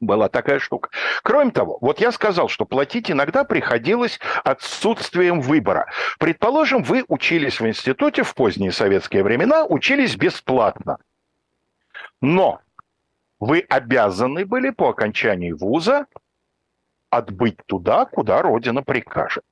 [0.00, 0.90] была такая штука.
[1.22, 5.86] Кроме того, вот я сказал, что платить иногда приходилось отсутствием выбора.
[6.18, 10.98] Предположим, вы учились в институте в поздние советские времена, учились бесплатно.
[12.20, 12.60] Но
[13.38, 16.06] вы обязаны были по окончании вуза
[17.10, 19.44] отбыть туда, куда Родина прикажет.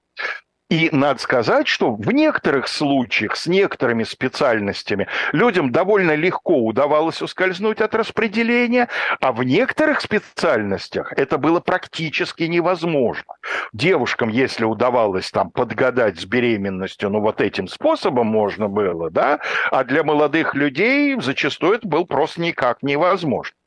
[0.71, 7.81] И надо сказать, что в некоторых случаях с некоторыми специальностями людям довольно легко удавалось ускользнуть
[7.81, 8.89] от распределения,
[9.23, 13.35] а в некоторых специальностях это было практически невозможно.
[13.73, 19.41] Девушкам, если удавалось там подгадать с беременностью, ну вот этим способом можно было, да,
[19.71, 23.57] а для молодых людей зачастую это было просто никак невозможно.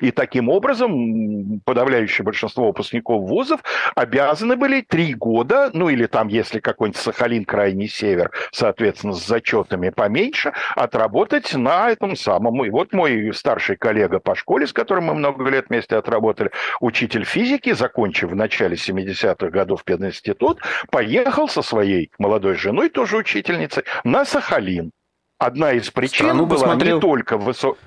[0.00, 3.60] И таким образом подавляющее большинство выпускников вузов
[3.94, 9.90] обязаны были три года, ну или там, если какой-нибудь Сахалин, крайний север, соответственно, с зачетами
[9.90, 12.64] поменьше, отработать на этом самом.
[12.64, 16.50] И вот мой старший коллега по школе, с которым мы много лет вместе отработали,
[16.80, 20.60] учитель физики, закончив в начале 70-х годов пединститут,
[20.90, 24.92] поехал со своей молодой женой, тоже учительницей, на Сахалин.
[25.38, 26.96] Одна из причин Страну была посмотрел.
[26.96, 27.80] не только высокая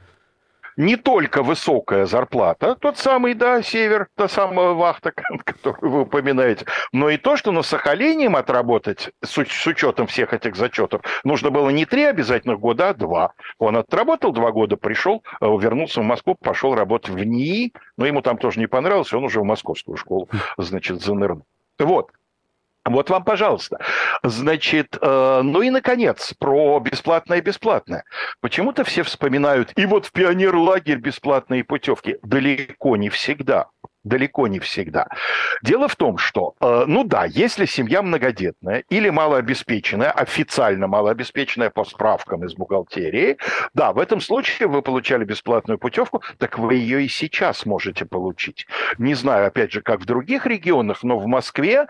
[0.77, 5.11] не только высокая зарплата, тот самый, да, север, та самая вахта,
[5.43, 10.33] которую вы упоминаете, но и то, что на Сахалине им отработать с, с учетом всех
[10.33, 13.33] этих зачетов нужно было не три обязательных года, а два.
[13.57, 18.21] Он отработал два года, пришел, э, вернулся в Москву, пошел работать в НИИ, но ему
[18.21, 21.45] там тоже не понравилось, он уже в московскую школу, значит, занырнул.
[21.79, 22.11] Вот.
[22.85, 23.79] Вот вам, пожалуйста.
[24.23, 28.03] Значит, э, ну и, наконец, про бесплатное и бесплатное.
[28.41, 32.17] Почему-то все вспоминают, и вот в пионер-лагерь бесплатные путевки.
[32.23, 33.67] Далеко не всегда
[34.03, 35.07] далеко не всегда.
[35.61, 41.85] Дело в том, что, э, ну да, если семья многодетная или малообеспеченная, официально малообеспеченная по
[41.85, 43.37] справкам из бухгалтерии,
[43.73, 48.67] да, в этом случае вы получали бесплатную путевку, так вы ее и сейчас можете получить.
[48.97, 51.87] Не знаю, опять же, как в других регионах, но в Москве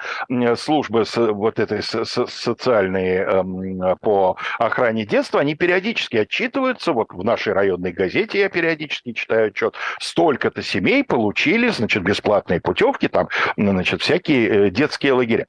[0.56, 7.92] службы вот этой социальные эм, по охране детства, они периодически отчитываются, вот в нашей районной
[7.92, 14.70] газете я периодически читаю отчет, столько-то семей получили, значит, бесплатные путевки, там, значит, всякие э,
[14.70, 15.48] детские лагеря.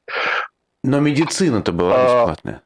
[0.83, 2.63] Но медицина-то была а, бесплатная.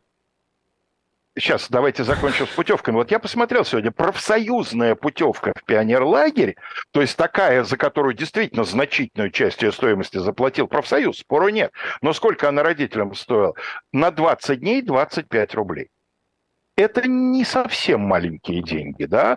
[1.37, 2.97] Сейчас давайте закончим с путевками.
[2.97, 6.57] Вот я посмотрел сегодня, профсоюзная путевка в пионерлагерь,
[6.91, 11.73] то есть такая, за которую действительно значительную часть ее стоимости заплатил профсоюз, спору нет.
[12.03, 13.55] Но сколько она родителям стоила?
[13.93, 15.91] На 20 дней 25 рублей
[16.79, 19.37] это не совсем маленькие деньги, да.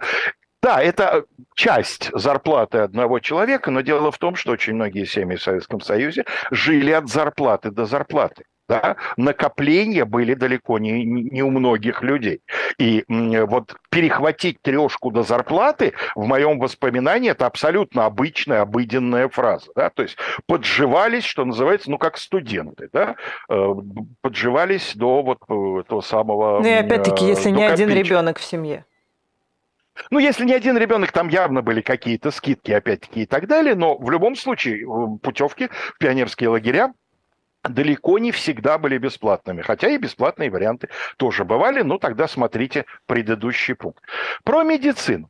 [0.62, 5.42] Да, это часть зарплаты одного человека, но дело в том, что очень многие семьи в
[5.42, 12.02] Советском Союзе жили от зарплаты до зарплаты да, накопления были далеко не, не у многих
[12.02, 12.40] людей.
[12.78, 19.72] И вот перехватить трешку до зарплаты в моем воспоминании это абсолютно обычная, обыденная фраза.
[19.76, 19.90] Да?
[19.90, 23.16] То есть подживались, что называется, ну как студенты, да?
[23.50, 23.74] Э,
[24.22, 26.62] подживались до вот э, того самого...
[26.62, 28.86] Ну и опять-таки, если не один ребенок в семье.
[30.10, 33.98] Ну, если не один ребенок, там явно были какие-то скидки, опять-таки, и так далее, но
[33.98, 34.86] в любом случае
[35.22, 36.94] путевки в пионерские лагеря
[37.64, 43.76] далеко не всегда были бесплатными, хотя и бесплатные варианты тоже бывали, но тогда смотрите предыдущий
[43.76, 44.04] пункт.
[44.44, 45.30] Про медицину.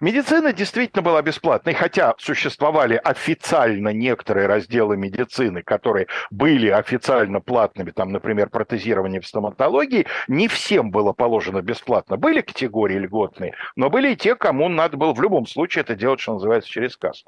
[0.00, 8.12] Медицина действительно была бесплатной, хотя существовали официально некоторые разделы медицины, которые были официально платными, там,
[8.12, 12.16] например, протезирование в стоматологии, не всем было положено бесплатно.
[12.16, 16.20] Были категории льготные, но были и те, кому надо было в любом случае это делать,
[16.20, 17.24] что называется, через кассу.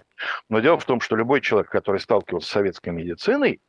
[0.48, 3.60] Но дело в том, что любой человек, который сталкивался с советской медициной,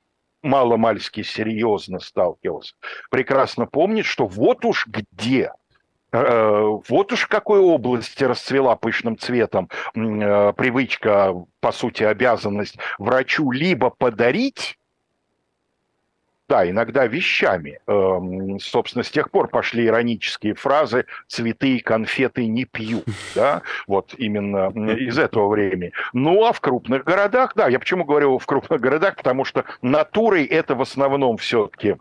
[0.41, 2.75] маломальски серьезно сталкивался,
[3.09, 5.51] прекрасно помнит, что вот уж где
[6.14, 14.78] вот уж какой области расцвела пышным цветом э, привычка, по сути, обязанность врачу либо подарить
[16.49, 17.80] да, иногда вещами.
[17.88, 23.03] Эм, собственно, с тех пор пошли иронические фразы «цветы и конфеты не пью».
[23.36, 23.64] Да?
[23.88, 25.93] Вот именно из этого времени.
[26.14, 30.45] Ну, а в крупных городах, да, я почему говорю в крупных городах, потому что натурой
[30.45, 31.95] это в основном все-таки э,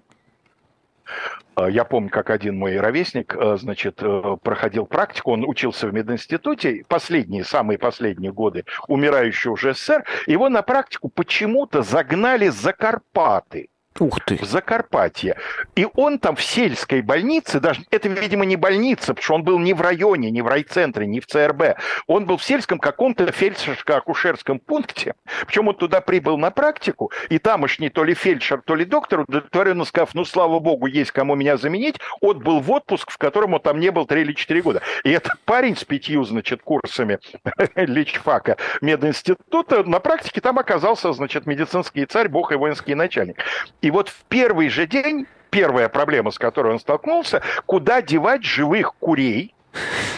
[1.69, 6.85] я помню, как один мой ровесник, э, значит, э, проходил практику, он учился в мединституте,
[6.89, 13.69] последние, самые последние годы умирающего уже СССР, его на практику почему-то загнали за Карпаты.
[13.99, 14.37] Ух ты.
[14.37, 15.37] в Закарпатье.
[15.77, 19.59] И он там в сельской больнице, даже это, видимо, не больница, потому что он был
[19.59, 21.77] не в районе, не в райцентре, не в ЦРБ.
[22.07, 25.15] Он был в сельском каком-то фельдшерско-акушерском пункте.
[25.47, 29.85] Причем он туда прибыл на практику, и тамошний то ли фельдшер, то ли доктор, удовлетворенно
[29.85, 33.79] сказав, ну, слава богу, есть кому меня заменить, отбыл в отпуск, в котором он там
[33.79, 34.83] не был 3 или 4 года.
[35.05, 37.19] И этот парень с пятью, значит, курсами
[37.77, 43.37] личфака мединститута на практике там оказался, значит, медицинский царь, бог и воинский начальник.
[43.83, 48.95] И вот в первый же день первая проблема, с которой он столкнулся, куда девать живых
[48.95, 49.55] курей,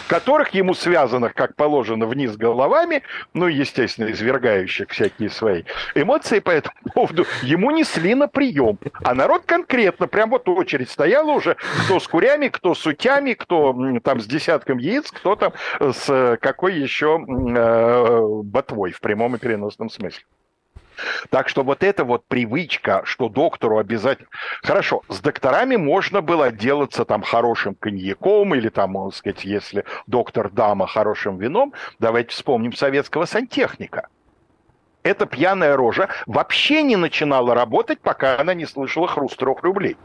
[0.07, 3.01] которых ему связанных, как положено, вниз головами,
[3.33, 5.63] ну, естественно, извергающих всякие свои
[5.95, 8.77] эмоции по этому поводу, ему несли на прием.
[9.03, 13.75] А народ конкретно, прям вот очередь стояла уже, кто с курями, кто с утями, кто
[14.03, 19.89] там с десятком яиц, кто там с какой еще э, ботвой в прямом и переносном
[19.89, 20.23] смысле.
[21.29, 24.29] Так что вот эта вот привычка, что доктору обязательно...
[24.63, 30.49] Хорошо, с докторами можно было отделаться там хорошим коньяком или там, можно сказать, если доктор
[30.49, 31.73] дама хорошим вином.
[31.99, 34.07] Давайте вспомним советского сантехника.
[35.03, 39.97] Эта пьяная рожа вообще не начинала работать, пока она не слышала хруст трех рублей.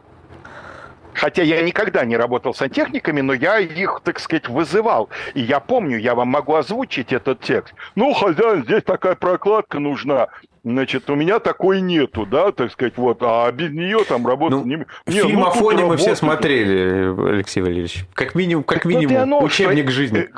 [1.14, 5.08] Хотя я никогда не работал сантехниками, но я их, так сказать, вызывал.
[5.34, 7.74] И я помню, я вам могу озвучить этот текст.
[7.94, 10.28] Ну, хозяин, здесь такая прокладка нужна.
[10.62, 14.64] Значит, у меня такой нету, да, так сказать, вот, а без нее там работать ну,
[14.64, 14.84] не...
[15.06, 18.04] не фильм ну, о фоне мы все смотрели, Алексей Валерьевич.
[18.12, 19.92] Как минимум, как минимум, оно, учебник что...
[19.92, 20.28] жизни.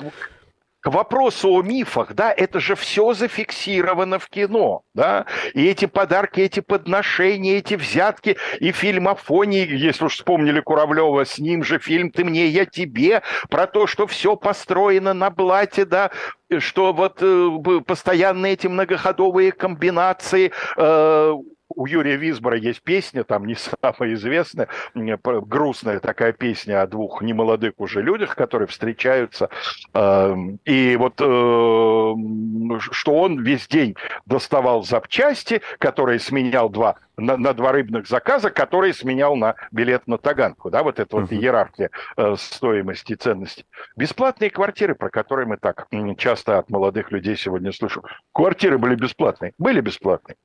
[0.83, 6.41] К вопросу о мифах, да, это же все зафиксировано в кино, да, и эти подарки,
[6.41, 11.79] эти подношения, эти взятки, и фильм о фоне, если уж вспомнили Куравлева, с ним же
[11.79, 16.11] фильм «Ты мне, я тебе», про то, что все построено на блате, да,
[16.59, 21.35] что вот э, постоянно эти многоходовые комбинации э,
[21.75, 27.75] у Юрия Висбора есть песня, там не самая известная, грустная такая песня о двух немолодых
[27.79, 29.49] уже людях, которые встречаются.
[29.95, 33.97] Эм, и вот э, что он весь день
[34.27, 40.19] доставал запчасти, которые сменял два на, на два рыбных заказа, которые сменял на билет на
[40.19, 40.71] Таганку.
[40.71, 43.65] Да, вот эта вот иерархия э, стоимости и ценности.
[43.97, 48.03] Бесплатные квартиры, про которые мы так часто от молодых людей сегодня слышим.
[48.33, 49.53] Квартиры были бесплатные.
[49.59, 50.37] Были бесплатные.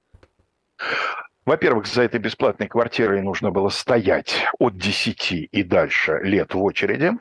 [1.48, 7.14] Во-первых, за этой бесплатной квартирой нужно было стоять от 10 и дальше лет в очереди.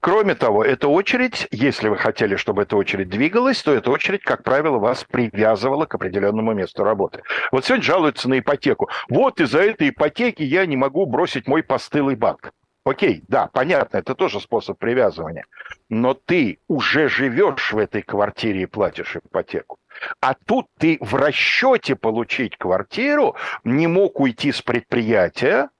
[0.00, 4.44] Кроме того, эта очередь, если вы хотели, чтобы эта очередь двигалась, то эта очередь, как
[4.44, 7.22] правило, вас привязывала к определенному месту работы.
[7.52, 8.88] Вот сегодня жалуются на ипотеку.
[9.10, 12.52] Вот из-за этой ипотеки я не могу бросить мой постылый банк.
[12.86, 15.44] Окей, да, понятно, это тоже способ привязывания.
[15.90, 19.78] Но ты уже живешь в этой квартире и платишь ипотеку.
[20.20, 25.70] А тут ты в расчете получить квартиру не мог уйти с предприятия,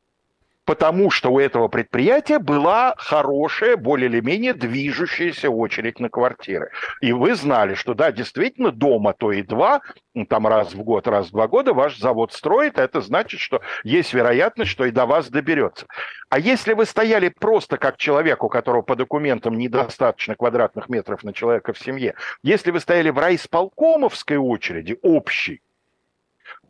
[0.67, 6.71] потому что у этого предприятия была хорошая, более или менее движущаяся очередь на квартиры.
[7.01, 9.81] И вы знали, что да, действительно, дома то и два,
[10.29, 13.63] там раз в год, раз в два года ваш завод строит, а это значит, что
[13.85, 15.87] есть вероятность, что и до вас доберется.
[16.31, 21.33] А если вы стояли просто как человек, у которого по документам недостаточно квадратных метров на
[21.33, 25.63] человека в семье, если вы стояли в райисполкомовской очереди, общей,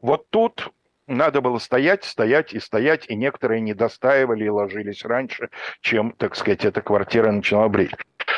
[0.03, 0.71] вот тут
[1.07, 5.51] надо было стоять, стоять и стоять, и некоторые не достаивали и ложились раньше,
[5.81, 7.93] чем, так сказать, эта квартира начала брить.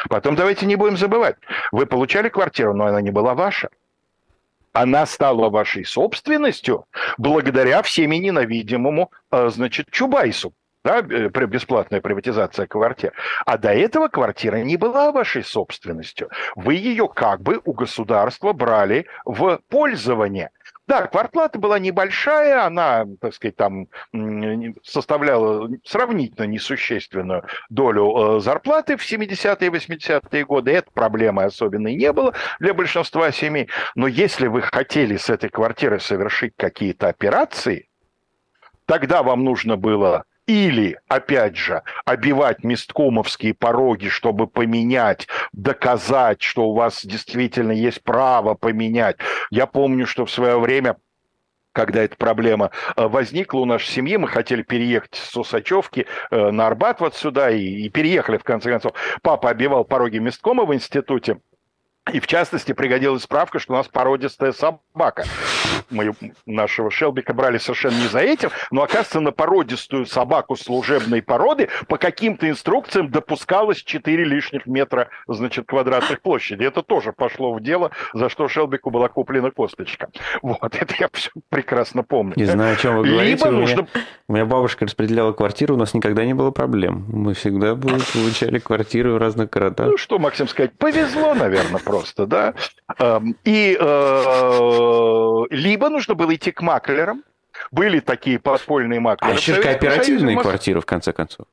[0.08, 1.36] Потом давайте не будем забывать,
[1.72, 3.70] вы получали квартиру, но она не была ваша.
[4.72, 6.84] Она стала вашей собственностью
[7.16, 10.52] благодаря всеми ненавидимому, э, значит, Чубайсу,
[10.88, 13.12] да, э, бесплатная приватизация квартир.
[13.44, 16.30] А до этого квартира не была вашей собственностью.
[16.56, 20.50] Вы ее как бы у государства брали в пользование.
[20.86, 23.88] Да, квартплата была небольшая, она, так сказать, там
[24.82, 30.70] составляла сравнительно несущественную долю э, зарплаты в 70-е и 80-е годы.
[30.70, 33.68] Это проблемы особенной не было для большинства семей.
[33.94, 37.90] Но если вы хотели с этой квартиры совершить какие-то операции,
[38.86, 46.74] тогда вам нужно было или, опять же, обивать месткомовские пороги, чтобы поменять, доказать, что у
[46.74, 49.18] вас действительно есть право поменять.
[49.50, 50.96] Я помню, что в свое время
[51.72, 56.66] когда эта проблема э, возникла у нашей семьи, мы хотели переехать с Усачевки э, на
[56.66, 58.94] Арбат вот сюда и, и переехали в конце концов.
[59.22, 61.38] Папа обивал пороги месткома в институте,
[62.12, 65.24] и в частности пригодилась справка, что у нас породистая собака.
[65.90, 66.12] Мы
[66.46, 71.96] нашего Шелбика брали совершенно не за этим, но, оказывается, на породистую собаку служебной породы по
[71.96, 76.64] каким-то инструкциям допускалось 4 лишних метра, значит, квадратных площади.
[76.64, 80.08] Это тоже пошло в дело, за что Шелбику была куплена косточка.
[80.42, 82.34] Вот, это я все прекрасно помню.
[82.36, 83.44] Не знаю, о чем вы говорите.
[83.44, 83.88] Либо у, меня, нужно...
[84.28, 87.06] у меня бабушка распределяла квартиру, у нас никогда не было проблем.
[87.08, 89.88] Мы всегда получали квартиры в разных городах.
[89.88, 92.54] Ну, что, Максим, сказать, повезло, наверное, просто просто, да.
[92.98, 97.24] Эм, и э, либо нужно было идти к маклерам,
[97.70, 99.32] были такие подпольные маклеры.
[99.32, 101.46] А еще кооперативные квартиры, в конце концов.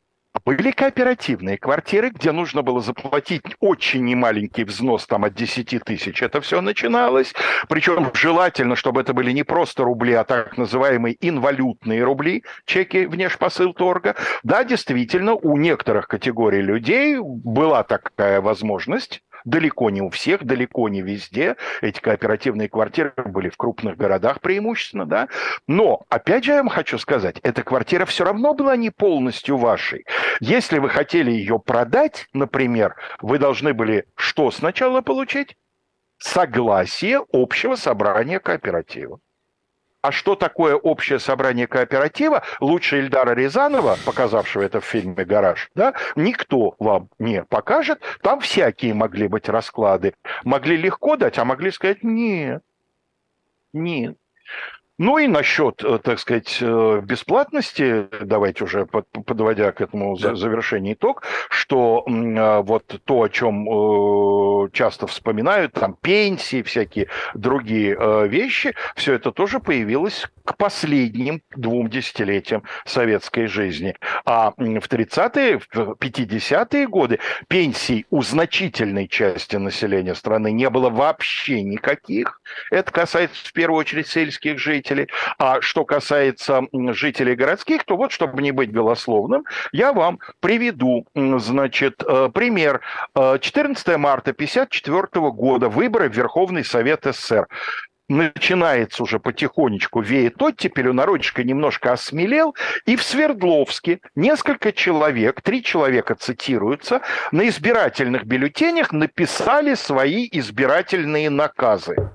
[0.43, 6.21] Были кооперативные квартиры, где нужно было заплатить очень немаленький взнос, там от 10 тысяч.
[6.21, 7.33] Это все начиналось.
[7.69, 13.73] Причем желательно, чтобы это были не просто рубли, а так называемые инвалютные рубли, чеки внешпосыл
[13.73, 14.15] торга.
[14.43, 21.01] Да, действительно, у некоторых категорий людей была такая возможность далеко не у всех, далеко не
[21.01, 21.55] везде.
[21.81, 25.29] Эти кооперативные квартиры были в крупных городах преимущественно, да.
[25.67, 30.05] Но, опять же, я вам хочу сказать, эта квартира все равно была не полностью вашей.
[30.39, 35.55] Если вы хотели ее продать, например, вы должны были что сначала получить?
[36.17, 39.19] Согласие общего собрания кооператива.
[40.05, 45.95] А что такое общее собрание кооператива, лучше Ильдара Рязанова, показавшего это в фильме «Гараж», да,
[46.15, 47.99] никто вам не покажет.
[48.21, 50.13] Там всякие могли быть расклады.
[50.43, 52.61] Могли легко дать, а могли сказать «нет».
[53.73, 54.15] Нет.
[54.97, 60.35] Ну и насчет, э, так сказать, э, бесплатности, давайте уже подводя к этому да.
[60.35, 68.73] завершению итог, что э, вот то, о чем часто вспоминают, там пенсии, всякие другие вещи,
[68.95, 73.95] все это тоже появилось к последним двум десятилетиям советской жизни.
[74.25, 81.61] А в 30-е, в 50-е годы пенсий у значительной части населения страны не было вообще
[81.61, 82.41] никаких.
[82.71, 85.09] Это касается в первую очередь сельских жителей жителей.
[85.37, 92.03] А что касается жителей городских, то вот, чтобы не быть голословным, я вам приведу, значит,
[92.07, 92.81] э, пример.
[93.15, 97.47] 14 э, марта 1954 года выборы в Верховный Совет СССР
[98.07, 102.55] начинается уже потихонечку веет оттепель, у народишко немножко осмелел,
[102.85, 112.11] и в Свердловске несколько человек, три человека цитируются, на избирательных бюллетенях написали свои избирательные наказы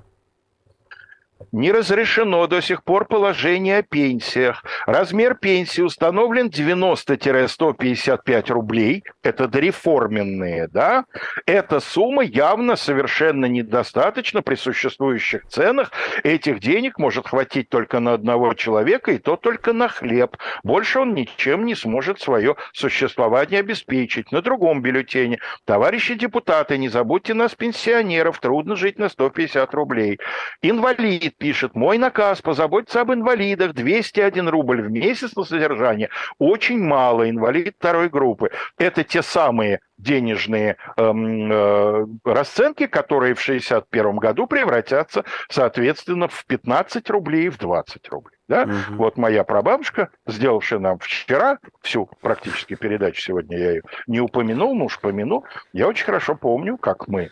[1.53, 4.64] не разрешено до сих пор положение о пенсиях.
[4.86, 9.05] Размер пенсии установлен 90-155 рублей.
[9.22, 11.05] Это дореформенные, да?
[11.47, 15.91] Эта сумма явно совершенно недостаточно при существующих ценах.
[16.22, 20.36] Этих денег может хватить только на одного человека, и то только на хлеб.
[20.62, 24.32] Больше он ничем не сможет свое существование обеспечить.
[24.32, 25.38] На другом бюллетене.
[25.64, 30.18] Товарищи депутаты, не забудьте нас, пенсионеров, трудно жить на 150 рублей.
[30.62, 36.79] Инвалид инвалид пишет, мой наказ позаботиться об инвалидах, 201 рубль в месяц на содержание, очень
[36.79, 38.50] мало, инвалид второй группы.
[38.79, 47.11] Это те самые денежные эм, э, расценки, которые в 1961 году превратятся, соответственно, в 15
[47.11, 48.37] рублей и в 20 рублей.
[48.49, 48.63] Да?
[48.63, 48.96] Угу.
[48.96, 54.87] Вот моя прабабушка, сделавшая нам вчера всю практически передачу, сегодня я ее не упомянул, но
[54.87, 57.30] уж помяну, я очень хорошо помню, как мы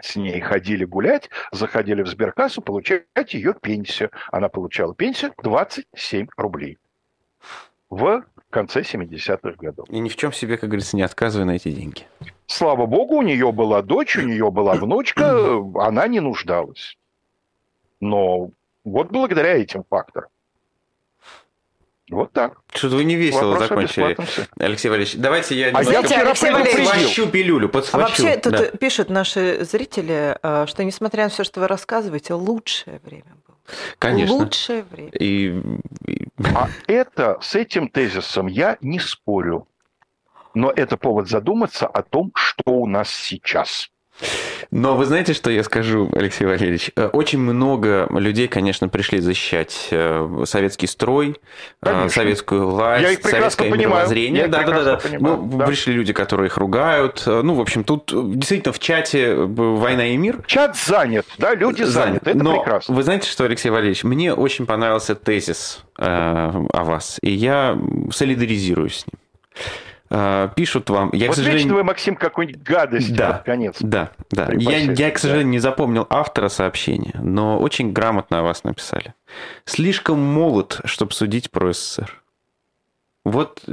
[0.00, 4.10] с ней ходили гулять, заходили в сберкассу получать ее пенсию.
[4.30, 6.78] Она получала пенсию 27 рублей
[7.88, 9.88] в конце 70-х годов.
[9.88, 12.02] И ни в чем себе, как говорится, не отказывая на эти деньги.
[12.46, 16.96] Слава богу, у нее была дочь, у нее была внучка, она не нуждалась.
[18.00, 18.50] Но
[18.84, 20.28] вот благодаря этим факторам.
[22.10, 22.58] Вот так.
[22.72, 24.16] Что-то вы не весело Вопрос закончили,
[24.58, 25.16] Алексей Валерьевич.
[25.16, 25.70] Давайте я...
[25.74, 28.04] А я вчера подхвачу пилюлю, подхвачу.
[28.04, 28.64] А вообще, тут да.
[28.66, 33.56] пишут наши зрители, э, что несмотря на все, что вы рассказываете, лучшее время было.
[33.98, 34.36] Конечно.
[34.36, 35.10] Лучшее время.
[35.18, 35.60] И...
[36.54, 39.66] А это, с этим тезисом я не спорю.
[40.54, 43.90] Но это повод задуматься о том, что у нас сейчас.
[44.70, 46.90] Но вы знаете, что я скажу, Алексей Валерьевич?
[46.96, 51.36] Э, очень много людей, конечно, пришли защищать э, советский строй,
[51.82, 52.10] э, конечно.
[52.10, 53.90] советскую власть, советское понимаю.
[53.90, 54.48] мировоззрение.
[54.48, 55.00] Да, да, да, да.
[55.18, 55.66] Ну, да.
[55.66, 57.22] Пришли люди, которые их ругают.
[57.26, 60.42] Ну, в общем, тут действительно в чате «Война и мир».
[60.46, 62.22] Чат занят, да, люди занят.
[62.22, 62.30] заняты.
[62.30, 62.94] Это Но прекрасно.
[62.94, 67.78] Вы знаете, что, Алексей Валерьевич, мне очень понравился тезис э, о вас, и я
[68.10, 69.20] солидаризируюсь с ним.
[70.08, 71.10] А, пишут вам.
[71.12, 71.74] Я, вот к сожалению...
[71.74, 73.76] вы, Максим, какую-нибудь гадость да, под конец.
[73.80, 74.48] Да, да.
[74.52, 79.14] Я, я, к сожалению, не запомнил автора сообщения, но очень грамотно о вас написали.
[79.64, 82.22] Слишком молод, чтобы судить про СССР.
[83.24, 83.64] Вот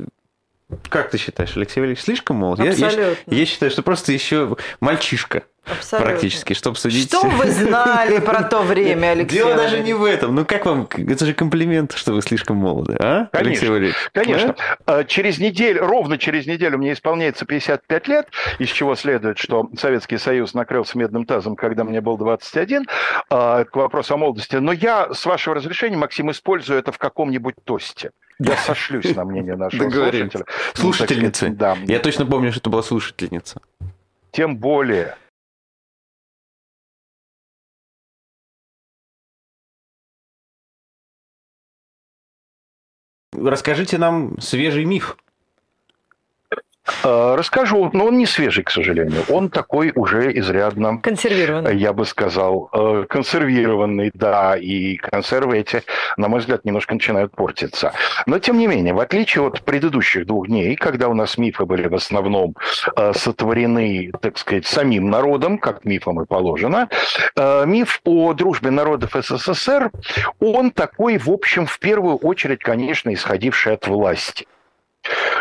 [0.90, 2.60] как ты считаешь, Алексей Валерьевич, слишком молод?
[2.60, 3.02] Абсолютно.
[3.02, 5.44] Я, я, я считаю, что просто еще мальчишка.
[5.66, 6.12] Абсолютно.
[6.12, 7.08] Практически, чтобы судить.
[7.08, 9.38] Что вы знали про то время, Алексей?
[9.38, 10.36] Дело даже не в этом.
[10.36, 10.90] Ну как вам?
[10.92, 13.30] Это же комплимент, что вы слишком молоды, а?
[13.32, 13.96] Конечно, Алексей Валерьевич?
[14.12, 14.56] Конечно.
[14.86, 15.06] А?
[15.06, 18.28] Через неделю, ровно через неделю мне исполняется 55 лет,
[18.60, 22.86] из чего следует, что Советский Союз накрылся медным тазом, когда мне был 21,
[23.30, 24.58] а, к вопросу о молодости.
[24.58, 28.12] Но я, с вашего разрешения, Максим, использую это в каком-нибудь тосте.
[28.44, 30.46] Я сошлюсь на мнение нашего слушателя.
[30.74, 31.50] Слушательницы.
[31.50, 31.78] Да.
[31.84, 33.62] Я точно помню, что это была слушательница.
[34.32, 35.16] Тем более,
[43.36, 45.18] Расскажите нам свежий миф.
[47.04, 49.24] Э, расскажу, но он не свежий, к сожалению.
[49.30, 51.00] Он такой уже изрядно...
[51.00, 51.78] Консервированный.
[51.78, 55.84] Я бы сказал, э, консервированный, да, и консервы эти,
[56.18, 57.94] на мой взгляд, немножко начинают портиться.
[58.26, 61.88] Но, тем не менее, в отличие от предыдущих двух дней, когда у нас мифы были
[61.88, 62.56] в основном
[62.96, 66.90] э, сотворены, так сказать, самим народом, как мифам и положено,
[67.66, 69.92] миф о дружбе народов СССР,
[70.40, 74.48] он такой, в общем, в первую очередь, конечно, исходивший от власти.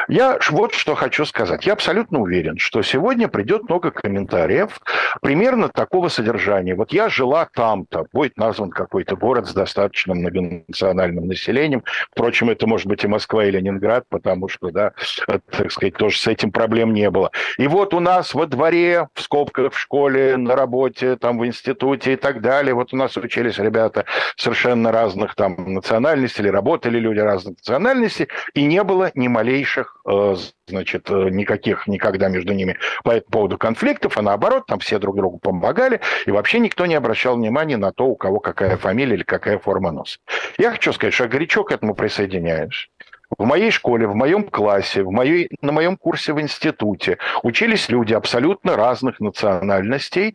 [0.09, 1.65] Я вот что хочу сказать.
[1.67, 4.81] Я абсолютно уверен, что сегодня придет много комментариев
[5.21, 6.75] примерно такого содержания.
[6.75, 11.85] Вот я жила там-то, будет назван какой-то город с достаточно многонациональным населением.
[12.11, 14.93] Впрочем, это может быть и Москва, и Ленинград, потому что, да,
[15.27, 17.31] так сказать, тоже с этим проблем не было.
[17.59, 22.15] И вот у нас во дворе, в скобках, в школе, на работе, там в институте
[22.15, 24.05] и так далее, вот у нас учились ребята
[24.37, 30.35] совершенно разных там национальностей, или работали люди разных национальностей, и не было ни малейших Э,
[30.67, 35.17] значит, э, никаких никогда между ними по этому поводу конфликтов, а наоборот, там все друг
[35.17, 39.23] другу помогали, и вообще никто не обращал внимания на то, у кого какая фамилия или
[39.23, 40.19] какая форма носа.
[40.59, 42.91] Я хочу сказать, что я горячо к этому присоединяюсь.
[43.39, 48.13] В моей школе, в моем классе, в моей, на моем курсе в институте учились люди
[48.13, 50.35] абсолютно разных национальностей.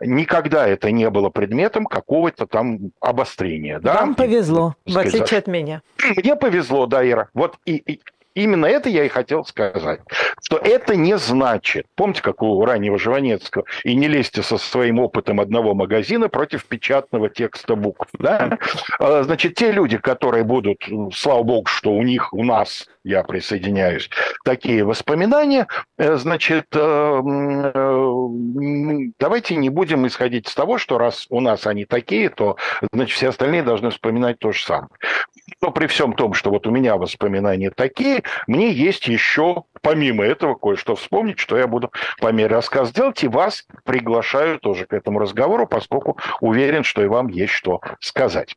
[0.00, 3.78] Никогда это не было предметом какого-то там обострения.
[3.78, 3.94] Да?
[3.94, 5.82] Вам повезло, в отличие от меня.
[6.16, 7.28] Мне повезло, да, Ира.
[7.32, 8.00] Вот и, и
[8.34, 10.00] Именно это я и хотел сказать,
[10.42, 15.40] что это не значит, помните, как у раннего Жванецкого, и не лезьте со своим опытом
[15.40, 18.08] одного магазина против печатного текста букв.
[18.18, 18.58] Да?
[18.98, 24.10] А, значит, те люди, которые будут, слава богу, что у них, у нас, я присоединяюсь,
[24.44, 25.66] такие воспоминания,
[25.98, 28.18] э, значит, э, э,
[29.18, 32.56] давайте не будем исходить из того, что раз у нас они такие, то,
[32.92, 34.90] значит, все остальные должны вспоминать то же самое.
[35.60, 40.54] Но при всем том, что вот у меня воспоминания такие, мне есть еще, помимо этого,
[40.54, 45.18] кое-что вспомнить, что я буду по мере рассказа делать, и вас приглашаю тоже к этому
[45.18, 48.56] разговору, поскольку уверен, что и вам есть что сказать.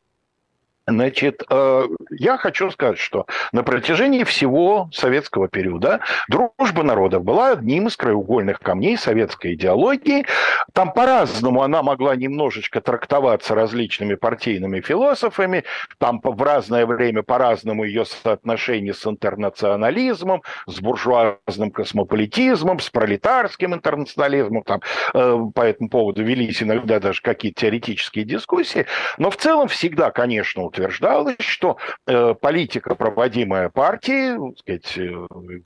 [0.88, 7.88] Значит, э, я хочу сказать, что на протяжении всего советского периода дружба народов была одним
[7.88, 10.26] из краеугольных камней советской идеологии.
[10.74, 15.64] Там по-разному она могла немножечко трактоваться различными партийными философами,
[15.98, 24.62] там в разное время по-разному ее соотношение с интернационализмом, с буржуазным космополитизмом, с пролетарским интернационализмом.
[24.62, 24.82] Там,
[25.16, 28.86] э, по этому поводу велись иногда даже какие-то теоретические дискуссии.
[29.18, 35.61] Но в целом всегда, конечно, утверждалось, что э, политика, проводимая партией, сказать, э,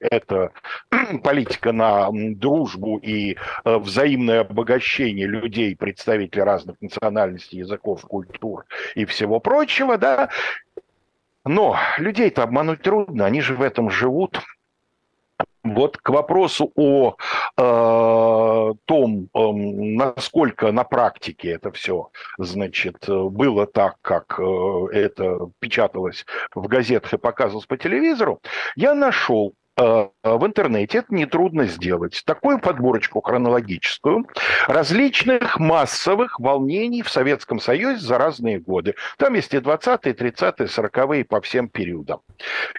[0.00, 0.52] это
[1.22, 8.64] политика на дружбу и э, взаимное обогащение людей, представителей разных национальностей, языков, культур
[8.94, 10.30] и всего прочего, да.
[11.44, 14.40] Но людей-то обмануть трудно, они же в этом живут.
[15.64, 17.16] Вот к вопросу о
[17.56, 26.26] э, том, э, насколько на практике это все, значит, было так, как э, это печаталось
[26.54, 28.42] в газетах и показывалось по телевизору,
[28.76, 34.26] я нашел э, в интернете, это нетрудно сделать, такую подборочку хронологическую
[34.68, 38.96] различных массовых волнений в Советском Союзе за разные годы.
[39.16, 42.20] Там есть и 20-е, 30-е, 40-е по всем периодам.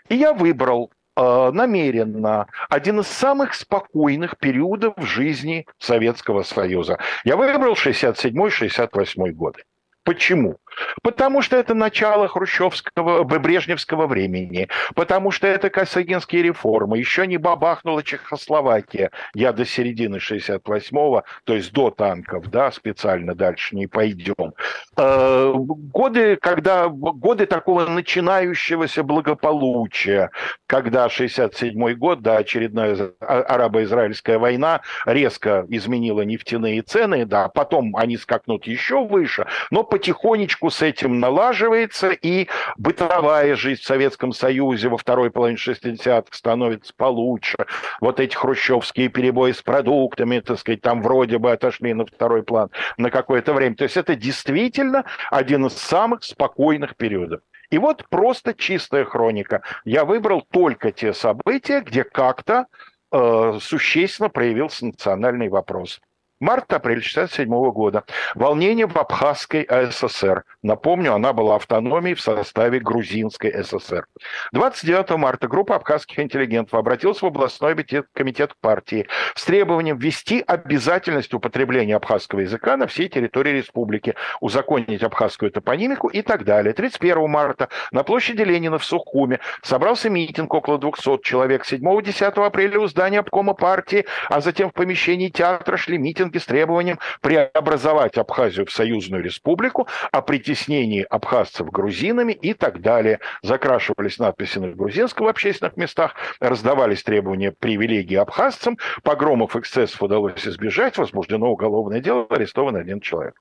[0.08, 7.00] И я выбрал Э, намеренно один из самых спокойных периодов в жизни Советского Союза.
[7.24, 9.64] Я выбрал 67-68 годы.
[10.04, 10.58] Почему?
[11.02, 18.04] Потому что это начало хрущевского, брежневского времени, потому что это косыгинские реформы, еще не бабахнула
[18.04, 24.54] Чехословакия, я до середины 68-го, то есть до танков, да, специально дальше не пойдем.
[24.98, 30.32] Э, годы, когда, годы такого начинающегося благополучия,
[30.68, 38.68] когда 67-й год, да, очередная арабо-израильская война резко изменила нефтяные цены, да, потом они скакнут
[38.68, 42.48] еще выше, но потихонечку потихонечку с этим налаживается, и
[42.78, 47.58] бытовая жизнь в Советском Союзе во второй половине 60-х становится получше.
[48.02, 52.70] Вот эти хрущевские перебои с продуктами, так сказать, там вроде бы отошли на второй план
[52.98, 53.76] на какое-то время.
[53.76, 57.42] То есть это действительно один из самых спокойных периодов.
[57.72, 59.62] И вот просто чистая хроника.
[59.86, 62.66] Я выбрал только те события, где как-то
[63.12, 66.00] э, существенно проявился национальный вопрос.
[66.42, 68.04] Март-апрель 1967 года.
[68.36, 70.44] Волнение в Абхазской АССР.
[70.64, 74.06] Напомню, она была автономией в составе Грузинской ССР.
[74.52, 77.74] 29 марта группа абхазских интеллигентов обратилась в областной
[78.12, 85.52] комитет партии с требованием ввести обязательность употребления абхазского языка на всей территории республики, узаконить абхазскую
[85.52, 86.74] топонимику и так далее.
[86.74, 91.66] 31 марта на площади Ленина в Сухуме собрался митинг около 200 человек.
[91.66, 96.46] 7-10 апреля у здания обкома партии, а затем в помещении театра шли митинги митинги с
[96.46, 103.20] требованием преобразовать Абхазию в союзную республику, о притеснении абхазцев грузинами и так далее.
[103.42, 110.98] Закрашивались надписи на грузинском в общественных местах, раздавались требования привилегий абхазцам, погромов, эксцессов удалось избежать,
[110.98, 113.36] возбуждено уголовное дело, арестован один человек.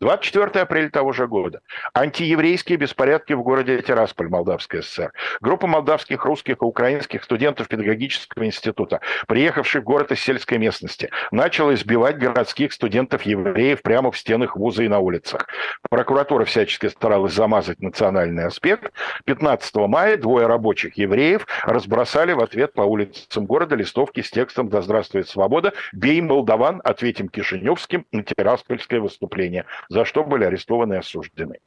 [0.00, 1.60] 24 апреля того же года.
[1.94, 5.12] Антиеврейские беспорядки в городе Тирасполь, Молдавская ССР.
[5.40, 11.74] Группа молдавских, русских и украинских студентов педагогического института, приехавших в город из сельской местности, начала
[11.74, 15.46] избивать городских студентов-евреев прямо в стенах вуза и на улицах.
[15.88, 18.92] Прокуратура всячески старалась замазать национальный аспект.
[19.26, 24.82] 15 мая двое рабочих евреев разбросали в ответ по улицам города листовки с текстом «Да
[24.82, 25.72] здравствует свобода!
[25.92, 26.80] Бей молдаван!
[26.82, 31.58] Ответим Кишиневским на тираспольское выступление» за что были арестованы и осуждены.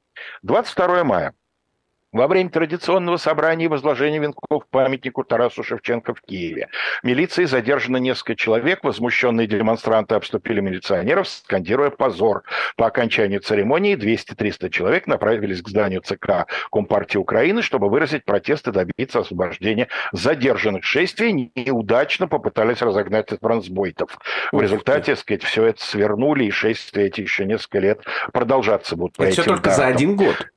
[0.42, 1.34] 22 мая.
[2.14, 6.70] Во время традиционного собрания и возложения венков памятнику Тарасу Шевченко в Киеве
[7.04, 8.84] милицией задержано несколько человек.
[8.84, 12.44] Возмущенные демонстранты обступили милиционеров, скандируя «позор».
[12.78, 18.72] По окончании церемонии 200-300 человек направились к зданию ЦК Компартии Украины, чтобы выразить протест и
[18.72, 20.86] добиться освобождения задержанных.
[20.86, 24.18] Шествие неудачно попытались разогнать бронзбойтов.
[24.54, 28.00] В результате, так сказать, все это свернули, и шествия эти еще несколько лет
[28.32, 29.20] продолжаться будут.
[29.20, 29.76] Это все только датам.
[29.76, 30.48] за один год.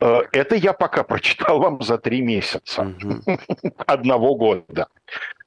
[0.00, 3.20] Э, это я пока прочитал вам за три месяца угу.
[3.86, 4.88] одного года.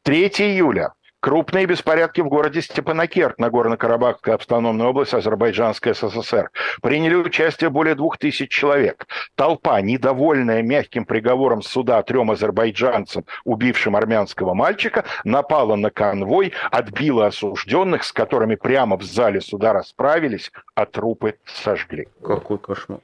[0.04, 0.94] 3 июля.
[1.22, 6.52] Крупные беспорядки в городе Степанакерт, Нагорно-Карабахская автономная область, Азербайджанская СССР.
[6.82, 9.08] Приняли участие более двух тысяч человек.
[9.36, 18.04] Толпа, недовольная мягким приговором суда трем азербайджанцам, убившим армянского мальчика, напала на конвой, отбила осужденных,
[18.04, 22.10] с которыми прямо в зале суда расправились, а трупы сожгли.
[22.22, 23.00] Какой кошмар.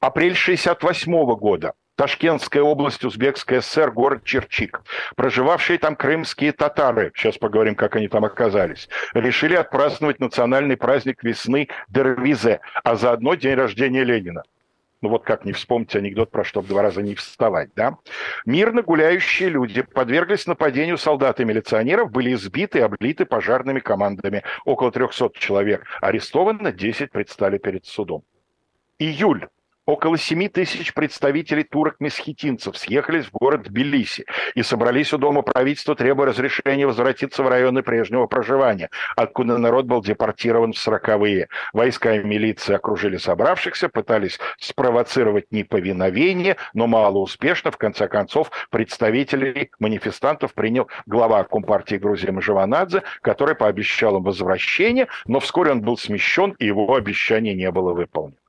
[0.00, 1.74] Апрель 68 года.
[1.94, 4.80] Ташкентская область, Узбекская ССР, город Черчик.
[5.14, 11.68] Проживавшие там крымские татары, сейчас поговорим, как они там оказались, решили отпраздновать национальный праздник весны
[11.88, 14.42] Дервизе, а заодно день рождения Ленина.
[15.02, 17.98] Ну вот как не вспомнить анекдот про что два раза не вставать, да?
[18.46, 24.44] Мирно гуляющие люди подверглись нападению солдат и милиционеров, были избиты и облиты пожарными командами.
[24.64, 28.22] Около 300 человек арестовано, 10 предстали перед судом.
[28.98, 29.46] Июль
[29.90, 36.28] Около 7 тысяч представителей турок-месхетинцев съехались в город Тбилиси и собрались у Дома правительства, требуя
[36.28, 41.48] разрешения возвратиться в районы прежнего проживания, откуда народ был депортирован в сороковые.
[41.72, 47.72] Войска и милиция окружили собравшихся, пытались спровоцировать неповиновение, но мало успешно.
[47.72, 55.40] В конце концов, представителей манифестантов принял глава Компартии Грузии Мажеванадзе, который пообещал им возвращение, но
[55.40, 58.39] вскоре он был смещен, и его обещание не было выполнено.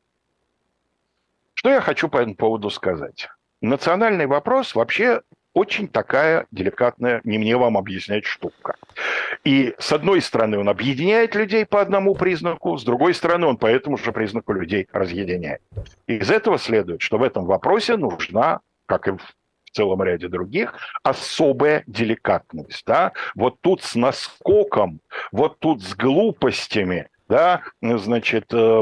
[1.61, 3.29] Что я хочу по этому поводу сказать?
[3.61, 5.21] Национальный вопрос вообще
[5.53, 8.77] очень такая деликатная, не мне вам объяснять штука.
[9.43, 13.67] И с одной стороны он объединяет людей по одному признаку, с другой стороны он по
[13.67, 15.61] этому же признаку людей разъединяет.
[16.07, 19.21] И из этого следует, что в этом вопросе нужна, как и в
[19.71, 20.73] целом ряде других,
[21.03, 22.83] особая деликатность.
[22.87, 23.11] Да?
[23.35, 24.99] Вот тут с наскоком,
[25.31, 28.81] вот тут с глупостями, да, значит, э, э,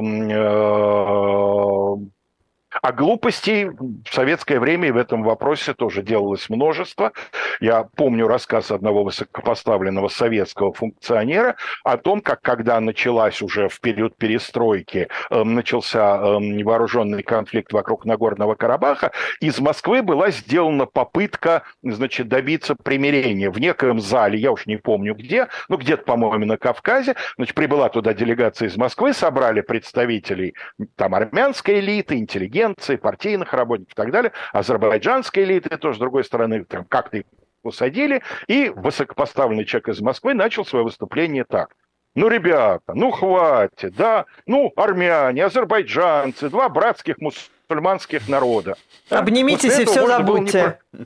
[2.82, 7.12] а глупостей в советское время в этом вопросе тоже делалось множество.
[7.60, 14.18] Я помню рассказ одного высокопоставленного советского функционера о том, как когда началась уже в период
[14.18, 22.28] перестройки, э, начался э, вооруженный конфликт вокруг Нагорного Карабаха, из Москвы была сделана попытка значит,
[22.28, 27.16] добиться примирения в некоем зале, я уж не помню где, ну где-то, по-моему, на Кавказе.
[27.36, 30.56] Значит, прибыла туда делегация из Москвы, собрали представителей
[30.96, 34.32] там армянской элиты, интеллигенции, интеллигенции, партийных работников и так далее.
[34.54, 37.24] Азербайджанской элиты тоже, с другой стороны, там как-то их
[37.64, 38.22] усадили.
[38.48, 41.76] И высокопоставленный человек из Москвы начал свое выступление так.
[42.16, 48.76] Ну, ребята, ну хватит, да, ну, армяне, азербайджанцы, два братских мусульманских народа.
[49.10, 50.80] Обнимитесь и все забудьте.
[50.92, 51.06] Не...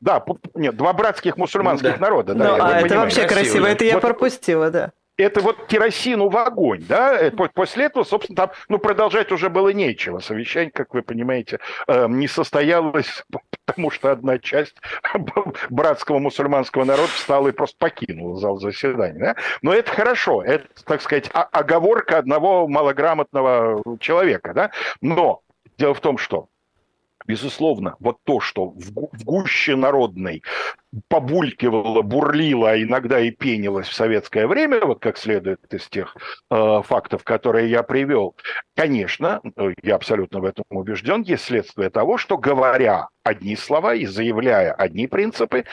[0.00, 1.98] Да, нет, два братских мусульманских да.
[1.98, 2.34] народа.
[2.34, 6.36] Да, ну, а это вообще красиво, это я вот, пропустила, да это вот керосину в
[6.36, 10.20] огонь, да, после этого, собственно, там, ну, продолжать уже было нечего.
[10.20, 11.58] Совещание, как вы понимаете,
[11.88, 13.24] эм, не состоялось,
[13.66, 14.76] потому что одна часть
[15.70, 19.36] братского мусульманского народа встала и просто покинула зал заседания, да?
[19.60, 24.70] Но это хорошо, это, так сказать, оговорка одного малограмотного человека, да,
[25.00, 25.42] но
[25.78, 26.48] дело в том, что
[27.28, 28.90] Безусловно, вот то, что в,
[29.22, 30.42] гуще народной
[31.08, 36.16] побулькивало, бурлило, а иногда и пенилось в советское время, вот как следует из тех
[36.50, 38.34] э, фактов, которые я привел,
[38.74, 39.42] конечно,
[39.82, 45.06] я абсолютно в этом убежден, есть следствие того, что говоря одни слова и заявляя одни
[45.06, 45.66] принципы,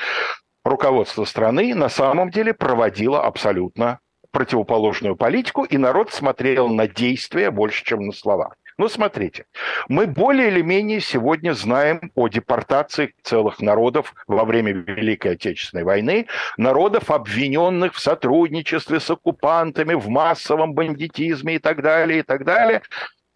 [0.66, 4.00] руководство страны на самом деле проводило абсолютно
[4.32, 8.56] противоположную политику, и народ смотрел на действия больше, чем на слова.
[8.78, 9.46] Ну, смотрите,
[9.88, 16.28] мы более или менее сегодня знаем о депортации целых народов во время Великой Отечественной войны,
[16.58, 22.82] народов, обвиненных в сотрудничестве с оккупантами, в массовом бандитизме и так далее, и так далее.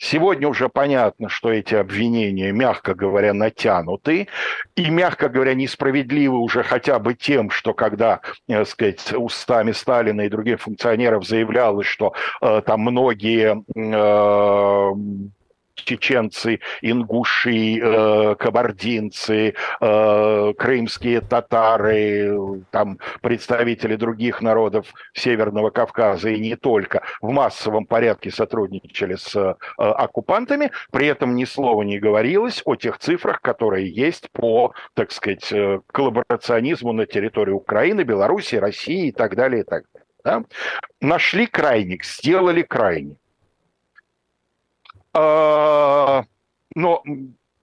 [0.01, 4.29] Сегодня уже понятно, что эти обвинения, мягко говоря, натянуты.
[4.75, 10.29] И, мягко говоря, несправедливы уже хотя бы тем, что когда, так сказать, устами Сталина и
[10.29, 15.31] других функционеров заявлялось, что э, там многие э,
[15.83, 26.55] чеченцы, ингуши, э, кабардинцы, э, крымские татары, там представители других народов Северного Кавказа и не
[26.55, 32.75] только в массовом порядке сотрудничали с э, оккупантами, при этом ни слова не говорилось о
[32.75, 39.11] тех цифрах, которые есть по, так сказать, э, коллаборационизму на территории Украины, Беларуси, России и
[39.11, 40.05] так далее, и так далее.
[40.23, 40.43] Да?
[41.01, 43.17] Нашли крайник, сделали крайник.
[45.21, 46.23] А,
[46.75, 47.03] но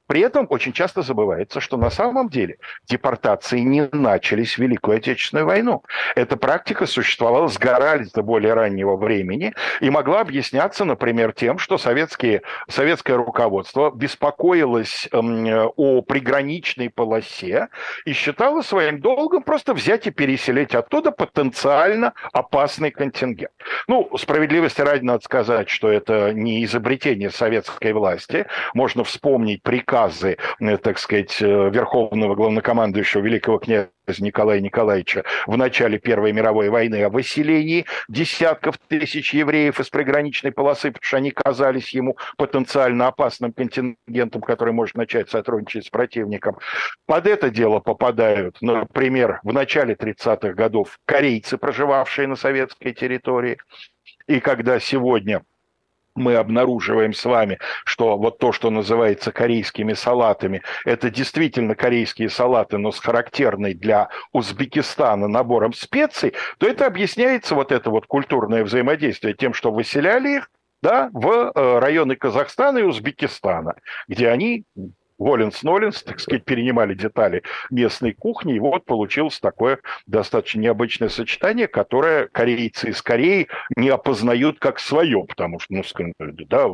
[0.07, 2.59] при этом очень часто забывается, что на самом деле
[2.89, 5.83] депортации не начались в Великую Отечественную войну.
[6.15, 12.43] Эта практика существовала с гораздо более раннего времени и могла объясняться, например, тем, что советские,
[12.69, 17.69] советское руководство беспокоилось эм, о приграничной полосе
[18.05, 23.51] и считало своим долгом просто взять и переселить оттуда потенциально опасный контингент.
[23.89, 28.47] Ну, справедливости ради надо сказать, что это не изобретение советской власти.
[28.73, 30.37] Можно вспомнить приказ приказы,
[30.83, 37.87] так сказать, верховного главнокомандующего великого князя Николая Николаевича в начале Первой мировой войны о выселении
[38.09, 44.75] десятков тысяч евреев из приграничной полосы, потому что они казались ему потенциально опасным контингентом, который
[44.75, 46.59] может начать сотрудничать с противником.
[47.07, 53.57] Под это дело попадают, например, в начале 30-х годов корейцы, проживавшие на советской территории.
[54.29, 55.43] И когда сегодня
[56.17, 62.79] мы обнаруживаем с вами, что вот то, что называется корейскими салатами, это действительно корейские салаты,
[62.79, 69.35] но с характерной для Узбекистана набором специй, то это объясняется вот это вот культурное взаимодействие
[69.35, 70.51] тем, что выселяли их
[70.83, 73.75] да, в э, районы Казахстана и Узбекистана,
[74.09, 74.65] где они
[75.19, 82.29] Воленс-Ноленс, так сказать, перенимали детали местной кухни, и вот получилось такое достаточно необычное сочетание, которое
[82.29, 85.83] корейцы из Кореи не опознают как свое, потому что, ну,
[86.19, 86.69] да,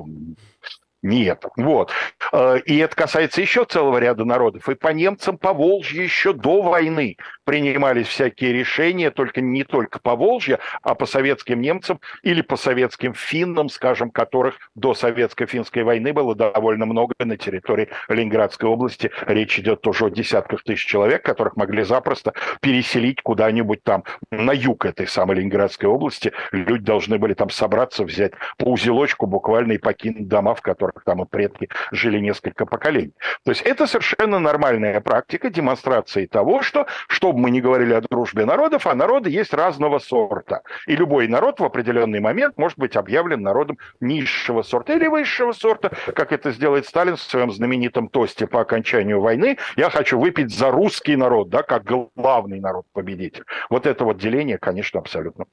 [1.02, 1.44] нет.
[1.56, 1.90] Вот.
[2.32, 4.68] Э, и это касается еще целого ряда народов.
[4.68, 10.14] И по немцам по Волжье еще до войны принимались всякие решения, только не только по
[10.14, 16.34] Волжье, а по советским немцам или по советским финнам, скажем, которых до советско-финской войны было
[16.34, 19.10] довольно много на территории Ленинградской области.
[19.26, 24.86] Речь идет тоже о десятках тысяч человек, которых могли запросто переселить куда-нибудь там на юг
[24.86, 26.32] этой самой Ленинградской области.
[26.52, 31.04] Люди должны были там собраться, взять по узелочку буквально и покинуть дома, в которых которых
[31.04, 33.14] там и предки жили несколько поколений.
[33.44, 38.00] То есть это совершенно нормальная практика демонстрации того, что, что бы мы ни говорили о
[38.00, 40.62] дружбе народов, а народы есть разного сорта.
[40.86, 45.90] И любой народ в определенный момент может быть объявлен народом низшего сорта или высшего сорта,
[46.14, 49.58] как это сделает Сталин в своем знаменитом тосте по окончанию войны.
[49.76, 53.44] Я хочу выпить за русский народ, да, как главный народ-победитель.
[53.70, 55.46] Вот это вот деление, конечно, абсолютно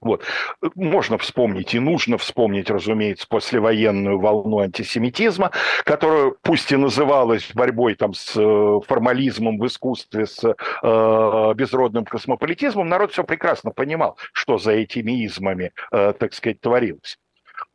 [0.00, 0.22] вот.
[0.76, 5.50] Можно вспомнить и нужно вспомнить, разумеется, послевоенную волну антисемитизма,
[5.84, 12.88] которая пусть и называлась борьбой там, с э, формализмом в искусстве, с э, безродным космополитизмом,
[12.88, 17.18] народ все прекрасно понимал, что за этими измами, э, так сказать, творилось.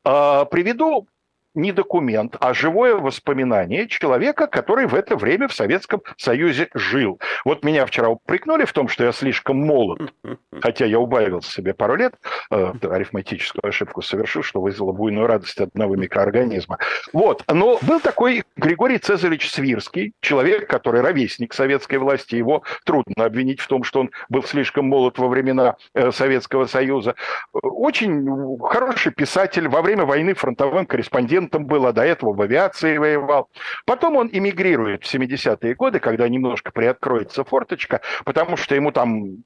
[0.06, 1.08] Э, приведу
[1.56, 7.20] не документ, а живое воспоминание человека, который в это время в Советском Союзе жил.
[7.46, 10.14] Вот меня вчера упрекнули в том, что я слишком молод,
[10.62, 12.16] хотя я убавился себе пару лет,
[12.50, 16.80] э, арифметическую ошибку совершил, что вызвало буйную радость одного микроорганизма.
[17.12, 23.60] Вот, но был такой Григорий Цезаревич Свирский, человек, который ровесник советской власти, его трудно обвинить
[23.60, 27.16] в том, что он был слишком молод во времена э, Советского Союза.
[27.52, 32.98] Очень хороший писатель, во время войны фронтовым корреспондентом, агентом был, а до этого в авиации
[32.98, 33.50] воевал.
[33.86, 39.44] Потом он эмигрирует в 70-е годы, когда немножко приоткроется форточка, потому что ему там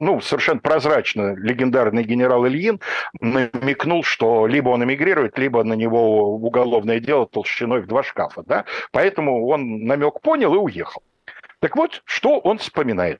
[0.00, 2.80] ну, совершенно прозрачно легендарный генерал Ильин
[3.20, 8.64] намекнул, что либо он эмигрирует, либо на него уголовное дело толщиной в два шкафа, да,
[8.92, 11.02] поэтому он намек понял и уехал.
[11.60, 13.18] Так вот, что он вспоминает?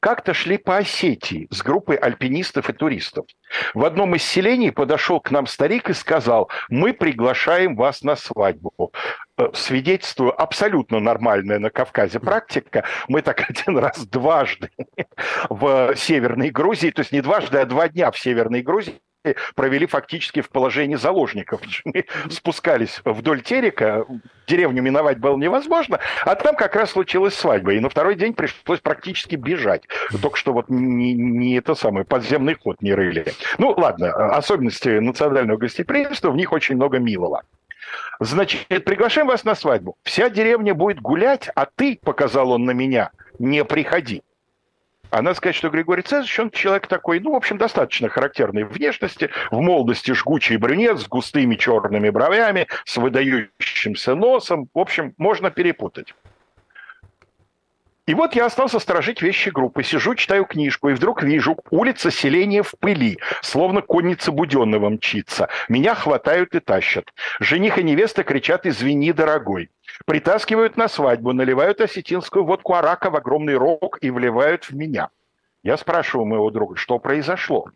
[0.00, 3.26] Как-то шли по Осетии с группой альпинистов и туристов.
[3.74, 8.92] В одном из селений подошел к нам старик и сказал, мы приглашаем вас на свадьбу
[9.36, 12.84] э, свидетельствую абсолютно нормальная на Кавказе практика.
[13.08, 14.70] Мы так один раз дважды
[15.50, 19.00] в Северной Грузии, то есть не дважды, а два дня в Северной Грузии
[19.54, 21.60] провели фактически в положении заложников.
[21.84, 24.06] Мы спускались вдоль терека,
[24.46, 28.80] деревню миновать было невозможно, а там как раз случилась свадьба, и на второй день пришлось
[28.80, 29.82] практически бежать.
[30.22, 33.32] Только что вот не, не это самое, подземный ход не рыли.
[33.58, 37.42] Ну, ладно, особенности национального гостеприимства, в них очень много милого.
[38.20, 39.96] Значит, приглашаем вас на свадьбу.
[40.02, 44.22] Вся деревня будет гулять, а ты, показал он на меня, не приходи.
[45.10, 49.30] А надо сказать, что Григорий Цезаревич, он человек такой, ну, в общем, достаточно характерной внешности,
[49.50, 54.68] в молодости жгучий брюнет с густыми черными бровями, с выдающимся носом.
[54.72, 56.14] В общем, можно перепутать.
[58.10, 59.84] И вот я остался сторожить вещи группы.
[59.84, 65.48] Сижу, читаю книжку, и вдруг вижу, улица селения в пыли, словно конница Буденного мчится.
[65.68, 67.04] Меня хватают и тащат.
[67.38, 69.70] Жених и невеста кричат «Извини, дорогой».
[70.06, 75.10] Притаскивают на свадьбу, наливают осетинскую водку арака в огромный рог и вливают в меня.
[75.62, 77.70] Я спрашиваю моего друга, что произошло?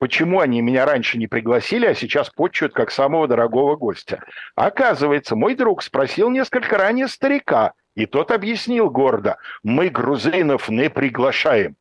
[0.00, 4.24] Почему они меня раньше не пригласили, а сейчас почуют как самого дорогого гостя?
[4.56, 11.76] Оказывается, мой друг спросил несколько ранее старика, и тот объяснил гордо, мы грузинов не приглашаем.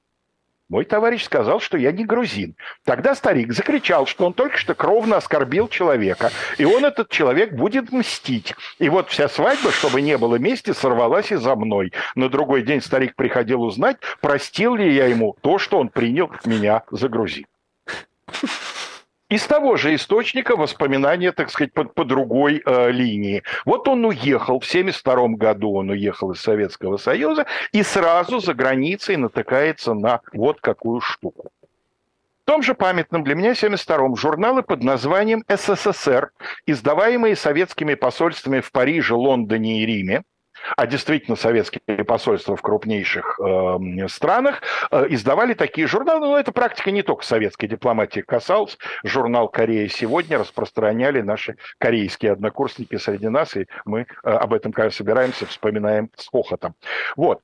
[0.69, 2.56] Мой товарищ сказал, что я не грузин.
[2.84, 7.91] Тогда старик закричал, что он только что кровно оскорбил человека, и он, этот человек, будет
[7.91, 8.56] мстить.
[8.80, 11.91] И вот вся свадьба, чтобы не было мести, сорвалась и за мной.
[12.15, 16.84] На другой день старик приходил узнать, простил ли я ему то, что он принял меня
[16.90, 17.45] за грузин.
[19.34, 23.41] Из того же источника воспоминания, так сказать, по, по другой э, линии.
[23.65, 29.18] Вот он уехал, в 1972 году он уехал из Советского Союза и сразу за границей
[29.18, 31.49] натыкается на вот какую штуку.
[32.43, 36.30] В том же памятном для меня 72-м журналы под названием «СССР»,
[36.68, 40.23] издаваемые советскими посольствами в Париже, Лондоне и Риме,
[40.76, 44.61] а действительно советские посольства в крупнейших э, странах
[44.91, 46.27] э, издавали такие журналы.
[46.27, 48.77] Но эта практика не только советской дипломатии касалась.
[49.03, 54.91] Журнал «Корея сегодня» распространяли наши корейские однокурсники среди нас, и мы э, об этом, когда
[54.91, 56.76] собираемся, вспоминаем с хохотом.
[57.15, 57.41] Вот.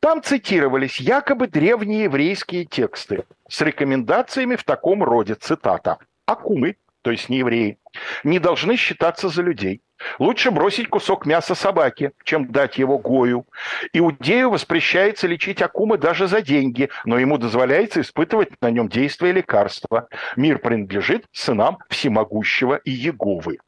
[0.00, 7.28] Там цитировались якобы древние еврейские тексты с рекомендациями в таком роде, цитата, «Акумы, то есть
[7.28, 7.78] не евреи,
[8.22, 9.82] не должны считаться за людей.
[10.18, 13.46] Лучше бросить кусок мяса собаке, чем дать его гою.
[13.92, 20.08] Иудею воспрещается лечить акумы даже за деньги, но ему дозволяется испытывать на нем действие лекарства.
[20.36, 23.58] Мир принадлежит сынам всемогущего Иеговы.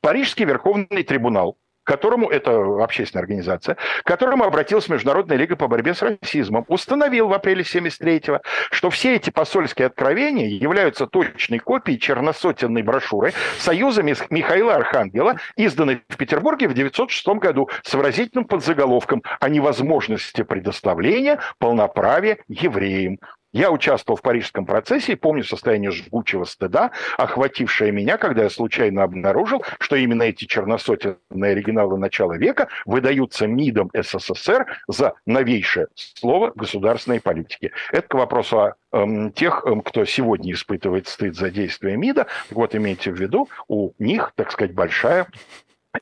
[0.00, 6.02] Парижский Верховный трибунал которому, это общественная организация, к которому обратилась Международная лига по борьбе с
[6.02, 8.40] расизмом, установил в апреле 73-го,
[8.70, 16.16] что все эти посольские откровения являются точной копией черносотенной брошюры Союза Михаила Архангела, изданной в
[16.16, 23.18] Петербурге в 1906 году с выразительным подзаголовком о невозможности предоставления полноправия евреям.
[23.56, 29.02] Я участвовал в парижском процессе и помню состояние жгучего стыда, охватившее меня, когда я случайно
[29.02, 37.18] обнаружил, что именно эти черносотенные оригиналы начала века выдаются МИДом СССР за новейшее слово государственной
[37.18, 37.72] политики.
[37.92, 42.26] Это к вопросу о э, тех, э, кто сегодня испытывает стыд за действия МИДа.
[42.50, 45.28] Так вот, имейте в виду, у них, так сказать, большая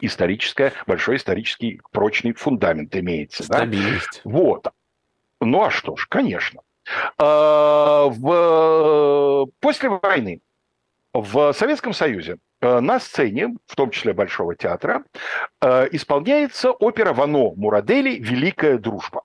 [0.01, 3.45] историческая, большой исторический прочный фундамент имеется.
[3.45, 4.23] Стабильность.
[4.25, 4.31] Да?
[4.33, 4.73] Вот.
[5.41, 6.63] Ну а что ж, конечно.
[7.19, 10.41] А, в, после войны
[11.15, 15.05] в Советском Союзе э, на сцене, в том числе Большого театра,
[15.61, 19.23] э, исполняется опера Вано Мурадели «Великая дружба».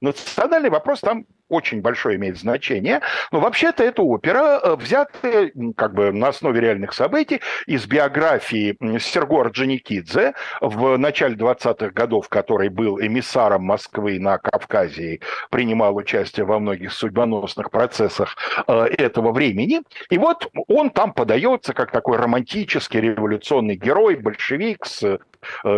[0.00, 3.00] Национальный вопрос там очень большое имеет значение.
[3.32, 9.40] Но вообще-то это опера, э, взятая как бы на основе реальных событий из биографии Серго
[9.40, 15.20] Орджоникидзе в начале 20-х годов, который был эмиссаром Москвы на Кавказе и
[15.50, 19.82] принимал участие во многих судьбоносных процессах э, этого времени.
[20.10, 25.18] И вот он там подается как такой романтический революционный герой, большевик с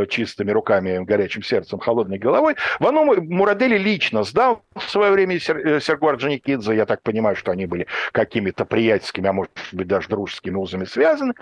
[0.09, 2.57] чистыми руками, горячим сердцем, холодной головой.
[2.79, 7.67] Вано Мурадели лично сдал в свое время Э, Серго Орджоникидзе, я так понимаю, что они
[7.67, 11.35] были какими-то приятельскими, а может быть даже дружескими узами связаны.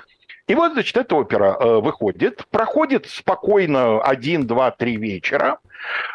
[0.48, 5.58] И вот, значит, эта опера э, выходит, проходит спокойно один, два, три вечера,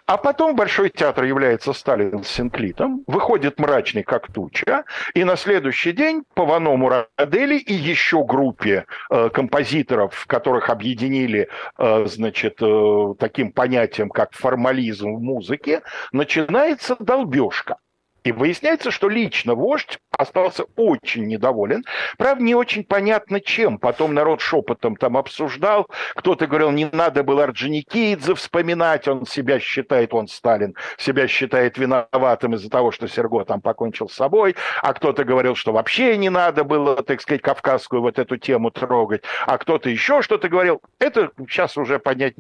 [0.08, 5.92] а потом Большой театр является Сталин с Синклитом, выходит мрачный как туча, и на следующий
[5.92, 11.48] день по Вано Мурадели и еще группе э, композиторов, которых объединили,
[11.78, 17.78] э, значит, э, таким понятием, как формализм в музыке, начинается долбежка.
[18.24, 21.84] И выясняется, что лично вождь остался очень недоволен.
[22.18, 23.78] Правда, не очень понятно чем.
[23.78, 25.90] Потом народ шепотом там обсуждал.
[26.16, 29.08] Кто-то говорил, не надо было Орджоникидзе вспоминать.
[29.10, 34.14] Он себя считает, он Сталин, себя считает виноватым из-за того, что Серго там покончил с
[34.14, 34.56] собой.
[34.82, 39.24] А кто-то говорил, что вообще не надо было, так сказать, кавказскую вот эту тему трогать.
[39.46, 40.82] А кто-то еще что-то говорил.
[40.98, 42.36] Это сейчас уже понять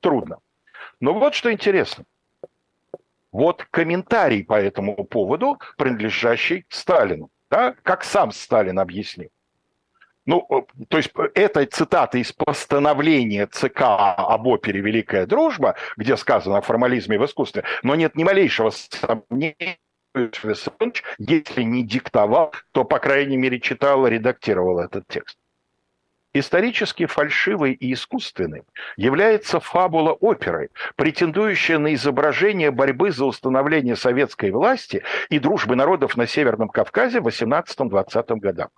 [0.00, 0.38] трудно.
[0.98, 2.04] Но вот что интересно.
[3.32, 9.30] Вот комментарий по этому поводу, принадлежащий Сталину, да, как сам Сталин объяснил.
[10.26, 13.82] Ну, э, то есть э, это цитата из постановления ЦК
[14.16, 19.78] об опере «Великая дружба», где сказано о формализме в искусстве, но нет ни малейшего сомнения,
[21.18, 25.39] если не диктовал, то, по крайней мере, читал, редактировал этот текст.
[26.32, 28.62] Исторически фальшивой и искусственной
[28.96, 36.28] является фабула оперы, претендующая на изображение борьбы за установление советской власти и дружбы народов на
[36.28, 38.68] Северном Кавказе в 18-20 годах.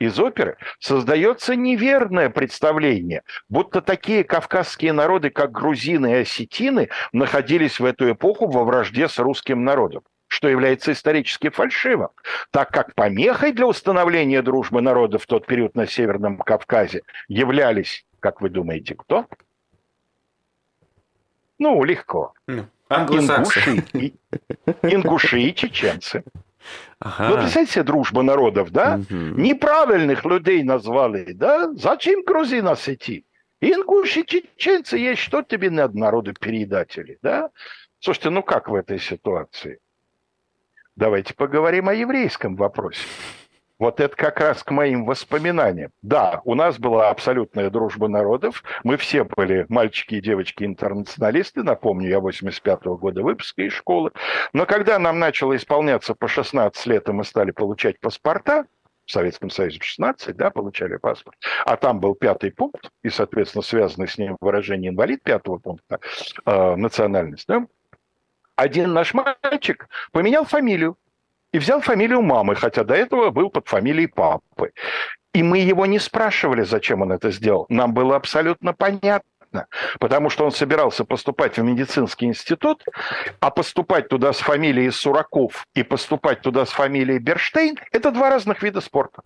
[0.00, 7.86] Из оперы создается неверное представление, будто такие кавказские народы, как грузины и осетины, находились в
[7.86, 10.02] эту эпоху во вражде с русским народом
[10.32, 12.08] что является исторически фальшивым,
[12.50, 18.40] так как помехой для установления дружбы народов в тот период на Северном Кавказе являлись, как
[18.40, 19.26] вы думаете, кто?
[21.58, 22.32] Ну, легко.
[22.46, 24.14] Ну, ингуши, и,
[24.84, 26.24] ингуши и чеченцы.
[26.98, 27.28] Ага.
[27.28, 28.94] Ну, представьте себе, дружба народов, да?
[28.94, 29.14] Угу.
[29.38, 31.70] Неправильных людей назвали, да?
[31.74, 33.26] Зачем грузин осети?
[33.60, 37.50] Ингуши, чеченцы есть, что тебе надо народу передатели, да?
[38.00, 39.78] Слушайте, ну как в этой ситуации?
[40.96, 43.06] Давайте поговорим о еврейском вопросе.
[43.78, 45.90] Вот это как раз к моим воспоминаниям.
[46.02, 48.62] Да, у нас была абсолютная дружба народов.
[48.84, 51.62] Мы все были мальчики и девочки-интернационалисты.
[51.62, 54.12] Напомню, я 85-го года выпуска из школы.
[54.52, 58.66] Но когда нам начало исполняться по 16 лет, и мы стали получать паспорта,
[59.04, 61.36] в Советском Союзе 16, да, получали паспорт,
[61.66, 65.98] а там был пятый пункт, и, соответственно, связанный с ним выражение инвалид пятого пункта,
[66.46, 67.66] э, национальность, да,
[68.56, 70.96] один наш мальчик поменял фамилию
[71.52, 74.72] и взял фамилию мамы, хотя до этого был под фамилией папы.
[75.34, 77.66] И мы его не спрашивали, зачем он это сделал.
[77.68, 79.66] Нам было абсолютно понятно,
[79.98, 82.84] потому что он собирался поступать в медицинский институт,
[83.40, 88.62] а поступать туда с фамилией Сураков и поступать туда с фамилией Берштейн– это два разных
[88.62, 89.22] вида спорта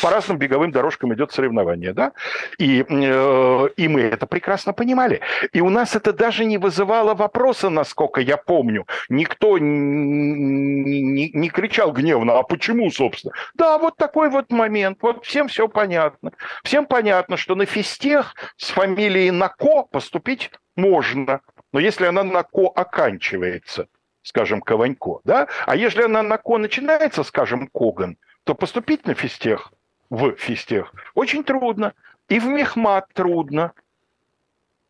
[0.00, 2.12] по разным беговым дорожкам идет соревнование, да,
[2.58, 5.20] и, э, и мы это прекрасно понимали.
[5.52, 8.86] И у нас это даже не вызывало вопроса, насколько я помню.
[9.08, 13.34] Никто не, не, не кричал гневно, а почему, собственно?
[13.54, 16.32] Да, вот такой вот момент, вот всем все понятно.
[16.64, 21.40] Всем понятно, что на физтех с фамилией Нако поступить можно,
[21.72, 23.88] но если она Нако оканчивается,
[24.22, 29.72] скажем, Кованько, да, а если она Нако начинается, скажем, Коган, то поступить на физтех
[30.12, 31.94] в физтех очень трудно.
[32.28, 33.72] И в мехмат трудно,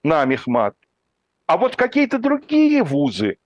[0.02, 0.74] на мехмат.
[1.46, 3.38] А вот какие-то другие вузы,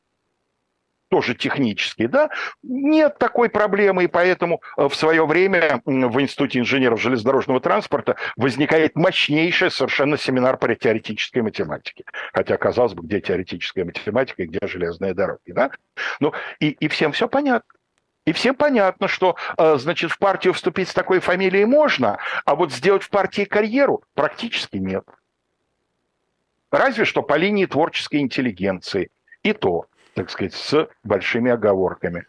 [1.09, 2.31] тоже технические, да,
[2.63, 8.97] нет такой проблемы, и поэтому э, в свое время в Институте инженеров железнодорожного транспорта возникает
[8.97, 12.05] мощнейший совершенно семинар по теоретической математике.
[12.33, 15.71] Хотя, казалось бы, где теоретическая математика и где железные дороги, да?
[16.21, 17.71] Ну, и, и всем все понятно.
[18.27, 22.73] И всем понятно, что, э, значит, в партию вступить с такой фамилией можно, а вот
[22.73, 25.05] сделать в партии карьеру практически нет.
[26.73, 29.11] Разве что по линии творческой интеллигенции.
[29.45, 32.25] И то, так сказать, с большими оговорками.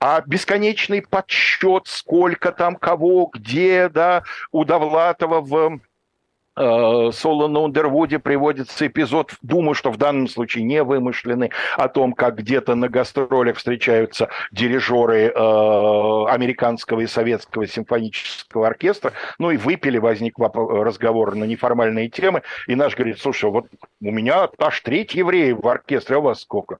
[0.00, 5.80] А бесконечный подсчет, сколько там кого, где, да, у Довлатова в
[6.58, 12.12] Э, Соло на Ундервуде приводится эпизод, думаю, что в данном случае не вымышленный, о том,
[12.12, 19.98] как где-то на гастролях встречаются дирижеры э, американского и советского симфонического оркестра, ну и выпили,
[19.98, 23.66] возник разговор на неформальные темы, и наш говорит, слушай, вот
[24.00, 26.78] у меня аж треть евреев в оркестре, а у вас сколько?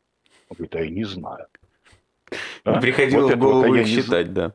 [0.49, 1.47] Он говорит, а я не знаю.
[2.65, 2.81] А?
[2.81, 4.53] Приходилось вот голову считать, да.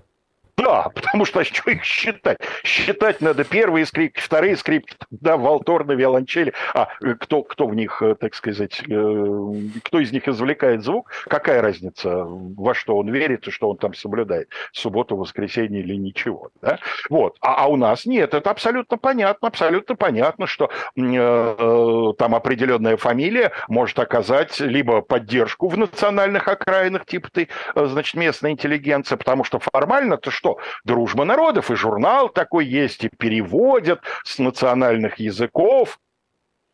[0.56, 2.38] Да, потому что а что их считать?
[2.64, 6.54] Считать надо первые скрипки, вторые скрипки, да, валторны, виолончели.
[6.76, 9.54] А э, кто, кто в них, э, так сказать, э,
[9.84, 11.12] кто из них извлекает звук?
[11.28, 14.50] Какая разница, во что он верит и что он там соблюдает?
[14.72, 16.78] Субботу, воскресенье или ничего, да?
[17.10, 17.36] Вот.
[17.42, 23.54] А, а у нас нет, это абсолютно понятно, абсолютно понятно, что э, там определенная фамилия
[23.70, 30.30] может оказать либо поддержку в национальных окраинах, типа ты, значит, местная интеллигенция, потому что формально-то
[30.30, 30.43] что?
[30.84, 36.00] Дружба народов, и журнал такой есть, и переводят с национальных языков.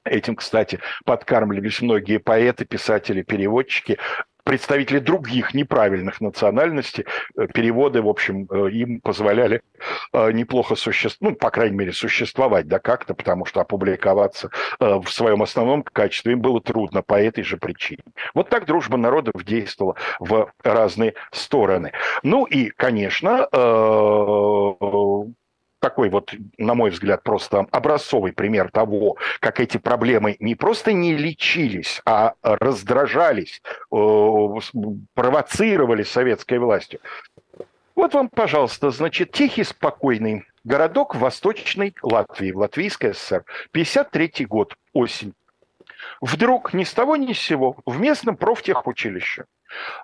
[0.04, 4.00] Этим, кстати, подкармливались многие поэты, писатели, переводчики
[4.50, 7.06] представители других неправильных национальностей,
[7.38, 9.62] э, переводы, в общем, э, им позволяли
[10.12, 14.50] э, неплохо существовать, ну, по крайней мере, существовать, да, как-то, потому что опубликоваться
[14.80, 18.02] в своем основном качестве им было трудно по этой же причине.
[18.34, 21.92] Вот так дружба народов действовала в разные стороны.
[22.24, 23.48] Ну и, конечно,
[25.80, 31.16] такой вот, на мой взгляд, просто образцовый пример того, как эти проблемы не просто не
[31.16, 33.62] лечились, а раздражались,
[33.92, 33.96] э,
[35.14, 37.00] провоцировались советской властью.
[37.96, 44.76] Вот вам, пожалуйста, значит, тихий, спокойный городок в Восточной Латвии, в Латвийской ССР, 53 год,
[44.94, 45.34] осень.
[46.22, 49.46] Вдруг ни с того ни с сего в местном профтехучилище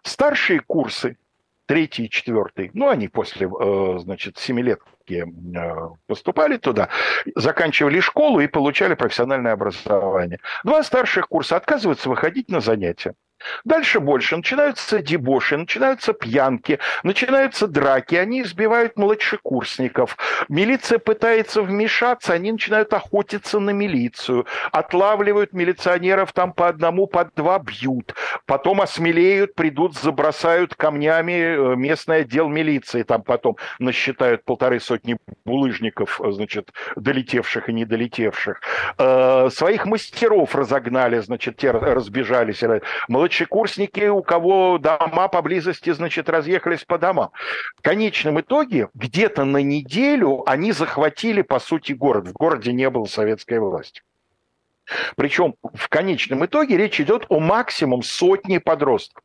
[0.03, 1.17] старшие курсы,
[1.65, 5.25] третий и четвертый, ну, они после, э, значит, семилетки э,
[6.07, 6.89] поступали туда,
[7.35, 10.39] заканчивали школу и получали профессиональное образование.
[10.63, 13.15] Два старших курса отказываются выходить на занятия.
[13.63, 14.37] Дальше больше.
[14.37, 18.15] Начинаются дебоши, начинаются пьянки, начинаются драки.
[18.15, 20.17] Они избивают младшекурсников.
[20.49, 24.45] Милиция пытается вмешаться, они начинают охотиться на милицию.
[24.71, 28.13] Отлавливают милиционеров там по одному, по два бьют.
[28.45, 33.03] Потом осмелеют, придут, забросают камнями э, местный отдел милиции.
[33.03, 38.61] Там потом насчитают полторы сотни булыжников, э, значит, долетевших и недолетевших.
[38.97, 42.63] Э, своих мастеров разогнали, значит, те разбежались
[43.35, 47.31] младшекурсники, у кого дома поблизости, значит, разъехались по домам.
[47.77, 52.27] В конечном итоге где-то на неделю они захватили, по сути, город.
[52.27, 54.01] В городе не было советской власти.
[55.15, 59.23] Причем в конечном итоге речь идет о максимум сотни подростков.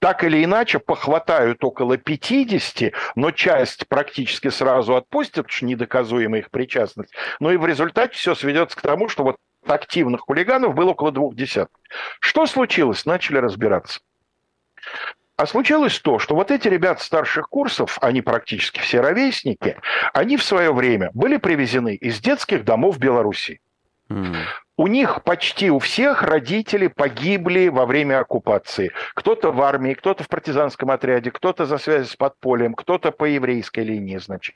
[0.00, 6.50] так или иначе похватают около 50, но часть практически сразу отпустят, потому что недоказуема их
[6.50, 7.14] причастность.
[7.38, 11.34] Но и в результате все сведется к тому, что вот активных хулиганов было около двух
[11.34, 11.80] десятков.
[12.20, 13.06] Что случилось?
[13.06, 14.00] Начали разбираться.
[15.36, 19.76] А случилось то, что вот эти ребята старших курсов, они практически все ровесники,
[20.12, 23.60] они в свое время были привезены из детских домов Беларуси.
[24.08, 24.36] Mm.
[24.76, 28.90] У них почти у всех родители погибли во время оккупации.
[29.14, 33.84] Кто-то в армии, кто-то в партизанском отряде, кто-то за связь с подпольем, кто-то по еврейской
[33.84, 34.54] линии, значит.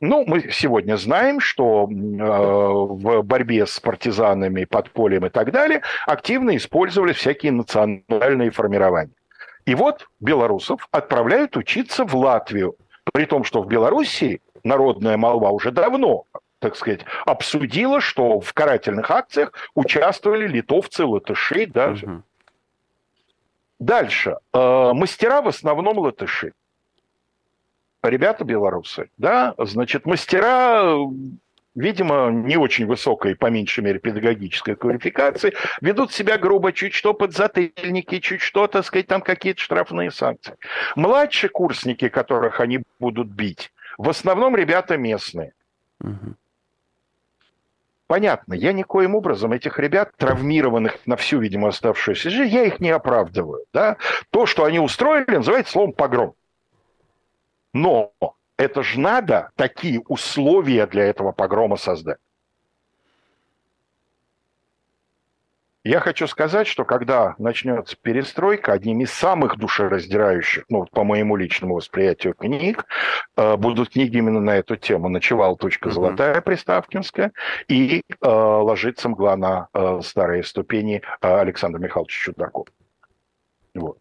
[0.00, 6.56] Ну, мы сегодня знаем, что э, в борьбе с партизанами, подпольем и так далее активно
[6.56, 9.14] использовали всякие национальные формирования.
[9.66, 12.76] И вот белорусов отправляют учиться в Латвию,
[13.12, 16.24] при том, что в Белоруссии народная молва уже давно
[16.60, 22.06] так сказать, обсудила, что в карательных акциях участвовали литовцы, латыши даже.
[22.06, 22.22] Угу.
[23.80, 24.38] Дальше.
[24.54, 26.54] Э, мастера в основном латыши
[28.10, 30.96] ребята белорусы, да, значит, мастера
[31.74, 38.20] видимо, не очень высокой, по меньшей мере, педагогической квалификации, ведут себя грубо, чуть что подзатыльники,
[38.20, 40.56] чуть что, так сказать, там какие-то штрафные санкции.
[40.96, 45.52] Младшие курсники, которых они будут бить, в основном ребята местные.
[46.00, 46.34] Угу.
[48.06, 52.90] Понятно, я никоим образом этих ребят, травмированных на всю, видимо, оставшуюся жизнь, я их не
[52.90, 53.64] оправдываю.
[53.72, 53.96] Да?
[54.30, 56.34] То, что они устроили, называется словом погром.
[57.74, 58.12] Но
[58.56, 62.18] это же надо такие условия для этого погрома создать.
[65.86, 71.74] Я хочу сказать, что когда начнется перестройка, одним из самых душераздирающих, ну, по моему личному
[71.74, 72.86] восприятию книг,
[73.36, 75.10] э, будут книги именно на эту тему.
[75.10, 75.56] «Ночевал.
[75.56, 77.32] Точка золотая» Приставкинская
[77.68, 82.66] и э, «Ложится мгла на э, старые ступени» Александра Михайловича Чудакова.
[83.74, 83.98] Вот.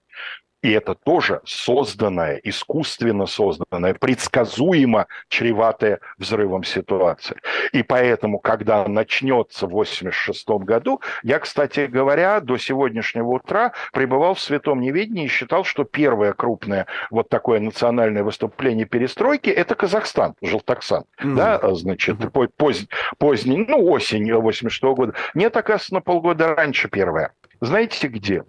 [0.64, 7.38] И это тоже созданная, искусственно созданная, предсказуемо чреватая взрывом ситуация.
[7.74, 14.40] И поэтому, когда начнется в 1986 году, я, кстати говоря, до сегодняшнего утра пребывал в
[14.40, 21.04] святом неведении и считал, что первое крупное вот такое национальное выступление перестройки– это Казахстан, Желтоксан.
[21.22, 21.36] Mm-hmm.
[21.36, 22.52] Да, значит, mm-hmm.
[22.56, 22.88] поздний,
[23.18, 25.14] поздний, ну, осень 86 года.
[25.34, 27.34] Нет, оказывается, на полгода раньше первое.
[27.60, 28.44] Знаете где?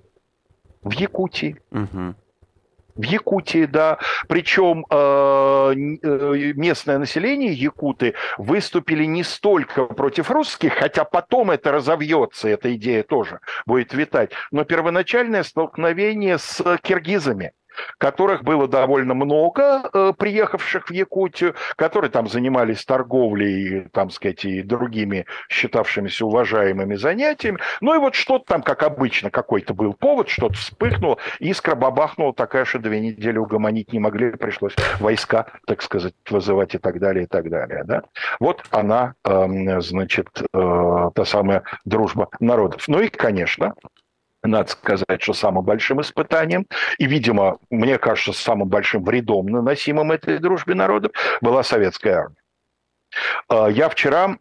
[0.84, 1.56] В Якутии.
[1.70, 2.14] Угу.
[2.96, 3.98] В Якутии, да.
[4.28, 12.48] Причем э, э, местное население, якуты, выступили не столько против русских, хотя потом это разовьется,
[12.48, 17.52] эта идея тоже будет витать, но первоначальное столкновение с киргизами–
[17.98, 24.62] которых было довольно много, э, приехавших в Якутию, которые там занимались торговлей, там, сказать, и
[24.62, 27.58] другими считавшимися уважаемыми занятиями.
[27.80, 32.64] Ну и вот что-то там, как обычно, какой-то был повод, что-то вспыхнуло, искра бабахнула такая,
[32.64, 37.26] что две недели угомонить не могли, пришлось войска, так сказать, вызывать и так далее, и
[37.26, 37.84] так далее.
[37.84, 38.02] Да?
[38.40, 42.84] Вот она, эм, значит, э, та самая дружба народов.
[42.88, 43.74] Ну и, конечно,
[44.44, 46.66] надо сказать, что самым большим испытанием,
[46.98, 52.36] и, видимо, мне кажется, самым большим вредом, наносимым этой дружбе народов, была советская армия.
[53.48, 54.36] А, я вчера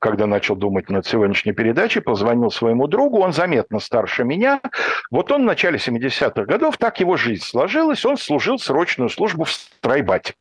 [0.00, 4.60] когда начал думать над сегодняшней передачей, позвонил своему другу, он заметно старше меня.
[5.10, 9.52] Вот он в начале 70-х годов, так его жизнь сложилась, он служил срочную службу в
[9.52, 10.34] стройбате.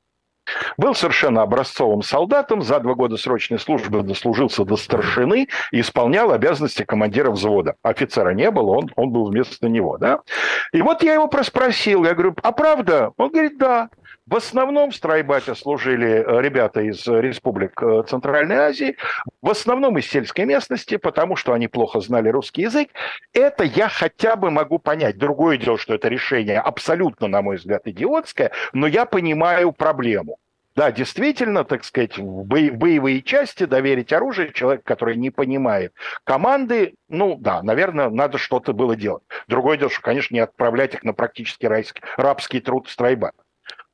[0.78, 6.84] Был совершенно образцовым солдатом, за два года срочной службы дослужился до старшины и исполнял обязанности
[6.84, 7.76] командира взвода.
[7.84, 9.98] Офицера не было, он, он был вместо него.
[9.98, 10.22] Да?
[10.72, 13.12] И вот я его проспросил, я говорю, а правда?
[13.18, 13.90] Он говорит, да.
[14.30, 18.96] В основном в стройбате служили э, ребята из республик э, Центральной Азии,
[19.42, 22.90] в основном из сельской местности, потому что они плохо знали русский язык.
[23.34, 25.18] Это я хотя бы могу понять.
[25.18, 30.38] Другое дело, что это решение абсолютно, на мой взгляд, идиотское, но я понимаю проблему.
[30.76, 35.92] Да, действительно, так сказать, в боевые части доверить оружие человеку, который не понимает
[36.24, 39.24] команды, ну да, наверное, надо что-то было делать.
[39.48, 43.34] Другое дело, что, конечно, не отправлять их на практически райский, рабский труд в стройбат.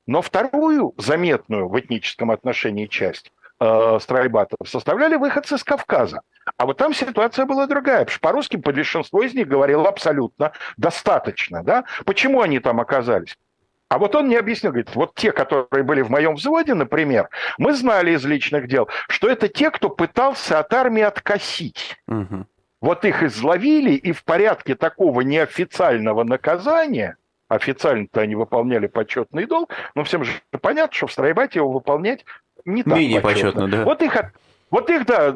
[0.08, 6.22] Но вторую заметную в этническом отношении часть э, стройбатов составляли выходцы с Кавказа.
[6.58, 11.64] А вот там ситуация была другая, потому что по-русски большинство из них говорило абсолютно достаточно.
[11.64, 11.86] Да?
[12.06, 13.36] Почему они там оказались?
[13.88, 17.74] А вот он мне объяснил, говорит, вот те, которые были в моем взводе, например, мы
[17.74, 21.96] знали из личных дел, что это те, кто пытался от армии откосить.
[22.08, 22.48] Угу.
[22.82, 30.04] Вот их изловили, и в порядке такого неофициального наказания, официально-то они выполняли почетный долг, но
[30.04, 30.32] всем же
[30.62, 32.26] понятно, что в стройбате его выполнять
[32.66, 33.52] не так Менее почетно.
[33.52, 33.84] почетно, да.
[33.84, 34.18] Вот их,
[34.72, 35.36] вот их, да,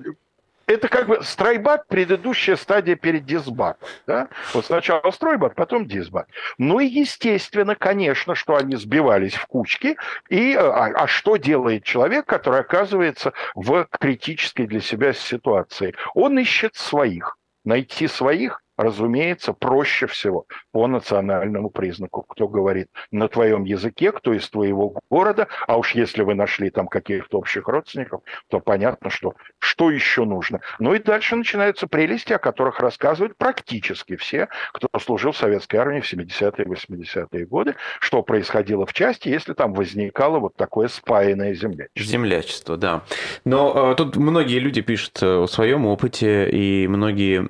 [0.69, 3.89] это как бы стройбат, предыдущая стадия перед дисбатом.
[4.05, 4.27] Да?
[4.53, 6.27] Вот сначала стройбат, потом дисбат.
[6.59, 9.97] Ну и естественно, конечно, что они сбивались в кучки.
[10.29, 15.95] И, а, а что делает человек, который оказывается в критической для себя ситуации?
[16.13, 17.35] Он ищет своих.
[17.65, 22.23] Найти своих разумеется, проще всего по национальному признаку.
[22.23, 26.87] Кто говорит на твоем языке, кто из твоего города, а уж если вы нашли там
[26.87, 30.61] каких-то общих родственников, то понятно, что что еще нужно.
[30.79, 35.99] Ну и дальше начинаются прелести, о которых рассказывают практически все, кто служил в советской армии
[35.99, 41.53] в 70-е и 80-е годы, что происходило в части, если там возникало вот такое спаянное
[41.53, 42.03] землячество.
[42.03, 43.03] Землячество, да.
[43.43, 47.43] Но э, тут многие люди пишут о своем опыте, и многие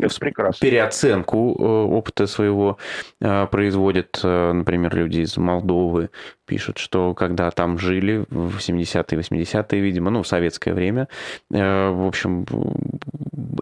[0.00, 2.78] Это прекрасно переоценку э, опыта своего
[3.20, 6.10] э, производят, э, например, люди из Молдовы,
[6.46, 11.08] пишут, что когда там жили в 70-е, 80-е, видимо, ну, в советское время,
[11.50, 12.46] в общем,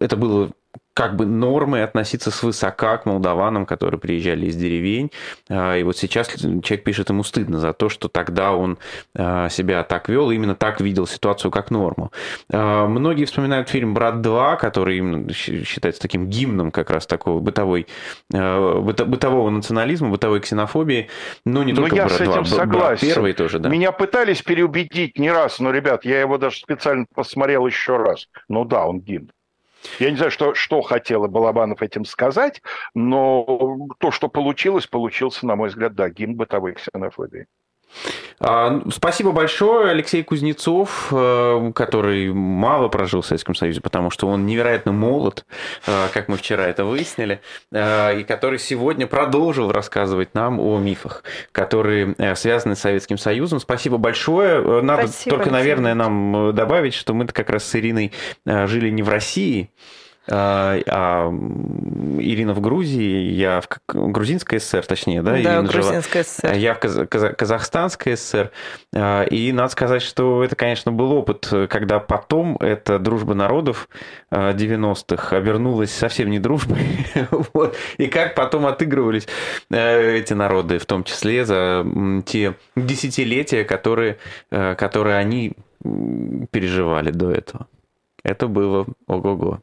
[0.01, 0.51] это было
[0.99, 5.13] как бы нормой относиться свысока к молдаванам, которые приезжали из деревень.
[5.49, 8.79] А, и вот сейчас человек пишет, ему стыдно за то, что тогда он
[9.15, 12.11] а, себя так вел, именно так видел ситуацию как норму.
[12.53, 17.87] А, многие вспоминают фильм «Брат 2», который именно считается таким гимном как раз такого бытовой,
[18.29, 21.11] бытового национализма, бытовой ксенофобии.
[21.45, 23.09] Но не но только я «Брат с этим 2», согласен.
[23.15, 23.69] «Брат 1» тоже, да.
[23.69, 28.27] Меня пытались переубедить не раз, но, ребят, я его даже специально посмотрел еще раз.
[28.49, 29.31] Ну да, он гимн.
[29.99, 32.63] Я не знаю, что, что хотела Балабанов этим сказать,
[32.95, 37.47] но то, что получилось, получился, на мой взгляд, да, гимн бытовой ксенофобии.
[38.41, 44.47] А, спасибо большое, Алексей Кузнецов, э, который мало прожил в Советском Союзе, потому что он
[44.47, 45.45] невероятно молод,
[45.87, 47.41] э, как мы вчера это выяснили,
[47.73, 53.59] э, и который сегодня продолжил рассказывать нам о мифах, которые связаны с Советским Союзом.
[53.59, 54.83] Спасибо большое.
[54.83, 58.13] Надо Спасибо, только, наверное, нам добавить, что мы как раз с Ириной
[58.47, 59.71] жили не в России,
[60.31, 61.29] а, а
[62.19, 65.33] Ирина в Грузии, я в грузинской ССР, точнее, да?
[65.33, 66.55] Да, Ирина грузинская ССР.
[66.55, 68.51] Я в Каз- казахстанской ССР.
[68.95, 73.89] А, и надо сказать, что это, конечно, был опыт, когда потом эта дружба народов
[74.31, 76.79] 90-х а, обернулась совсем не дружбой.
[77.31, 77.77] вот.
[77.97, 79.27] И как потом отыгрывались
[79.71, 81.87] э, эти народы, в том числе за
[82.27, 84.19] те десятилетия, которые,
[84.51, 85.55] э, которые они
[86.51, 87.67] переживали до этого.
[88.23, 89.61] Это было ого-го.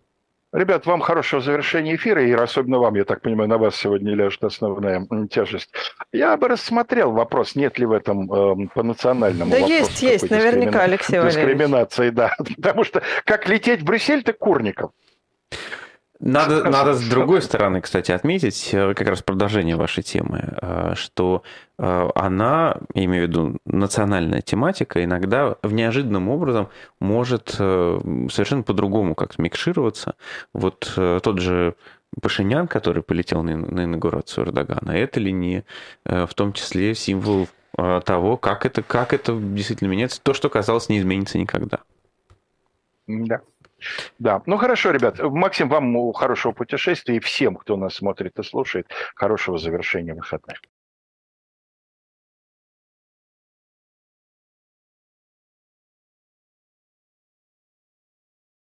[0.56, 4.42] Ребят, вам хорошего завершения эфира, и особенно вам, я так понимаю, на вас сегодня ляжет
[4.46, 5.70] основная тяжесть.
[6.14, 10.84] Я бы рассмотрел вопрос, нет ли в этом э, по национальному Да есть, есть, наверняка,
[10.84, 11.46] Алексей Валерьевич.
[11.46, 12.34] Дискриминации, да.
[12.56, 14.92] Потому что как лететь в Брюссель, ты Курников.
[16.20, 21.44] Надо, надо с другой стороны, кстати, отметить, э, как раз продолжение вашей темы, э, что
[21.78, 26.70] э, она, я имею в виду национальная тематика, иногда в неожиданным образом
[27.00, 30.16] может совершенно по-другому как-то микшироваться.
[30.54, 31.76] Вот тот же
[32.22, 35.66] Пашинян, который полетел на, на инаугурацию Эрдогана, это ли не
[36.06, 41.00] в том числе символ того, как это, как это действительно меняется, то, что казалось не
[41.00, 41.80] изменится никогда.
[43.08, 43.42] Да.
[44.20, 45.20] Да, ну хорошо, ребят.
[45.20, 50.62] Максим, вам хорошего путешествия и всем, кто нас смотрит и слушает, хорошего завершения выходных.